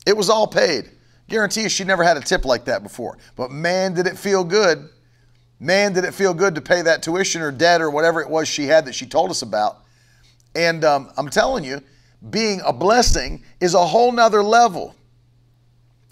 It 0.07 0.17
was 0.17 0.29
all 0.31 0.47
paid. 0.47 0.91
Guarantee 1.29 1.63
you 1.63 1.69
she 1.69 1.85
never 1.85 2.03
had 2.03 2.17
a 2.17 2.21
tip 2.21 2.45
like 2.45 2.65
that 2.65 2.83
before. 2.83 3.19
But 3.37 3.51
man, 3.51 3.95
did 3.95 4.07
it 4.07 4.19
feel 4.19 4.45
good. 4.45 4.89
Man, 5.61 5.93
did 5.93 6.05
it 6.05 6.15
feel 6.15 6.35
good 6.35 6.55
to 6.55 6.61
pay 6.61 6.83
that 6.83 7.03
tuition 7.03 7.43
or 7.43 7.53
debt 7.53 7.81
or 7.81 7.91
whatever 7.91 8.21
it 8.21 8.29
was 8.29 8.49
she 8.49 8.65
had 8.65 8.87
that 8.87 8.95
she 8.95 9.07
told 9.07 9.31
us 9.31 9.43
about. 9.43 9.85
And 10.55 10.85
um, 10.85 11.13
I'm 11.17 11.29
telling 11.29 11.65
you, 11.65 11.83
being 12.31 12.61
a 12.67 12.73
blessing 12.73 13.45
is 13.61 13.75
a 13.75 13.85
whole 13.85 14.11
nother 14.11 14.43
level. 14.43 14.97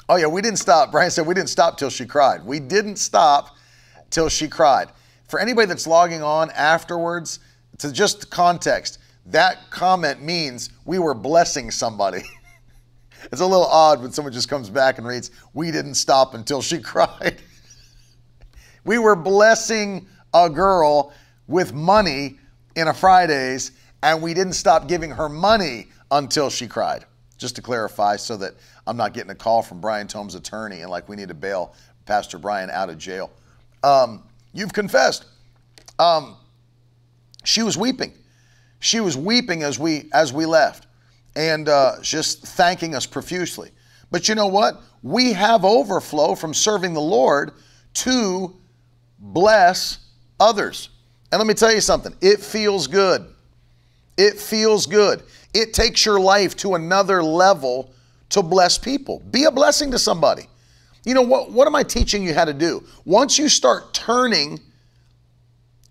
Oh, 0.09 0.17
yeah, 0.17 0.27
we 0.27 0.41
didn't 0.41 0.59
stop. 0.59 0.91
Brian 0.91 1.11
said 1.11 1.27
we 1.27 1.35
didn't 1.35 1.51
stop 1.51 1.77
till 1.77 1.91
she 1.91 2.07
cried. 2.07 2.45
We 2.45 2.61
didn't 2.61 2.97
stop 2.97 3.57
till 4.11 4.29
she 4.29 4.49
cried. 4.49 4.89
For 5.29 5.39
anybody 5.39 5.67
that's 5.67 5.87
logging 5.87 6.23
on 6.23 6.51
afterwards, 6.53 7.39
to 7.79 7.93
just 7.93 8.31
context, 8.31 8.99
that 9.27 9.71
comment 9.71 10.23
means 10.23 10.71
we 10.85 10.99
were 10.99 11.15
blessing 11.15 11.71
somebody. 11.71 12.23
it's 13.31 13.43
a 13.43 13.47
little 13.47 13.67
odd 13.67 14.01
when 14.01 14.11
someone 14.11 14.33
just 14.33 14.49
comes 14.49 14.71
back 14.71 14.99
and 14.99 15.07
reads, 15.07 15.31
We 15.53 15.71
didn't 15.71 15.95
stop 15.95 16.35
until 16.35 16.63
she 16.63 16.79
cried. 16.81 17.41
we 18.85 18.99
were 18.99 19.15
blessing 19.15 20.07
a 20.33 20.49
girl 20.49 21.13
with 21.47 21.73
money 21.73 22.39
in 22.75 22.89
a 22.89 22.95
Fridays, 22.95 23.73
and 24.03 24.23
we 24.23 24.33
didn't 24.33 24.55
stop 24.55 24.89
giving 24.89 25.11
her 25.11 25.29
money 25.29 25.89
until 26.11 26.49
she 26.49 26.67
cried. 26.67 27.05
Just 27.37 27.55
to 27.57 27.63
clarify, 27.63 28.17
so 28.17 28.37
that 28.39 28.55
I'm 28.87 28.97
not 28.97 29.13
getting 29.13 29.31
a 29.31 29.35
call 29.35 29.63
from 29.63 29.81
Brian 29.81 30.09
Tome's 30.09 30.35
attorney 30.35 30.81
and 30.81 30.91
like 30.91 31.09
we 31.09 31.17
need 31.17 31.29
to 31.29 31.35
bail 31.35 31.75
Pastor 32.07 32.39
Brian 32.39 32.71
out 32.71 32.89
of 32.89 32.99
jail. 32.99 33.31
Um, 33.85 34.25
you've 34.53 34.73
confessed. 34.73 35.25
Um, 35.99 36.37
she 37.45 37.63
was 37.63 37.77
weeping. 37.77 38.13
She 38.81 39.01
was 39.01 39.17
weeping 39.17 39.63
as 39.63 39.79
we 39.79 40.09
as 40.13 40.33
we 40.33 40.47
left, 40.47 40.87
and 41.35 41.69
uh, 41.69 41.97
just 42.03 42.47
thanking 42.47 42.95
us 42.95 43.07
profusely. 43.07 43.71
But 44.11 44.29
you 44.29 44.35
know 44.35 44.47
what? 44.47 44.81
We 45.03 45.33
have 45.33 45.65
overflow 45.65 46.35
from 46.35 46.55
serving 46.55 46.95
the 46.95 47.01
Lord 47.01 47.53
to 47.95 48.57
bless 49.19 49.99
others. 50.39 50.91
And 51.31 51.39
let 51.39 51.47
me 51.47 51.55
tell 51.55 51.73
you 51.73 51.81
something. 51.81 52.15
It 52.21 52.41
feels 52.41 52.87
good. 52.87 53.27
It 54.17 54.39
feels 54.39 54.87
good. 54.87 55.23
It 55.55 55.75
takes 55.75 56.05
your 56.05 56.21
life 56.21 56.57
to 56.59 56.75
another 56.75 57.23
level 57.23 57.93
to 58.31 58.43
bless 58.43 58.79
people. 58.79 59.21
Be 59.31 59.45
a 59.45 59.51
blessing 59.51 59.91
to 59.93 59.99
somebody. 59.99 60.49
You 61.09 61.15
know 61.15 61.23
what? 61.23 61.51
What 61.51 61.67
am 61.67 61.75
I 61.75 61.85
teaching 61.85 62.23
you 62.23 62.35
how 62.35 62.45
to 62.45 62.53
do? 62.53 62.85
Once 63.07 63.39
you 63.39 63.49
start 63.49 63.95
turning 63.95 64.61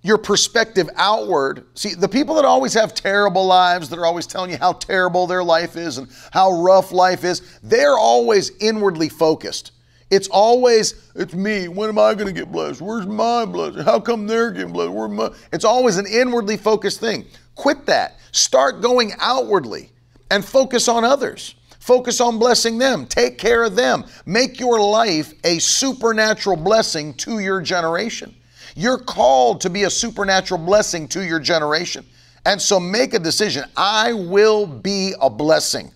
your 0.03 0.20
perspective 0.20 0.88
outward. 0.95 1.65
See, 1.74 1.95
the 1.95 2.07
people 2.07 2.36
that 2.36 2.45
always 2.45 2.76
have 2.76 2.93
terrible 2.93 3.43
lives, 3.47 3.89
that 3.89 3.97
are 3.97 4.05
always 4.05 4.28
telling 4.28 4.51
you 4.51 4.57
how 4.57 4.74
terrible 4.74 5.26
their 5.26 5.43
life 5.43 5.76
is 5.76 5.97
and 5.97 6.07
how 6.32 6.61
rough 6.61 6.91
life 6.91 7.24
is, 7.24 7.41
they're 7.63 7.97
always 7.97 8.51
inwardly 8.61 9.09
focused. 9.09 9.72
It's 10.11 10.28
always, 10.28 11.09
it's 11.15 11.34
me. 11.34 11.68
When 11.68 11.89
am 11.89 11.97
I 11.97 12.13
going 12.13 12.28
to 12.28 12.32
get 12.32 12.51
blessed? 12.51 12.80
Where's 12.80 13.07
my 13.07 13.43
blessing? 13.43 13.82
How 13.82 13.99
come 13.99 14.28
they're 14.28 14.51
getting 14.51 14.72
blessed? 14.72 14.93
Where 14.93 15.07
my? 15.07 15.34
It's 15.51 15.65
always 15.65 15.97
an 15.97 16.05
inwardly 16.05 16.57
focused 16.57 16.99
thing. 16.99 17.26
Quit 17.55 17.88
that. 17.88 18.20
Start 18.34 18.82
going 18.82 19.13
outwardly 19.18 19.89
and 20.30 20.45
focus 20.45 20.88
on 20.88 21.03
others. 21.03 21.55
Focus 21.88 22.19
on 22.19 22.38
blessing 22.38 22.77
them. 22.77 23.05
Take 23.05 23.38
care 23.38 23.63
of 23.63 23.77
them. 23.77 24.03
Make 24.25 24.59
your 24.59 24.77
life 24.77 25.33
a 25.45 25.57
supernatural 25.59 26.57
blessing 26.57 27.13
to 27.13 27.39
your 27.39 27.61
generation. 27.61 28.35
You're 28.75 28.97
called 28.97 29.61
to 29.61 29.69
be 29.69 29.83
a 29.83 29.89
supernatural 29.89 30.59
blessing 30.59 31.07
to 31.07 31.25
your 31.25 31.39
generation. 31.39 32.05
And 32.45 32.61
so 32.61 32.77
make 32.77 33.13
a 33.13 33.19
decision. 33.19 33.63
I 33.77 34.11
will 34.11 34.67
be 34.67 35.13
a 35.21 35.29
blessing. 35.29 35.93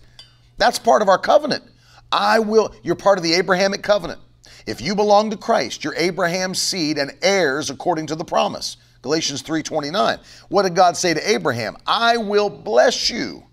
That's 0.56 0.78
part 0.78 1.02
of 1.02 1.10
our 1.10 1.18
covenant. 1.18 1.62
I 2.10 2.38
will, 2.38 2.74
you're 2.82 2.96
part 2.96 3.18
of 3.18 3.22
the 3.22 3.34
Abrahamic 3.34 3.82
covenant. 3.82 4.20
If 4.66 4.80
you 4.80 4.94
belong 4.94 5.28
to 5.28 5.36
Christ, 5.36 5.84
you're 5.84 5.94
Abraham's 5.96 6.58
seed 6.58 6.96
and 6.96 7.12
heirs 7.20 7.68
according 7.68 8.06
to 8.06 8.14
the 8.14 8.24
promise. 8.24 8.78
Galatians 9.02 9.42
3:29. 9.42 10.20
What 10.48 10.62
did 10.62 10.74
God 10.74 10.96
say 10.96 11.12
to 11.12 11.30
Abraham? 11.30 11.76
I 11.86 12.16
will 12.16 12.48
bless 12.48 13.10
you 13.10 13.44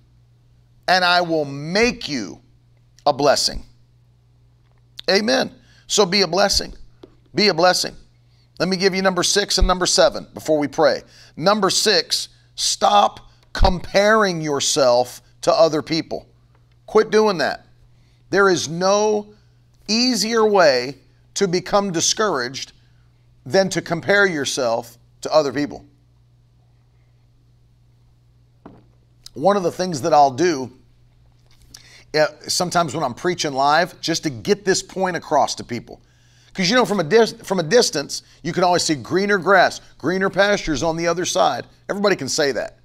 and 0.90 1.06
I 1.06 1.22
will 1.22 1.46
make 1.46 2.10
you 2.10 2.42
a 3.06 3.14
blessing. 3.14 3.64
Amen. 5.10 5.54
So 5.86 6.04
be 6.04 6.24
a 6.24 6.28
blessing. 6.28 6.74
Be 7.36 7.50
a 7.50 7.54
blessing. 7.54 7.96
Let 8.60 8.70
me 8.70 8.76
give 8.76 8.96
you 8.96 9.04
number 9.04 9.22
six 9.22 9.60
and 9.60 9.68
number 9.68 9.86
seven 9.86 10.28
before 10.34 10.58
we 10.58 10.68
pray. 10.68 11.04
Number 11.38 11.70
six, 11.70 12.30
stop 12.56 13.30
comparing 13.54 14.42
yourself 14.42 15.22
to 15.42 15.54
other 15.54 15.84
people. 15.84 16.28
Quit 16.88 17.12
doing 17.12 17.38
that. 17.38 17.68
There 18.32 18.50
is 18.50 18.68
no 18.68 19.34
easier 19.88 20.44
way 20.44 20.96
to 21.36 21.48
become 21.48 21.92
discouraged 21.92 22.74
than 23.46 23.70
to 23.70 23.82
compare 23.82 24.26
yourself 24.26 24.98
to 25.22 25.32
other 25.32 25.54
people. 25.54 25.86
One 29.36 29.56
of 29.56 29.62
the 29.62 29.72
things 29.72 30.02
that 30.02 30.14
I'll 30.14 30.32
do 30.32 30.72
Uh, 32.14 32.28
sometimes 32.48 32.96
when 32.96 33.04
I'm 33.04 33.14
preaching 33.14 33.54
live, 33.54 34.00
just 34.02 34.24
to 34.24 34.30
get 34.30 34.66
this 34.66 34.82
point 34.82 35.16
across 35.16 35.56
to 35.56 35.64
people, 35.64 36.02
because 36.48 36.70
you 36.70 36.76
know, 36.76 36.86
from 36.86 37.00
a, 37.00 37.04
dis- 37.04 37.34
from 37.44 37.60
a 37.60 37.64
distance, 37.64 38.24
you 38.44 38.52
can 38.52 38.64
always 38.64 38.84
see 38.84 38.96
greener 38.96 39.38
grass, 39.38 39.82
greener 39.98 40.30
pastures 40.30 40.82
on 40.84 40.98
the 40.98 41.08
other 41.08 41.26
side. 41.26 41.66
Everybody 41.90 42.16
can 42.16 42.28
say 42.28 42.52
that. 42.52 42.80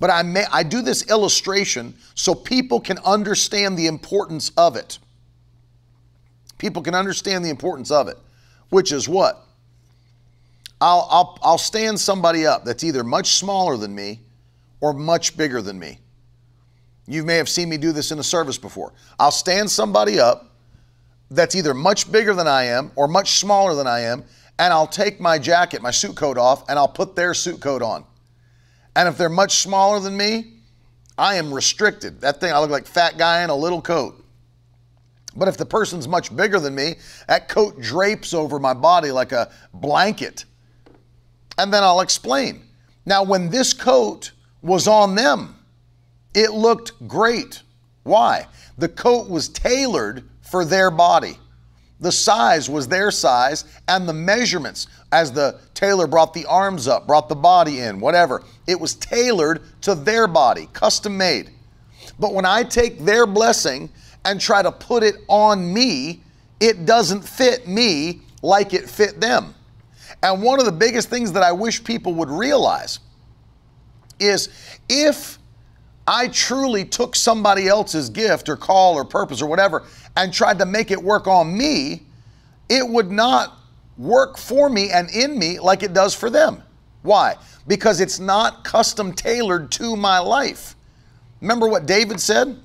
But 0.00 0.10
I, 0.10 0.22
may, 0.22 0.44
I 0.50 0.64
do 0.64 0.82
this 0.82 1.08
illustration 1.08 1.94
so 2.14 2.34
people 2.34 2.80
can 2.80 2.98
understand 3.04 3.78
the 3.78 3.86
importance 3.86 4.50
of 4.56 4.74
it. 4.74 4.98
People 6.58 6.82
can 6.82 6.94
understand 6.94 7.44
the 7.44 7.50
importance 7.50 7.90
of 7.90 8.08
it, 8.08 8.16
which 8.70 8.90
is 8.90 9.08
what? 9.08 9.46
I'll, 10.80 11.06
I'll, 11.10 11.38
I'll 11.42 11.58
stand 11.58 12.00
somebody 12.00 12.46
up 12.46 12.64
that's 12.64 12.82
either 12.82 13.04
much 13.04 13.34
smaller 13.34 13.76
than 13.76 13.94
me 13.94 14.20
or 14.80 14.92
much 14.92 15.36
bigger 15.36 15.62
than 15.62 15.78
me. 15.78 15.98
You 17.12 17.24
may 17.24 17.36
have 17.36 17.48
seen 17.48 17.68
me 17.68 17.76
do 17.76 17.92
this 17.92 18.10
in 18.10 18.18
a 18.18 18.22
service 18.22 18.56
before. 18.56 18.94
I'll 19.18 19.30
stand 19.30 19.70
somebody 19.70 20.18
up 20.18 20.56
that's 21.30 21.54
either 21.54 21.74
much 21.74 22.10
bigger 22.10 22.32
than 22.32 22.46
I 22.48 22.64
am 22.64 22.90
or 22.96 23.06
much 23.06 23.32
smaller 23.32 23.74
than 23.74 23.86
I 23.86 24.00
am, 24.00 24.24
and 24.58 24.72
I'll 24.72 24.86
take 24.86 25.20
my 25.20 25.38
jacket, 25.38 25.82
my 25.82 25.90
suit 25.90 26.16
coat 26.16 26.38
off, 26.38 26.66
and 26.70 26.78
I'll 26.78 26.88
put 26.88 27.14
their 27.14 27.34
suit 27.34 27.60
coat 27.60 27.82
on. 27.82 28.06
And 28.96 29.10
if 29.10 29.18
they're 29.18 29.28
much 29.28 29.56
smaller 29.56 30.00
than 30.00 30.16
me, 30.16 30.54
I 31.18 31.34
am 31.34 31.52
restricted. 31.52 32.22
That 32.22 32.40
thing, 32.40 32.50
I 32.50 32.58
look 32.58 32.70
like 32.70 32.86
fat 32.86 33.18
guy 33.18 33.44
in 33.44 33.50
a 33.50 33.56
little 33.56 33.82
coat. 33.82 34.24
But 35.36 35.48
if 35.48 35.58
the 35.58 35.66
person's 35.66 36.08
much 36.08 36.34
bigger 36.34 36.58
than 36.58 36.74
me, 36.74 36.94
that 37.28 37.46
coat 37.46 37.78
drapes 37.78 38.32
over 38.32 38.58
my 38.58 38.72
body 38.72 39.10
like 39.10 39.32
a 39.32 39.50
blanket. 39.74 40.46
And 41.58 41.72
then 41.72 41.82
I'll 41.82 42.00
explain. 42.00 42.62
Now, 43.04 43.22
when 43.22 43.50
this 43.50 43.74
coat 43.74 44.32
was 44.62 44.88
on 44.88 45.14
them, 45.14 45.56
it 46.34 46.52
looked 46.52 46.92
great. 47.06 47.62
Why? 48.02 48.46
The 48.78 48.88
coat 48.88 49.28
was 49.28 49.48
tailored 49.48 50.24
for 50.42 50.64
their 50.64 50.90
body. 50.90 51.38
The 52.00 52.12
size 52.12 52.68
was 52.68 52.88
their 52.88 53.12
size, 53.12 53.64
and 53.86 54.08
the 54.08 54.12
measurements, 54.12 54.88
as 55.12 55.30
the 55.30 55.60
tailor 55.74 56.08
brought 56.08 56.34
the 56.34 56.44
arms 56.46 56.88
up, 56.88 57.06
brought 57.06 57.28
the 57.28 57.36
body 57.36 57.78
in, 57.80 58.00
whatever, 58.00 58.42
it 58.66 58.78
was 58.78 58.94
tailored 58.96 59.62
to 59.82 59.94
their 59.94 60.26
body, 60.26 60.68
custom 60.72 61.16
made. 61.16 61.50
But 62.18 62.34
when 62.34 62.44
I 62.44 62.64
take 62.64 62.98
their 62.98 63.24
blessing 63.24 63.88
and 64.24 64.40
try 64.40 64.62
to 64.62 64.72
put 64.72 65.04
it 65.04 65.16
on 65.28 65.72
me, 65.72 66.22
it 66.58 66.86
doesn't 66.86 67.22
fit 67.22 67.68
me 67.68 68.22
like 68.42 68.74
it 68.74 68.90
fit 68.90 69.20
them. 69.20 69.54
And 70.22 70.42
one 70.42 70.58
of 70.58 70.66
the 70.66 70.72
biggest 70.72 71.08
things 71.08 71.32
that 71.32 71.42
I 71.42 71.52
wish 71.52 71.82
people 71.82 72.14
would 72.14 72.30
realize 72.30 72.98
is 74.18 74.48
if 74.88 75.38
I 76.06 76.28
truly 76.28 76.84
took 76.84 77.14
somebody 77.14 77.68
else's 77.68 78.08
gift 78.10 78.48
or 78.48 78.56
call 78.56 78.94
or 78.94 79.04
purpose 79.04 79.40
or 79.40 79.46
whatever 79.46 79.84
and 80.16 80.32
tried 80.32 80.58
to 80.58 80.66
make 80.66 80.90
it 80.90 81.02
work 81.02 81.26
on 81.26 81.56
me, 81.56 82.02
it 82.68 82.86
would 82.86 83.10
not 83.10 83.58
work 83.96 84.36
for 84.36 84.68
me 84.68 84.90
and 84.90 85.08
in 85.10 85.38
me 85.38 85.60
like 85.60 85.82
it 85.82 85.92
does 85.92 86.14
for 86.14 86.30
them. 86.30 86.62
Why? 87.02 87.36
Because 87.66 88.00
it's 88.00 88.18
not 88.18 88.64
custom 88.64 89.12
tailored 89.12 89.70
to 89.72 89.96
my 89.96 90.18
life. 90.18 90.74
Remember 91.40 91.68
what 91.68 91.86
David 91.86 92.20
said? 92.20 92.58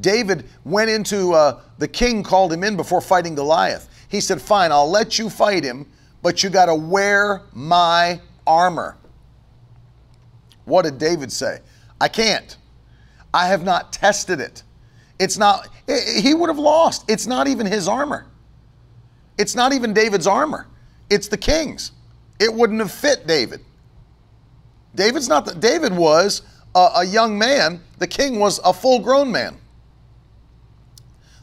David 0.00 0.44
went 0.64 0.90
into, 0.90 1.32
uh, 1.32 1.60
the 1.78 1.88
king 1.88 2.22
called 2.22 2.52
him 2.52 2.62
in 2.62 2.76
before 2.76 3.00
fighting 3.00 3.34
Goliath. 3.34 3.88
He 4.08 4.20
said, 4.20 4.40
Fine, 4.40 4.72
I'll 4.72 4.90
let 4.90 5.18
you 5.18 5.30
fight 5.30 5.64
him, 5.64 5.86
but 6.22 6.42
you 6.42 6.50
got 6.50 6.66
to 6.66 6.74
wear 6.74 7.42
my 7.52 8.20
armor. 8.46 8.96
What 10.64 10.82
did 10.82 10.98
David 10.98 11.32
say? 11.32 11.60
I 12.00 12.08
can't. 12.08 12.56
I 13.32 13.48
have 13.48 13.64
not 13.64 13.92
tested 13.92 14.40
it. 14.40 14.62
It's 15.18 15.38
not, 15.38 15.68
he 15.86 16.34
would 16.34 16.48
have 16.48 16.58
lost. 16.58 17.04
It's 17.08 17.26
not 17.26 17.48
even 17.48 17.66
his 17.66 17.88
armor. 17.88 18.26
It's 19.38 19.54
not 19.54 19.72
even 19.72 19.92
David's 19.92 20.26
armor. 20.26 20.66
It's 21.10 21.28
the 21.28 21.36
king's. 21.36 21.92
It 22.38 22.52
wouldn't 22.52 22.80
have 22.80 22.92
fit 22.92 23.26
David. 23.26 23.60
David's 24.94 25.28
not 25.28 25.46
the, 25.46 25.54
David 25.54 25.94
was 25.94 26.42
a, 26.74 26.88
a 26.96 27.04
young 27.04 27.38
man. 27.38 27.82
The 27.98 28.06
king 28.06 28.38
was 28.38 28.60
a 28.64 28.72
full 28.72 29.00
grown 29.00 29.30
man. 29.30 29.56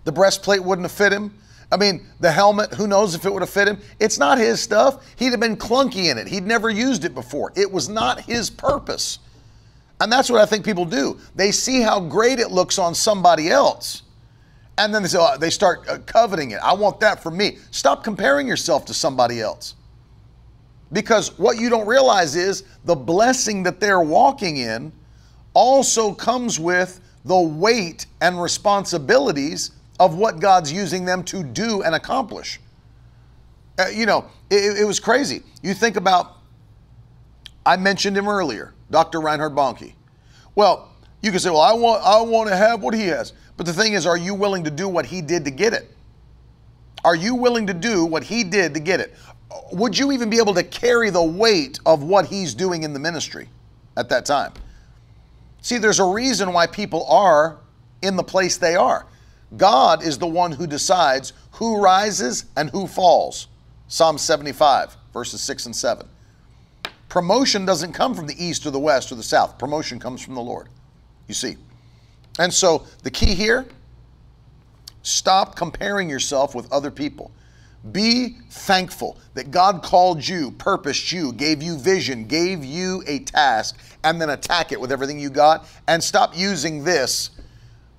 The 0.04 0.12
breastplate 0.12 0.64
wouldn't 0.64 0.86
have 0.86 0.92
fit 0.92 1.14
him. 1.14 1.34
I 1.72 1.78
mean, 1.78 2.06
the 2.20 2.32
helmet, 2.32 2.74
who 2.74 2.88
knows 2.88 3.16
if 3.16 3.26
it 3.26 3.34
would 3.34 3.42
have 3.42 3.50
fit 3.50 3.68
him? 3.68 3.80
It's 4.00 4.20
not 4.20 4.38
his 4.38 4.62
stuff. 4.62 5.04
He'd 5.16 5.32
have 5.32 5.40
been 5.40 5.58
clunky 5.58 6.12
in 6.12 6.18
it. 6.20 6.28
He'd 6.28 6.46
never 6.46 6.70
used 6.70 7.06
it 7.06 7.16
before. 7.16 7.52
It 7.56 7.72
was 7.72 7.90
not 7.90 8.22
his 8.22 8.50
purpose. 8.50 9.20
And 10.02 10.12
that's 10.12 10.30
what 10.30 10.42
I 10.42 10.46
think 10.46 10.66
people 10.66 10.86
do. 10.86 11.20
They 11.36 11.52
see 11.52 11.82
how 11.82 12.00
great 12.00 12.40
it 12.40 12.52
looks 12.52 12.78
on 12.78 12.94
somebody 12.94 13.50
else. 13.50 14.04
And 14.78 14.94
then 14.94 15.04
they, 15.04 15.10
say, 15.10 15.20
oh, 15.20 15.38
they 15.38 15.50
start 15.50 15.88
uh, 15.88 16.00
coveting 16.00 16.52
it. 16.52 16.60
I 16.64 16.74
want 16.74 17.00
that 17.02 17.22
for 17.22 17.30
me. 17.30 17.58
Stop 17.72 18.04
comparing 18.04 18.48
yourself 18.48 18.86
to 18.86 18.94
somebody 18.94 19.40
else. 19.40 19.76
Because 20.92 21.38
what 21.38 21.58
you 21.58 21.70
don't 21.70 21.88
realize 21.88 22.36
is 22.36 22.64
the 22.86 22.96
blessing 22.96 23.64
that 23.64 23.80
they're 23.80 24.02
walking 24.02 24.58
in 24.58 24.92
also 25.54 26.14
comes 26.14 26.60
with 26.60 27.00
the 27.26 27.40
weight 27.40 28.06
and 28.22 28.42
responsibilities 28.42 29.72
of 30.00 30.16
what 30.16 30.40
God's 30.40 30.72
using 30.72 31.06
them 31.06 31.24
to 31.26 31.44
do 31.44 31.84
and 31.84 31.96
accomplish. 31.96 32.60
Uh, 33.80 33.88
you 33.88 34.06
know, 34.06 34.26
it, 34.50 34.80
it, 34.80 34.86
was 34.86 35.00
crazy. 35.00 35.44
You 35.62 35.74
think 35.74 35.96
about, 35.96 36.38
I 37.66 37.78
mentioned 37.78 38.18
him 38.18 38.28
earlier, 38.28 38.73
Dr. 38.92 39.22
Reinhard 39.22 39.54
Bonnke. 39.54 39.94
Well, 40.56 40.90
you 41.22 41.32
can 41.32 41.40
say, 41.40 41.50
well, 41.50 41.62
I 41.62 41.74
want, 41.74 42.04
I 42.04 42.22
want 42.22 42.50
to 42.50 42.56
have 42.56 42.82
what 42.82 42.94
he 42.94 43.08
has. 43.08 43.34
But 43.58 43.66
the 43.66 43.74
thing 43.74 43.94
is, 43.94 44.06
are 44.06 44.18
you 44.18 44.34
willing 44.34 44.64
to 44.66 44.72
do 44.72 44.88
what 44.90 45.06
he 45.06 45.22
did 45.22 45.46
to 45.46 45.52
get 45.52 45.74
it? 45.74 45.90
Are 47.06 47.16
you 47.16 47.36
willing 47.36 47.68
to 47.68 47.74
do 47.74 48.06
what 48.06 48.24
he 48.24 48.44
did 48.44 48.74
to 48.74 48.80
get 48.80 49.00
it? 49.00 49.14
would 49.72 49.98
you 49.98 50.12
even 50.12 50.30
be 50.30 50.38
able 50.38 50.54
to 50.54 50.64
carry 50.64 51.10
the 51.10 51.24
weight 51.24 51.80
of 51.86 52.04
what 52.04 52.26
he's 52.28 52.54
doing 52.54 52.84
in 52.84 52.94
the 52.94 53.00
ministry 53.00 53.50
at 53.98 54.10
that 54.10 54.26
time? 54.26 54.54
See, 55.62 55.78
there's 55.78 56.00
a 56.00 56.06
reason 56.06 56.54
why 56.54 56.68
people 56.68 57.06
are 57.08 57.58
in 58.02 58.16
the 58.16 58.24
place 58.24 58.58
they 58.58 58.76
are. 58.76 59.06
God 59.56 60.04
is 60.04 60.18
the 60.18 60.28
one 60.28 60.52
who 60.52 60.68
decides 60.68 61.34
who 61.52 61.82
rises 61.82 62.46
and 62.58 62.70
who 62.72 62.88
falls. 62.88 63.48
Psalm 63.88 64.18
75, 64.18 64.96
verses 65.14 65.42
6 65.42 65.68
and 65.68 65.76
7. 65.76 66.08
Promotion 67.14 67.64
doesn't 67.64 67.94
come 67.94 68.16
from 68.16 68.26
the 68.26 68.44
east 68.44 68.66
or 68.66 68.72
the 68.72 68.80
west 68.80 69.12
or 69.12 69.16
the 69.16 69.22
south. 69.22 69.60
Promotion 69.60 70.00
comes 70.00 70.20
from 70.20 70.34
the 70.34 70.42
Lord. 70.42 70.68
You 71.28 71.36
see. 71.36 71.58
And 72.40 72.52
so 72.52 72.88
the 73.04 73.12
key 73.12 73.36
here 73.36 73.68
stop 75.04 75.56
comparing 75.56 76.10
yourself 76.10 76.56
with 76.56 76.74
other 76.74 76.90
people. 76.90 77.30
Be 77.92 78.38
thankful 78.50 79.20
that 79.36 79.52
God 79.52 79.84
called 79.84 80.28
you, 80.28 80.50
purposed 80.58 81.12
you, 81.12 81.32
gave 81.34 81.62
you 81.62 81.78
vision, 81.78 82.26
gave 82.26 82.66
you 82.66 83.04
a 83.06 83.20
task, 83.20 83.78
and 84.04 84.20
then 84.20 84.32
attack 84.32 84.72
it 84.72 84.82
with 84.82 84.92
everything 84.92 85.20
you 85.20 85.30
got. 85.30 85.68
And 85.88 86.04
stop 86.04 86.36
using 86.36 86.84
this 86.84 87.30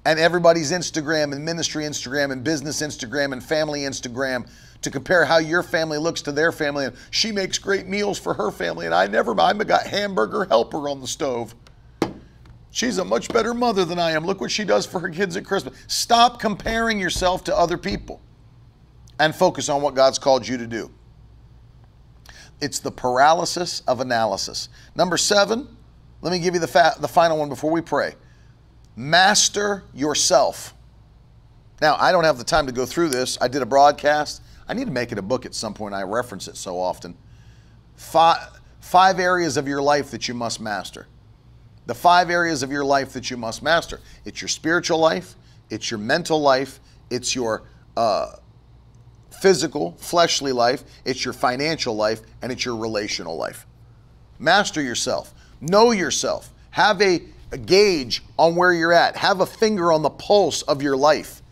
and 0.05 0.19
everybody's 0.19 0.71
Instagram 0.71 1.33
and 1.33 1.45
ministry 1.45 1.85
Instagram 1.85 2.31
and 2.31 2.45
business 2.45 2.83
Instagram 2.83 3.33
and 3.33 3.43
family 3.43 3.81
Instagram 3.81 4.49
to 4.83 4.91
compare 4.91 5.25
how 5.25 5.39
your 5.39 5.63
family 5.63 5.99
looks 5.99 6.21
to 6.23 6.33
their 6.33 6.53
family. 6.53 6.85
And 6.85 6.97
she 7.11 7.33
makes 7.33 7.59
great 7.59 7.87
meals 7.87 8.19
for 8.19 8.35
her 8.35 8.51
family, 8.51 8.87
and 8.87 8.95
I 8.95 9.07
never, 9.07 9.35
mind. 9.35 9.61
I've 9.61 9.67
got 9.67 9.87
hamburger 9.87 10.45
helper 10.45 10.89
on 10.89 11.01
the 11.01 11.07
stove. 11.07 11.55
She's 12.71 12.99
a 12.99 13.05
much 13.05 13.29
better 13.29 13.55
mother 13.55 13.85
than 13.85 13.99
I 13.99 14.11
am. 14.11 14.25
Look 14.25 14.41
what 14.41 14.51
she 14.51 14.65
does 14.65 14.85
for 14.85 14.99
her 14.99 15.09
kids 15.09 15.37
at 15.37 15.45
Christmas. 15.45 15.79
Stop 15.87 16.41
comparing 16.41 16.99
yourself 16.99 17.45
to 17.45 17.57
other 17.57 17.79
people 17.79 18.21
and 19.21 19.35
focus 19.35 19.69
on 19.69 19.81
what 19.81 19.95
God's 19.95 20.19
called 20.19 20.47
you 20.47 20.59
to 20.59 20.67
do. 20.67 20.91
It's 22.61 22.81
the 22.81 22.91
paralysis 22.91 23.81
of 23.87 24.01
analysis. 24.01 24.69
Number 24.97 25.17
seven, 25.17 25.69
let 26.21 26.33
me 26.33 26.41
give 26.41 26.55
you 26.55 26.61
the, 26.61 26.67
fa- 26.67 26.97
the 26.99 27.09
final 27.09 27.39
one 27.39 27.49
before 27.49 27.71
we 27.71 27.81
pray. 27.81 28.15
Master 28.97 29.85
yourself. 29.93 30.75
Now, 31.81 31.97
I 31.99 32.13
don't 32.13 32.25
have 32.25 32.39
the 32.39 32.45
time 32.45 32.67
to 32.67 32.73
go 32.73 32.87
through 32.87 33.09
this. 33.09 33.37
I 33.41 33.49
did 33.49 33.63
a 33.63 33.67
broadcast. 33.67 34.43
I 34.69 34.75
need 34.75 34.87
to 34.87 34.93
make 34.93 35.13
it 35.13 35.19
a 35.19 35.23
book 35.23 35.45
at 35.45 35.55
some 35.55 35.75
point. 35.75 35.95
I 35.95 36.03
reference 36.03 36.49
it 36.49 36.57
so 36.57 36.79
often. 36.79 37.17
Five, 37.97 38.61
five 38.81 39.19
areas 39.19 39.57
of 39.57 39.67
your 39.67 39.83
life 39.83 40.11
that 40.11 40.29
you 40.29 40.35
must 40.35 40.61
master. 40.61 41.07
The 41.87 41.95
five 41.95 42.31
areas 42.31 42.63
of 42.63 42.71
your 42.71 42.85
life 42.85 43.13
that 43.13 43.31
you 43.31 43.37
must 43.37 43.63
master 43.63 44.01
it's 44.25 44.41
your 44.41 44.49
spiritual 44.49 44.99
life, 44.99 45.35
it's 45.71 45.91
your 45.91 45.99
mental 45.99 46.41
life, 46.41 46.81
it's 47.11 47.35
your 47.35 47.65
uh, 47.97 48.37
physical, 49.41 49.93
fleshly 49.99 50.53
life, 50.53 50.85
it's 51.05 51.25
your 51.25 51.35
financial 51.35 51.95
life, 51.95 52.23
and 52.41 52.51
it's 52.51 52.65
your 52.65 52.77
relational 52.77 53.37
life. 53.37 53.67
Master 54.39 54.81
yourself, 54.81 55.35
know 55.61 55.91
yourself, 55.91 56.53
have 56.71 57.01
a, 57.03 57.23
a, 57.55 57.59
gauge 57.59 58.23
on 58.39 58.57
where 58.57 58.73
you're 58.73 58.93
at, 58.93 59.17
have 59.17 59.41
a 59.41 59.47
finger 59.47 59.93
on 59.93 60.03
the 60.03 60.11
pulse 60.11 60.63
of 60.63 60.83
your 60.83 60.97
life. 60.97 61.43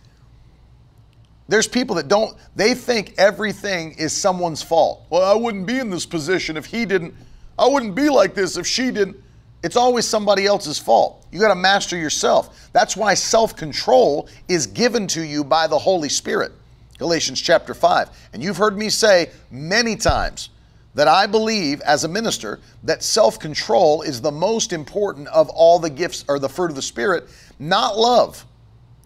There's 1.48 1.68
people 1.68 1.96
that 1.96 2.08
don't, 2.08 2.36
they 2.56 2.74
think 2.74 3.14
everything 3.18 3.92
is 3.98 4.12
someone's 4.12 4.62
fault. 4.62 5.04
Well, 5.10 5.22
I 5.22 5.34
wouldn't 5.34 5.66
be 5.66 5.78
in 5.78 5.90
this 5.90 6.06
position 6.06 6.56
if 6.56 6.66
he 6.66 6.84
didn't, 6.84 7.14
I 7.58 7.66
wouldn't 7.66 7.94
be 7.94 8.08
like 8.08 8.34
this 8.34 8.56
if 8.56 8.66
she 8.66 8.90
didn't. 8.90 9.16
It's 9.62 9.76
always 9.76 10.06
somebody 10.06 10.46
else's 10.46 10.78
fault. 10.78 11.24
You 11.30 11.38
got 11.38 11.48
to 11.48 11.54
master 11.54 11.96
yourself. 11.96 12.70
That's 12.72 12.96
why 12.96 13.14
self 13.14 13.54
control 13.54 14.28
is 14.48 14.66
given 14.66 15.06
to 15.08 15.22
you 15.22 15.44
by 15.44 15.66
the 15.66 15.78
Holy 15.78 16.08
Spirit. 16.08 16.52
Galatians 16.98 17.40
chapter 17.40 17.74
5. 17.74 18.30
And 18.32 18.42
you've 18.42 18.56
heard 18.56 18.76
me 18.76 18.88
say 18.88 19.30
many 19.50 19.96
times 19.96 20.50
that 20.94 21.08
I 21.08 21.26
believe 21.26 21.80
as 21.82 22.04
a 22.04 22.08
minister 22.08 22.60
that 22.82 23.02
self 23.02 23.38
control 23.38 24.02
is 24.02 24.20
the 24.20 24.30
most 24.30 24.72
important 24.72 25.28
of 25.28 25.48
all 25.50 25.78
the 25.78 25.90
gifts 25.90 26.24
or 26.28 26.38
the 26.38 26.48
fruit 26.48 26.70
of 26.70 26.76
the 26.76 26.82
Spirit, 26.82 27.28
not 27.58 27.98
love. 27.98 28.44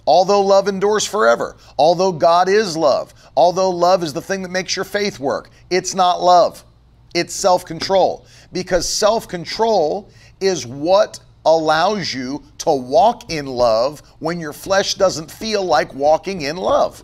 Although 0.06 0.42
love 0.42 0.68
endures 0.68 1.04
forever, 1.04 1.56
although 1.78 2.12
God 2.12 2.48
is 2.48 2.76
love, 2.76 3.12
although 3.36 3.70
love 3.70 4.04
is 4.04 4.12
the 4.12 4.22
thing 4.22 4.42
that 4.42 4.50
makes 4.50 4.76
your 4.76 4.84
faith 4.84 5.18
work, 5.18 5.50
it's 5.68 5.94
not 5.94 6.22
love. 6.22 6.64
It's 7.14 7.34
self 7.34 7.64
control. 7.64 8.26
Because 8.52 8.88
self 8.88 9.26
control 9.26 10.10
is 10.40 10.66
what 10.66 11.18
allows 11.44 12.12
you 12.12 12.42
to 12.58 12.70
walk 12.72 13.30
in 13.30 13.46
love 13.46 14.00
when 14.18 14.40
your 14.40 14.52
flesh 14.52 14.94
doesn't 14.94 15.30
feel 15.30 15.64
like 15.64 15.94
walking 15.94 16.42
in 16.42 16.56
love. 16.56 17.02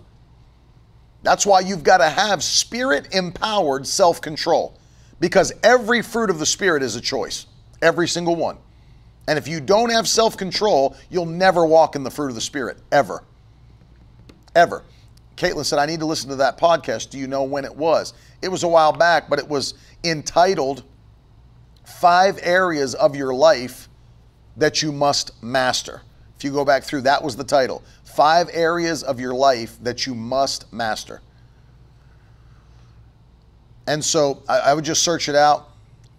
That's 1.22 1.46
why 1.46 1.60
you've 1.60 1.84
got 1.84 1.98
to 1.98 2.08
have 2.08 2.42
spirit 2.42 3.14
empowered 3.14 3.86
self 3.86 4.20
control 4.20 4.78
because 5.22 5.52
every 5.62 6.02
fruit 6.02 6.30
of 6.30 6.40
the 6.40 6.46
Spirit 6.46 6.82
is 6.82 6.96
a 6.96 7.00
choice, 7.00 7.46
every 7.80 8.08
single 8.08 8.34
one. 8.34 8.58
And 9.28 9.38
if 9.38 9.46
you 9.46 9.60
don't 9.60 9.90
have 9.90 10.08
self 10.08 10.36
control, 10.36 10.96
you'll 11.10 11.26
never 11.26 11.64
walk 11.64 11.94
in 11.94 12.02
the 12.02 12.10
fruit 12.10 12.28
of 12.28 12.34
the 12.34 12.40
Spirit, 12.40 12.78
ever. 12.90 13.22
Ever. 14.56 14.82
Caitlin 15.36 15.64
said, 15.64 15.78
I 15.78 15.86
need 15.86 16.00
to 16.00 16.06
listen 16.06 16.28
to 16.30 16.36
that 16.36 16.58
podcast. 16.58 17.10
Do 17.10 17.18
you 17.18 17.28
know 17.28 17.44
when 17.44 17.64
it 17.64 17.74
was? 17.74 18.14
It 18.42 18.48
was 18.48 18.64
a 18.64 18.68
while 18.68 18.92
back, 18.92 19.30
but 19.30 19.38
it 19.38 19.48
was 19.48 19.74
entitled 20.02 20.82
Five 21.84 22.40
Areas 22.42 22.96
of 22.96 23.14
Your 23.14 23.32
Life 23.32 23.88
That 24.56 24.82
You 24.82 24.90
Must 24.90 25.40
Master. 25.40 26.02
If 26.36 26.42
you 26.42 26.50
go 26.50 26.64
back 26.64 26.82
through, 26.82 27.02
that 27.02 27.22
was 27.22 27.36
the 27.36 27.44
title 27.44 27.84
Five 28.14 28.50
areas 28.52 29.02
of 29.02 29.20
your 29.20 29.34
life 29.34 29.78
that 29.82 30.06
you 30.06 30.14
must 30.14 30.72
master. 30.72 31.20
And 33.86 34.04
so 34.04 34.42
I, 34.48 34.58
I, 34.58 34.74
would 34.74 34.84
just 34.84 35.02
search 35.02 35.28
it 35.28 35.34
out. 35.34 35.68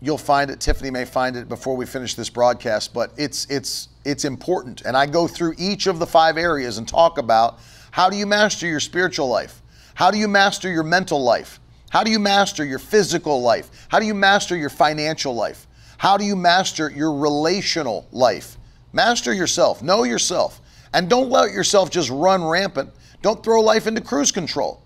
You'll 0.02 0.18
find 0.18 0.52
it. 0.52 0.60
Tiffany 0.60 0.92
may 0.92 1.06
find 1.06 1.36
it 1.36 1.48
before 1.48 1.78
we 1.78 1.86
finish 1.86 2.16
this 2.16 2.30
broadcast, 2.30 2.94
but 2.94 3.12
it's 3.16 3.46
it's 3.50 3.88
it's 4.04 4.26
important. 4.26 4.82
And 4.82 4.98
I 4.98 5.06
go 5.06 5.28
through 5.28 5.56
each 5.58 5.88
of 5.88 6.00
the 6.00 6.06
five 6.06 6.38
areas 6.38 6.78
and 6.78 6.88
talk 6.88 7.18
about 7.18 7.60
how 7.92 8.10
do 8.10 8.18
you 8.18 8.26
master 8.26 8.68
your 8.68 8.82
spiritual 8.82 9.30
life? 9.30 9.62
How 9.96 10.12
do 10.12 10.18
you 10.18 10.28
master 10.28 10.70
your 10.70 10.84
mental 10.84 11.24
life? 11.24 11.60
How 11.90 12.04
do 12.04 12.10
you 12.10 12.20
master 12.20 12.66
your 12.66 12.80
physical 12.80 13.42
life? 13.42 13.70
How 13.88 14.00
do 14.00 14.06
you 14.06 14.16
master 14.16 14.58
your 14.58 14.72
financial 14.72 15.36
life? 15.36 15.68
How 15.98 16.18
do 16.18 16.26
you 16.26 16.36
master 16.36 16.90
your 16.90 17.14
relational 17.14 18.08
life? 18.12 18.58
Master 18.92 19.32
yourself, 19.32 19.82
know 19.82 20.04
yourself, 20.04 20.60
and 20.94 21.10
don't 21.10 21.30
let 21.30 21.52
yourself 21.52 21.90
just 21.90 22.10
run 22.10 22.44
rampant. 22.44 22.90
Don't 23.22 23.44
throw 23.44 23.62
life 23.62 23.88
into 23.88 24.02
cruise 24.02 24.32
control. 24.32 24.82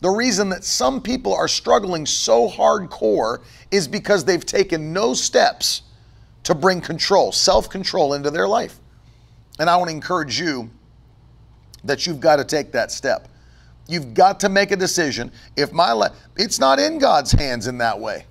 The 0.00 0.10
reason 0.10 0.48
that 0.50 0.64
some 0.64 1.00
people 1.00 1.34
are 1.34 1.48
struggling 1.48 2.04
so 2.04 2.48
hardcore 2.48 3.42
is 3.70 3.88
because 3.88 4.24
they've 4.24 4.44
taken 4.44 4.92
no 4.92 5.14
steps 5.14 5.82
to 6.42 6.54
bring 6.54 6.80
control, 6.80 7.32
self 7.32 7.70
control 7.70 8.14
into 8.14 8.30
their 8.30 8.48
life. 8.48 8.80
And 9.58 9.70
I 9.70 9.76
want 9.76 9.88
to 9.88 9.94
encourage 9.94 10.38
you 10.38 10.70
that 11.84 12.06
you've 12.06 12.20
got 12.20 12.36
to 12.36 12.44
take 12.44 12.72
that 12.72 12.90
step. 12.90 13.28
You've 13.86 14.14
got 14.14 14.40
to 14.40 14.48
make 14.48 14.72
a 14.72 14.76
decision. 14.76 15.30
If 15.56 15.72
my 15.72 15.92
life, 15.92 16.12
it's 16.36 16.58
not 16.58 16.78
in 16.78 16.98
God's 16.98 17.32
hands 17.32 17.66
in 17.66 17.78
that 17.78 17.98
way. 17.98 18.26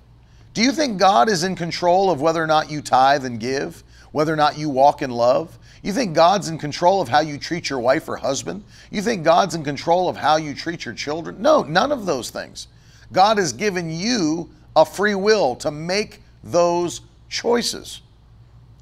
Do 0.52 0.62
you 0.62 0.72
think 0.72 0.98
God 0.98 1.28
is 1.28 1.44
in 1.44 1.56
control 1.56 2.10
of 2.10 2.20
whether 2.20 2.42
or 2.42 2.46
not 2.46 2.70
you 2.70 2.82
tithe 2.82 3.24
and 3.24 3.40
give, 3.40 3.82
whether 4.12 4.32
or 4.32 4.36
not 4.36 4.58
you 4.58 4.68
walk 4.68 5.02
in 5.02 5.10
love? 5.10 5.58
You 5.84 5.92
think 5.92 6.14
God's 6.14 6.48
in 6.48 6.56
control 6.56 7.02
of 7.02 7.08
how 7.08 7.20
you 7.20 7.36
treat 7.36 7.68
your 7.68 7.78
wife 7.78 8.08
or 8.08 8.16
husband? 8.16 8.64
You 8.90 9.02
think 9.02 9.22
God's 9.22 9.54
in 9.54 9.62
control 9.62 10.08
of 10.08 10.16
how 10.16 10.36
you 10.36 10.54
treat 10.54 10.86
your 10.86 10.94
children? 10.94 11.42
No, 11.42 11.62
none 11.62 11.92
of 11.92 12.06
those 12.06 12.30
things. 12.30 12.68
God 13.12 13.36
has 13.36 13.52
given 13.52 13.90
you 13.90 14.48
a 14.74 14.86
free 14.86 15.14
will 15.14 15.54
to 15.56 15.70
make 15.70 16.22
those 16.42 17.02
choices. 17.28 18.00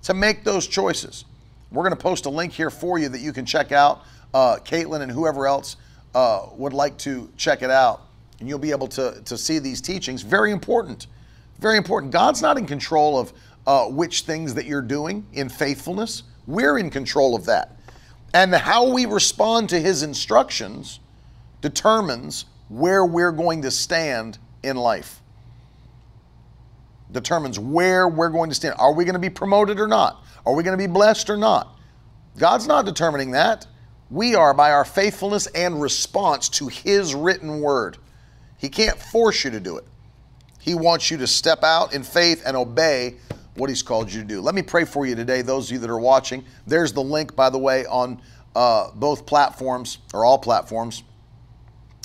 To 0.04 0.14
make 0.14 0.44
those 0.44 0.68
choices. 0.68 1.24
We're 1.72 1.82
going 1.82 1.96
to 1.96 2.00
post 2.00 2.26
a 2.26 2.30
link 2.30 2.52
here 2.52 2.70
for 2.70 3.00
you 3.00 3.08
that 3.08 3.20
you 3.20 3.32
can 3.32 3.44
check 3.44 3.72
out. 3.72 4.04
Uh, 4.32 4.58
Caitlin 4.58 5.00
and 5.00 5.10
whoever 5.10 5.48
else 5.48 5.76
uh, 6.14 6.46
would 6.52 6.72
like 6.72 6.96
to 6.98 7.28
check 7.36 7.62
it 7.62 7.70
out, 7.70 8.02
and 8.38 8.48
you'll 8.48 8.60
be 8.60 8.70
able 8.70 8.88
to, 8.88 9.20
to 9.24 9.36
see 9.36 9.58
these 9.58 9.80
teachings. 9.80 10.22
Very 10.22 10.52
important. 10.52 11.08
Very 11.58 11.78
important. 11.78 12.12
God's 12.12 12.40
not 12.40 12.58
in 12.58 12.66
control 12.66 13.18
of 13.18 13.32
uh, 13.66 13.86
which 13.86 14.20
things 14.20 14.54
that 14.54 14.66
you're 14.66 14.82
doing 14.82 15.26
in 15.32 15.48
faithfulness. 15.48 16.22
We're 16.46 16.78
in 16.78 16.90
control 16.90 17.34
of 17.34 17.46
that. 17.46 17.76
And 18.34 18.54
how 18.54 18.90
we 18.90 19.06
respond 19.06 19.68
to 19.70 19.80
his 19.80 20.02
instructions 20.02 21.00
determines 21.60 22.46
where 22.68 23.04
we're 23.04 23.32
going 23.32 23.62
to 23.62 23.70
stand 23.70 24.38
in 24.62 24.76
life. 24.76 25.20
Determines 27.10 27.58
where 27.58 28.08
we're 28.08 28.30
going 28.30 28.48
to 28.48 28.54
stand. 28.54 28.74
Are 28.78 28.94
we 28.94 29.04
going 29.04 29.14
to 29.14 29.20
be 29.20 29.30
promoted 29.30 29.78
or 29.78 29.86
not? 29.86 30.24
Are 30.46 30.54
we 30.54 30.62
going 30.62 30.76
to 30.76 30.82
be 30.82 30.90
blessed 30.90 31.28
or 31.28 31.36
not? 31.36 31.76
God's 32.38 32.66
not 32.66 32.86
determining 32.86 33.32
that. 33.32 33.66
We 34.10 34.34
are 34.34 34.54
by 34.54 34.72
our 34.72 34.84
faithfulness 34.84 35.46
and 35.48 35.80
response 35.80 36.48
to 36.50 36.68
his 36.68 37.14
written 37.14 37.60
word. 37.60 37.98
He 38.58 38.68
can't 38.68 38.98
force 38.98 39.44
you 39.44 39.50
to 39.50 39.60
do 39.60 39.76
it. 39.76 39.84
He 40.58 40.74
wants 40.74 41.10
you 41.10 41.16
to 41.18 41.26
step 41.26 41.62
out 41.62 41.94
in 41.94 42.02
faith 42.02 42.42
and 42.46 42.56
obey 42.56 43.16
what 43.54 43.68
He's 43.68 43.82
called 43.82 44.12
you 44.12 44.20
to 44.22 44.26
do. 44.26 44.40
Let 44.40 44.54
me 44.54 44.62
pray 44.62 44.84
for 44.84 45.06
you 45.06 45.14
today, 45.14 45.42
those 45.42 45.68
of 45.68 45.72
you 45.72 45.78
that 45.80 45.90
are 45.90 45.98
watching. 45.98 46.44
There's 46.66 46.92
the 46.92 47.02
link, 47.02 47.36
by 47.36 47.50
the 47.50 47.58
way, 47.58 47.86
on 47.86 48.20
uh, 48.54 48.90
both 48.94 49.26
platforms 49.26 49.98
or 50.14 50.24
all 50.24 50.38
platforms. 50.38 51.02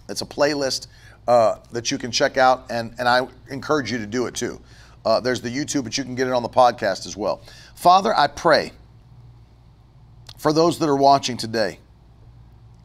It's 0.09 0.21
a 0.21 0.25
playlist 0.25 0.87
uh, 1.27 1.57
that 1.71 1.91
you 1.91 1.97
can 1.97 2.11
check 2.11 2.37
out, 2.37 2.65
and, 2.69 2.93
and 2.99 3.07
I 3.07 3.27
encourage 3.49 3.91
you 3.91 3.97
to 3.97 4.05
do 4.05 4.27
it 4.27 4.35
too. 4.35 4.61
Uh, 5.05 5.19
there's 5.19 5.41
the 5.41 5.49
YouTube, 5.49 5.83
but 5.83 5.97
you 5.97 6.03
can 6.03 6.15
get 6.15 6.27
it 6.27 6.33
on 6.33 6.43
the 6.43 6.49
podcast 6.49 7.05
as 7.05 7.15
well. 7.15 7.41
Father, 7.75 8.13
I 8.15 8.27
pray 8.27 8.71
for 10.37 10.53
those 10.53 10.79
that 10.79 10.89
are 10.89 10.95
watching 10.95 11.37
today. 11.37 11.79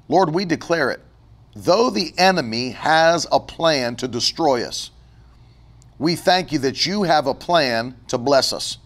Lord, 0.08 0.32
we 0.32 0.44
declare 0.44 0.90
it. 0.90 1.00
Though 1.54 1.90
the 1.90 2.12
enemy 2.16 2.70
has 2.70 3.26
a 3.30 3.38
plan 3.38 3.96
to 3.96 4.08
destroy 4.08 4.64
us, 4.64 4.90
we 5.98 6.16
thank 6.16 6.52
you 6.52 6.58
that 6.60 6.86
you 6.86 7.04
have 7.04 7.26
a 7.26 7.34
plan 7.34 7.96
to 8.08 8.18
bless 8.18 8.52
us. 8.52 8.78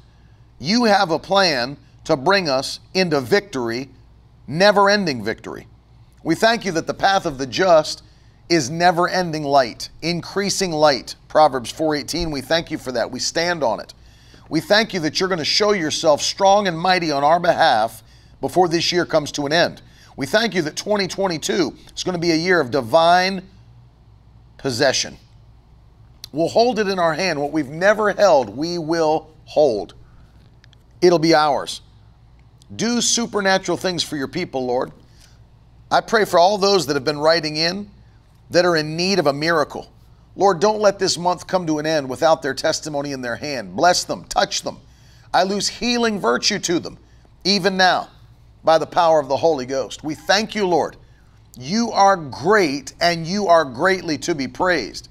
You 0.58 0.84
have 0.84 1.10
a 1.10 1.18
plan 1.18 1.76
to 2.04 2.16
bring 2.16 2.48
us 2.48 2.80
into 2.94 3.20
victory, 3.20 3.90
never 4.46 4.88
ending 4.88 5.24
victory. 5.24 5.66
We 6.22 6.34
thank 6.34 6.64
you 6.64 6.72
that 6.72 6.86
the 6.86 6.94
path 6.94 7.26
of 7.26 7.38
the 7.38 7.46
just 7.46 8.02
is 8.48 8.70
never 8.70 9.08
ending 9.08 9.42
light, 9.42 9.88
increasing 10.02 10.72
light. 10.72 11.16
Proverbs 11.28 11.72
4:18, 11.72 12.30
we 12.30 12.40
thank 12.40 12.70
you 12.70 12.78
for 12.78 12.92
that. 12.92 13.10
We 13.10 13.18
stand 13.18 13.62
on 13.62 13.80
it. 13.80 13.92
We 14.48 14.60
thank 14.60 14.94
you 14.94 15.00
that 15.00 15.18
you're 15.18 15.28
going 15.28 15.38
to 15.38 15.44
show 15.44 15.72
yourself 15.72 16.22
strong 16.22 16.68
and 16.68 16.78
mighty 16.78 17.10
on 17.10 17.24
our 17.24 17.40
behalf 17.40 18.02
before 18.40 18.68
this 18.68 18.92
year 18.92 19.04
comes 19.04 19.32
to 19.32 19.46
an 19.46 19.52
end. 19.52 19.82
We 20.16 20.26
thank 20.26 20.54
you 20.54 20.62
that 20.62 20.76
2022 20.76 21.76
is 21.94 22.04
going 22.04 22.14
to 22.14 22.20
be 22.20 22.30
a 22.30 22.36
year 22.36 22.60
of 22.60 22.70
divine 22.70 23.42
possession. 24.56 25.18
We'll 26.36 26.48
hold 26.48 26.78
it 26.78 26.86
in 26.86 26.98
our 26.98 27.14
hand. 27.14 27.40
What 27.40 27.50
we've 27.50 27.70
never 27.70 28.12
held, 28.12 28.54
we 28.54 28.76
will 28.76 29.30
hold. 29.46 29.94
It'll 31.00 31.18
be 31.18 31.34
ours. 31.34 31.80
Do 32.74 33.00
supernatural 33.00 33.78
things 33.78 34.02
for 34.02 34.18
your 34.18 34.28
people, 34.28 34.66
Lord. 34.66 34.92
I 35.90 36.02
pray 36.02 36.26
for 36.26 36.38
all 36.38 36.58
those 36.58 36.84
that 36.86 36.94
have 36.94 37.06
been 37.06 37.18
writing 37.18 37.56
in 37.56 37.88
that 38.50 38.66
are 38.66 38.76
in 38.76 38.98
need 38.98 39.18
of 39.18 39.26
a 39.26 39.32
miracle. 39.32 39.90
Lord, 40.36 40.60
don't 40.60 40.78
let 40.78 40.98
this 40.98 41.16
month 41.16 41.46
come 41.46 41.66
to 41.68 41.78
an 41.78 41.86
end 41.86 42.06
without 42.06 42.42
their 42.42 42.52
testimony 42.52 43.12
in 43.12 43.22
their 43.22 43.36
hand. 43.36 43.74
Bless 43.74 44.04
them, 44.04 44.24
touch 44.24 44.60
them. 44.60 44.76
I 45.32 45.44
lose 45.44 45.68
healing 45.68 46.20
virtue 46.20 46.58
to 46.58 46.78
them, 46.78 46.98
even 47.44 47.78
now, 47.78 48.10
by 48.62 48.76
the 48.76 48.86
power 48.86 49.18
of 49.20 49.28
the 49.28 49.38
Holy 49.38 49.64
Ghost. 49.64 50.04
We 50.04 50.14
thank 50.14 50.54
you, 50.54 50.66
Lord. 50.66 50.98
You 51.58 51.92
are 51.92 52.16
great 52.16 52.92
and 53.00 53.26
you 53.26 53.46
are 53.46 53.64
greatly 53.64 54.18
to 54.18 54.34
be 54.34 54.48
praised. 54.48 55.08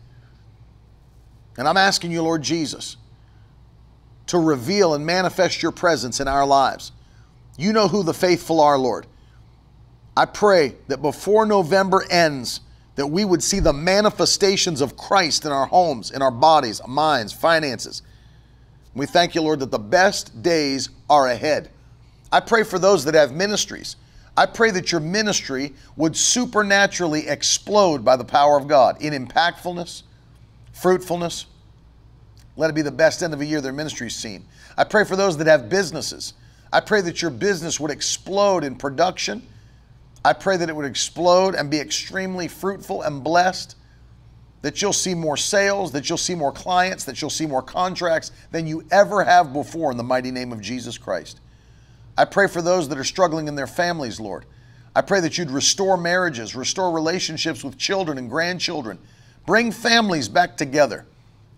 And 1.58 1.68
I'm 1.68 1.78
asking 1.78 2.12
you, 2.12 2.22
Lord 2.22 2.42
Jesus, 2.42 2.98
to 4.28 4.40
reveal 4.40 4.94
and 4.94 5.06
manifest 5.06 5.62
your 5.62 5.72
presence 5.72 6.20
in 6.20 6.28
our 6.28 6.46
lives. 6.46 6.92
You 7.58 7.72
know 7.72 7.88
who 7.88 8.04
the 8.04 8.14
faithful 8.14 8.60
are, 8.60 8.78
Lord. 8.78 9.08
I 10.18 10.26
pray 10.26 10.76
that 10.88 11.02
before 11.02 11.46
November 11.46 12.04
ends, 12.10 12.62
that 12.96 13.08
we 13.08 13.26
would 13.26 13.44
see 13.44 13.60
the 13.60 13.74
manifestations 13.74 14.82
of 14.82 14.98
Christ 14.98 15.46
in 15.46 15.52
our 15.52 15.66
homes, 15.66 16.12
in 16.12 16.22
our 16.22 16.32
bodies, 16.32 16.82
minds, 16.88 17.34
finances. 17.34 18.02
We 18.94 19.06
thank 19.06 19.36
you, 19.36 19.42
Lord, 19.42 19.60
that 19.60 19.72
the 19.72 19.80
best 19.80 20.42
days 20.42 20.90
are 21.10 21.28
ahead. 21.28 21.70
I 22.32 22.40
pray 22.40 22.64
for 22.64 22.80
those 22.80 23.04
that 23.06 23.14
have 23.14 23.34
ministries. 23.34 23.98
I 24.38 24.46
pray 24.46 24.72
that 24.72 24.92
your 24.92 25.02
ministry 25.02 25.74
would 25.96 26.16
supernaturally 26.16 27.28
explode 27.28 28.04
by 28.04 28.16
the 28.16 28.26
power 28.26 28.58
of 28.58 28.68
God 28.68 29.02
in 29.02 29.14
impactfulness, 29.14 30.04
fruitfulness. 30.76 31.46
Let 32.58 32.70
it 32.70 32.74
be 32.74 32.82
the 32.82 32.92
best 32.92 33.24
end 33.24 33.34
of 33.34 33.42
a 33.42 33.46
year 33.46 33.62
their 33.62 33.74
ministry's 33.74 34.16
seen. 34.16 34.46
I 34.78 34.84
pray 34.84 35.06
for 35.06 35.16
those 35.16 35.38
that 35.38 35.48
have 35.48 35.70
businesses. 35.70 36.34
I 36.72 36.82
pray 36.82 37.02
that 37.02 37.22
your 37.22 37.32
business 37.32 37.80
would 37.80 37.92
explode 37.92 38.64
in 38.64 38.76
production. 38.76 39.48
I 40.24 40.34
pray 40.34 40.58
that 40.58 40.70
it 40.70 40.76
would 40.76 40.86
explode 40.86 41.56
and 41.56 41.72
be 41.72 41.80
extremely 41.80 42.48
fruitful 42.48 43.02
and 43.04 43.24
blessed. 43.24 43.78
That 44.64 44.82
you'll 44.82 44.94
see 44.94 45.14
more 45.14 45.38
sales, 45.38 45.92
that 45.94 46.10
you'll 46.10 46.18
see 46.18 46.36
more 46.36 46.52
clients, 46.52 47.06
that 47.06 47.22
you'll 47.22 47.30
see 47.30 47.46
more 47.46 47.62
contracts 47.62 48.32
than 48.52 48.68
you 48.68 48.84
ever 48.92 49.24
have 49.24 49.54
before 49.54 49.92
in 49.92 49.98
the 49.98 50.04
mighty 50.04 50.32
name 50.32 50.52
of 50.52 50.60
Jesus 50.60 50.98
Christ. 50.98 51.40
I 52.18 52.26
pray 52.26 52.48
for 52.48 52.62
those 52.62 52.90
that 52.90 52.98
are 52.98 53.04
struggling 53.04 53.48
in 53.48 53.56
their 53.56 53.68
families, 53.68 54.20
Lord. 54.20 54.46
I 54.96 55.02
pray 55.02 55.20
that 55.22 55.38
you'd 55.38 55.52
restore 55.52 55.98
marriages, 55.98 56.56
restore 56.56 56.92
relationships 56.92 57.64
with 57.64 57.78
children 57.78 58.18
and 58.18 58.30
grandchildren, 58.30 58.98
bring 59.46 59.72
families 59.72 60.28
back 60.28 60.58
together 60.58 61.06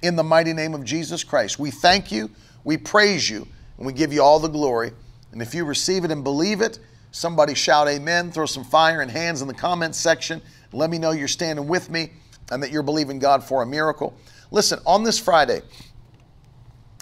in 0.01 0.15
the 0.15 0.23
mighty 0.23 0.53
name 0.53 0.73
of 0.73 0.83
Jesus 0.83 1.23
Christ. 1.23 1.59
We 1.59 1.71
thank 1.71 2.11
you, 2.11 2.29
we 2.63 2.77
praise 2.77 3.29
you, 3.29 3.47
and 3.77 3.85
we 3.85 3.93
give 3.93 4.13
you 4.13 4.21
all 4.21 4.39
the 4.39 4.47
glory. 4.47 4.91
And 5.31 5.41
if 5.41 5.53
you 5.53 5.65
receive 5.65 6.03
it 6.03 6.11
and 6.11 6.23
believe 6.23 6.61
it, 6.61 6.79
somebody 7.11 7.53
shout 7.53 7.87
amen, 7.87 8.31
throw 8.31 8.45
some 8.45 8.63
fire 8.63 9.01
and 9.01 9.09
hands 9.09 9.41
in 9.41 9.47
the 9.47 9.53
comments 9.53 9.97
section. 9.97 10.41
Let 10.73 10.89
me 10.89 10.97
know 10.97 11.11
you're 11.11 11.27
standing 11.27 11.67
with 11.67 11.89
me 11.89 12.11
and 12.51 12.61
that 12.61 12.71
you're 12.71 12.83
believing 12.83 13.19
God 13.19 13.43
for 13.43 13.63
a 13.63 13.65
miracle. 13.65 14.13
Listen, 14.51 14.79
on 14.85 15.03
this 15.03 15.19
Friday, 15.19 15.61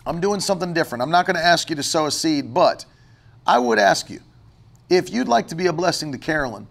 I'm 0.05 0.19
doing 0.19 0.39
something 0.39 0.73
different. 0.73 1.01
I'm 1.01 1.11
not 1.11 1.25
going 1.25 1.35
to 1.35 1.45
ask 1.45 1.69
you 1.69 1.75
to 1.75 1.83
sow 1.83 2.05
a 2.05 2.11
seed, 2.11 2.53
but 2.53 2.85
I 3.45 3.59
would 3.59 3.79
ask 3.79 4.09
you 4.09 4.19
if 4.89 5.11
you'd 5.11 5.27
like 5.27 5.47
to 5.47 5.55
be 5.55 5.67
a 5.67 5.73
blessing 5.73 6.11
to 6.11 6.17
Carolyn, 6.17 6.67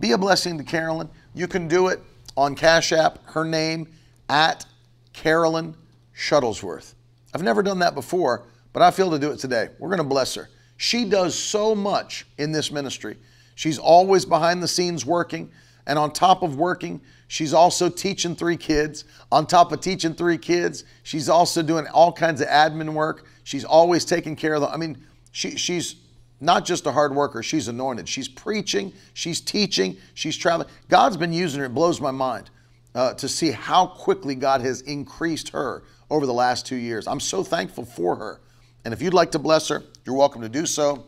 be 0.00 0.12
a 0.12 0.18
blessing 0.18 0.56
to 0.58 0.64
Carolyn. 0.64 1.08
You 1.34 1.46
can 1.46 1.68
do 1.68 1.88
it 1.88 2.00
on 2.38 2.54
Cash 2.54 2.92
App, 2.92 3.18
her 3.30 3.44
name 3.44 3.88
at 4.28 4.64
Carolyn 5.12 5.74
Shuttlesworth. 6.16 6.94
I've 7.34 7.42
never 7.42 7.64
done 7.64 7.80
that 7.80 7.96
before, 7.96 8.46
but 8.72 8.80
I 8.80 8.92
feel 8.92 9.10
to 9.10 9.18
do 9.18 9.32
it 9.32 9.40
today. 9.40 9.70
We're 9.80 9.88
going 9.88 9.98
to 9.98 10.04
bless 10.04 10.36
her. 10.36 10.48
She 10.76 11.04
does 11.04 11.36
so 11.36 11.74
much 11.74 12.26
in 12.38 12.52
this 12.52 12.70
ministry. 12.70 13.16
She's 13.56 13.76
always 13.76 14.24
behind 14.24 14.62
the 14.62 14.68
scenes 14.68 15.04
working. 15.04 15.50
And 15.88 15.98
on 15.98 16.12
top 16.12 16.44
of 16.44 16.56
working, 16.56 17.00
she's 17.26 17.52
also 17.52 17.88
teaching 17.88 18.36
three 18.36 18.56
kids. 18.56 19.04
On 19.32 19.44
top 19.44 19.72
of 19.72 19.80
teaching 19.80 20.14
three 20.14 20.38
kids, 20.38 20.84
she's 21.02 21.28
also 21.28 21.60
doing 21.60 21.88
all 21.88 22.12
kinds 22.12 22.40
of 22.40 22.46
admin 22.46 22.92
work. 22.92 23.26
She's 23.42 23.64
always 23.64 24.04
taking 24.04 24.36
care 24.36 24.54
of 24.54 24.60
them. 24.60 24.70
I 24.72 24.76
mean, 24.76 25.04
she, 25.32 25.56
she's 25.56 25.96
not 26.40 26.64
just 26.64 26.86
a 26.86 26.92
hard 26.92 27.14
worker, 27.14 27.42
she's 27.42 27.68
anointed. 27.68 28.08
She's 28.08 28.28
preaching, 28.28 28.92
she's 29.14 29.40
teaching, 29.40 29.96
she's 30.14 30.36
traveling. 30.36 30.68
God's 30.88 31.16
been 31.16 31.32
using 31.32 31.60
her. 31.60 31.66
It 31.66 31.74
blows 31.74 32.00
my 32.00 32.12
mind 32.12 32.50
uh, 32.94 33.14
to 33.14 33.28
see 33.28 33.50
how 33.50 33.86
quickly 33.86 34.34
God 34.34 34.60
has 34.60 34.80
increased 34.82 35.50
her 35.50 35.82
over 36.10 36.26
the 36.26 36.34
last 36.34 36.66
two 36.66 36.76
years. 36.76 37.06
I'm 37.06 37.20
so 37.20 37.42
thankful 37.42 37.84
for 37.84 38.16
her. 38.16 38.40
And 38.84 38.94
if 38.94 39.02
you'd 39.02 39.14
like 39.14 39.32
to 39.32 39.38
bless 39.38 39.68
her, 39.68 39.82
you're 40.04 40.14
welcome 40.14 40.42
to 40.42 40.48
do 40.48 40.64
so. 40.64 41.06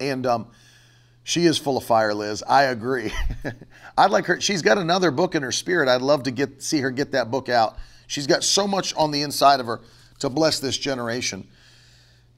And 0.00 0.26
um, 0.26 0.48
she 1.22 1.44
is 1.44 1.58
full 1.58 1.76
of 1.76 1.84
fire, 1.84 2.14
Liz. 2.14 2.42
I 2.48 2.64
agree. 2.64 3.12
I'd 3.98 4.10
like 4.10 4.26
her. 4.26 4.40
She's 4.40 4.62
got 4.62 4.78
another 4.78 5.10
book 5.10 5.34
in 5.34 5.42
her 5.42 5.52
spirit. 5.52 5.88
I'd 5.88 6.02
love 6.02 6.24
to 6.24 6.30
get 6.30 6.62
see 6.62 6.80
her 6.80 6.90
get 6.90 7.12
that 7.12 7.30
book 7.30 7.48
out. 7.48 7.76
She's 8.06 8.26
got 8.26 8.44
so 8.44 8.66
much 8.66 8.94
on 8.94 9.10
the 9.10 9.22
inside 9.22 9.60
of 9.60 9.66
her 9.66 9.80
to 10.20 10.30
bless 10.30 10.60
this 10.60 10.78
generation. 10.78 11.48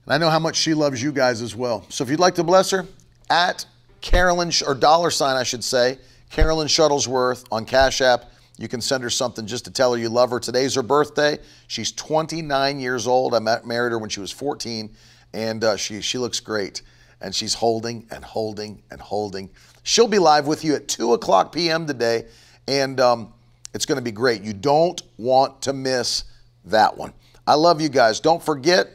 And 0.08 0.14
I 0.14 0.16
know 0.26 0.30
how 0.30 0.38
much 0.38 0.56
she 0.56 0.72
loves 0.72 1.02
you 1.02 1.12
guys 1.12 1.42
as 1.42 1.54
well. 1.54 1.84
So 1.90 2.02
if 2.02 2.08
you'd 2.08 2.18
like 2.18 2.36
to 2.36 2.42
bless 2.42 2.70
her, 2.70 2.86
at 3.28 3.66
Carolyn 4.00 4.50
or 4.66 4.74
dollar 4.74 5.10
sign, 5.10 5.36
I 5.36 5.42
should 5.42 5.62
say, 5.62 5.98
Carolyn 6.30 6.66
Shuttlesworth 6.66 7.44
on 7.52 7.66
Cash 7.66 8.00
App. 8.00 8.24
You 8.56 8.68
can 8.68 8.80
send 8.80 9.02
her 9.02 9.10
something 9.10 9.46
just 9.46 9.66
to 9.66 9.70
tell 9.70 9.92
her 9.92 9.98
you 9.98 10.08
love 10.08 10.30
her. 10.30 10.40
Today's 10.40 10.74
her 10.76 10.82
birthday. 10.82 11.36
She's 11.66 11.92
29 11.92 12.80
years 12.80 13.06
old. 13.06 13.34
I 13.34 13.38
met, 13.38 13.66
married 13.66 13.90
her 13.90 13.98
when 13.98 14.08
she 14.08 14.20
was 14.20 14.32
14, 14.32 14.90
and 15.34 15.62
uh, 15.62 15.76
she 15.76 16.00
she 16.00 16.16
looks 16.16 16.40
great. 16.40 16.80
And 17.20 17.34
she's 17.34 17.52
holding 17.52 18.06
and 18.10 18.24
holding 18.24 18.82
and 18.90 19.02
holding. 19.02 19.50
She'll 19.82 20.08
be 20.08 20.18
live 20.18 20.46
with 20.46 20.64
you 20.64 20.74
at 20.74 20.88
2 20.88 21.12
o'clock 21.12 21.52
p.m. 21.52 21.86
today, 21.86 22.24
and 22.66 22.98
um, 22.98 23.34
it's 23.74 23.84
going 23.84 23.96
to 23.96 24.02
be 24.02 24.12
great. 24.12 24.40
You 24.40 24.54
don't 24.54 25.02
want 25.18 25.60
to 25.62 25.74
miss 25.74 26.24
that 26.64 26.96
one. 26.96 27.12
I 27.46 27.54
love 27.54 27.82
you 27.82 27.90
guys. 27.90 28.20
Don't 28.20 28.42
forget 28.42 28.88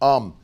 um, 0.00 0.36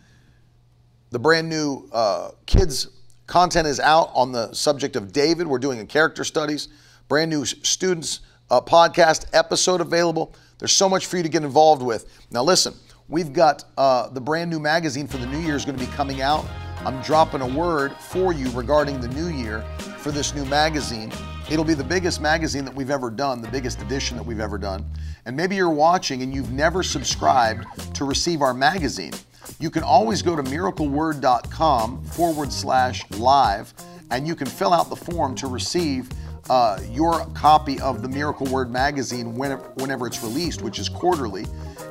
the 1.10 1.18
brand 1.18 1.48
new 1.48 1.88
uh, 1.92 2.30
kids 2.46 2.88
content 3.26 3.66
is 3.66 3.80
out 3.80 4.10
on 4.14 4.32
the 4.32 4.52
subject 4.52 4.96
of 4.96 5.12
David. 5.12 5.46
We're 5.46 5.58
doing 5.58 5.80
a 5.80 5.86
character 5.86 6.24
studies, 6.24 6.68
brand 7.08 7.30
new 7.30 7.44
students 7.44 8.20
uh, 8.50 8.60
podcast 8.60 9.26
episode 9.32 9.80
available. 9.80 10.34
There's 10.58 10.72
so 10.72 10.88
much 10.88 11.06
for 11.06 11.16
you 11.16 11.22
to 11.22 11.28
get 11.28 11.42
involved 11.42 11.82
with. 11.82 12.06
Now, 12.30 12.42
listen, 12.42 12.74
we've 13.08 13.32
got 13.32 13.64
uh, 13.76 14.08
the 14.08 14.20
brand 14.20 14.50
new 14.50 14.60
magazine 14.60 15.06
for 15.06 15.18
the 15.18 15.26
new 15.26 15.40
year 15.40 15.56
is 15.56 15.64
going 15.64 15.78
to 15.78 15.84
be 15.84 15.90
coming 15.92 16.22
out. 16.22 16.44
I'm 16.84 17.00
dropping 17.02 17.40
a 17.40 17.46
word 17.46 17.92
for 17.94 18.32
you 18.32 18.50
regarding 18.50 19.00
the 19.00 19.08
new 19.08 19.28
year 19.28 19.62
for 19.98 20.10
this 20.10 20.34
new 20.34 20.44
magazine. 20.44 21.12
It'll 21.50 21.64
be 21.64 21.74
the 21.74 21.84
biggest 21.84 22.20
magazine 22.20 22.64
that 22.64 22.74
we've 22.74 22.90
ever 22.90 23.10
done, 23.10 23.40
the 23.40 23.48
biggest 23.48 23.80
edition 23.82 24.16
that 24.16 24.22
we've 24.24 24.40
ever 24.40 24.58
done. 24.58 24.84
And 25.24 25.36
maybe 25.36 25.56
you're 25.56 25.70
watching 25.70 26.22
and 26.22 26.34
you've 26.34 26.52
never 26.52 26.82
subscribed 26.82 27.66
to 27.94 28.04
receive 28.04 28.42
our 28.42 28.54
magazine. 28.54 29.12
You 29.58 29.70
can 29.70 29.82
always 29.82 30.22
go 30.22 30.36
to 30.36 30.42
miracleword.com 30.42 32.04
forward 32.04 32.52
slash 32.52 33.08
live 33.12 33.72
and 34.10 34.26
you 34.26 34.34
can 34.34 34.46
fill 34.46 34.72
out 34.72 34.88
the 34.88 34.96
form 34.96 35.34
to 35.36 35.46
receive 35.46 36.08
uh, 36.48 36.78
your 36.90 37.26
copy 37.34 37.80
of 37.80 38.02
the 38.02 38.08
Miracle 38.08 38.46
Word 38.46 38.70
magazine 38.70 39.34
whenever, 39.34 39.64
whenever 39.76 40.06
it's 40.06 40.22
released, 40.22 40.62
which 40.62 40.78
is 40.78 40.88
quarterly. 40.88 41.46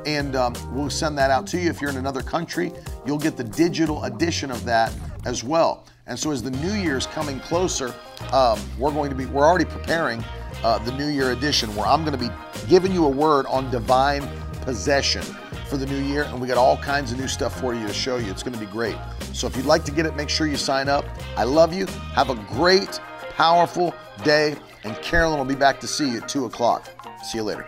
And 0.06 0.36
um, 0.36 0.53
we'll 0.72 0.89
send 0.89 1.18
that 1.18 1.32
out 1.32 1.47
to 1.47 1.60
you. 1.60 1.70
If 1.70 1.82
you're 1.82 1.89
in 1.89 1.97
another 1.97 2.22
country, 2.22 2.72
you'll 3.06 3.18
get 3.18 3.38
the 3.38 3.43
digital 3.43 4.03
edition 4.03 4.51
of 4.51 4.64
that 4.66 4.93
as 5.26 5.43
well. 5.43 5.86
And 6.08 6.18
so, 6.18 6.32
as 6.32 6.43
the 6.43 6.51
new 6.51 6.74
year 6.74 6.97
is 6.97 7.08
coming 7.08 7.39
closer, 7.39 7.93
um, 8.32 8.60
we're 8.78 8.91
going 8.91 9.10
to 9.10 9.16
be, 9.16 9.26
we're 9.26 9.45
already 9.45 9.66
preparing 9.66 10.24
uh, 10.64 10.78
the 10.80 10.91
new 10.91 11.08
year 11.08 11.32
edition 11.32 11.76
where 11.76 11.88
I'm 11.88 12.06
going 12.06 12.18
to 12.18 12.24
be 12.24 12.30
giving 12.68 12.91
you 12.91 13.06
a 13.06 13.10
word 13.10 13.47
on 13.47 13.72
divine 13.72 14.28
possession 14.62 15.24
for 15.68 15.78
the 15.78 15.86
new 15.86 15.99
year, 15.99 16.24
and 16.24 16.39
we 16.39 16.47
got 16.47 16.58
all 16.58 16.78
kinds 16.78 17.12
of 17.12 17.20
new 17.20 17.28
stuff 17.28 17.60
for 17.60 17.74
you 17.74 17.86
to 17.88 17.93
show 17.93 18.18
you. 18.18 18.30
It's 18.30 18.43
going 18.43 18.53
to 18.53 18.60
be 18.60 18.72
great. 18.72 18.95
So 19.34 19.47
if 19.47 19.58
you'd 19.58 19.66
like 19.66 19.84
to 19.86 19.91
get 19.91 20.06
it, 20.06 20.16
make 20.16 20.30
sure 20.30 20.47
you 20.47 20.58
sign 20.58 20.89
up. 20.89 21.06
I 21.36 21.43
love 21.43 21.74
you. 21.74 21.88
Have 22.14 22.30
a 22.30 22.36
great, 22.36 22.99
powerful 23.32 23.93
day, 24.24 24.56
and 24.84 24.95
Carolyn 24.97 25.39
will 25.39 25.45
be 25.45 25.56
back 25.56 25.80
to 25.82 25.88
see 25.88 26.12
you 26.12 26.18
at 26.20 26.30
2 26.30 26.45
o'clock. 26.45 26.88
See 27.24 27.39
you 27.39 27.43
later. 27.43 27.68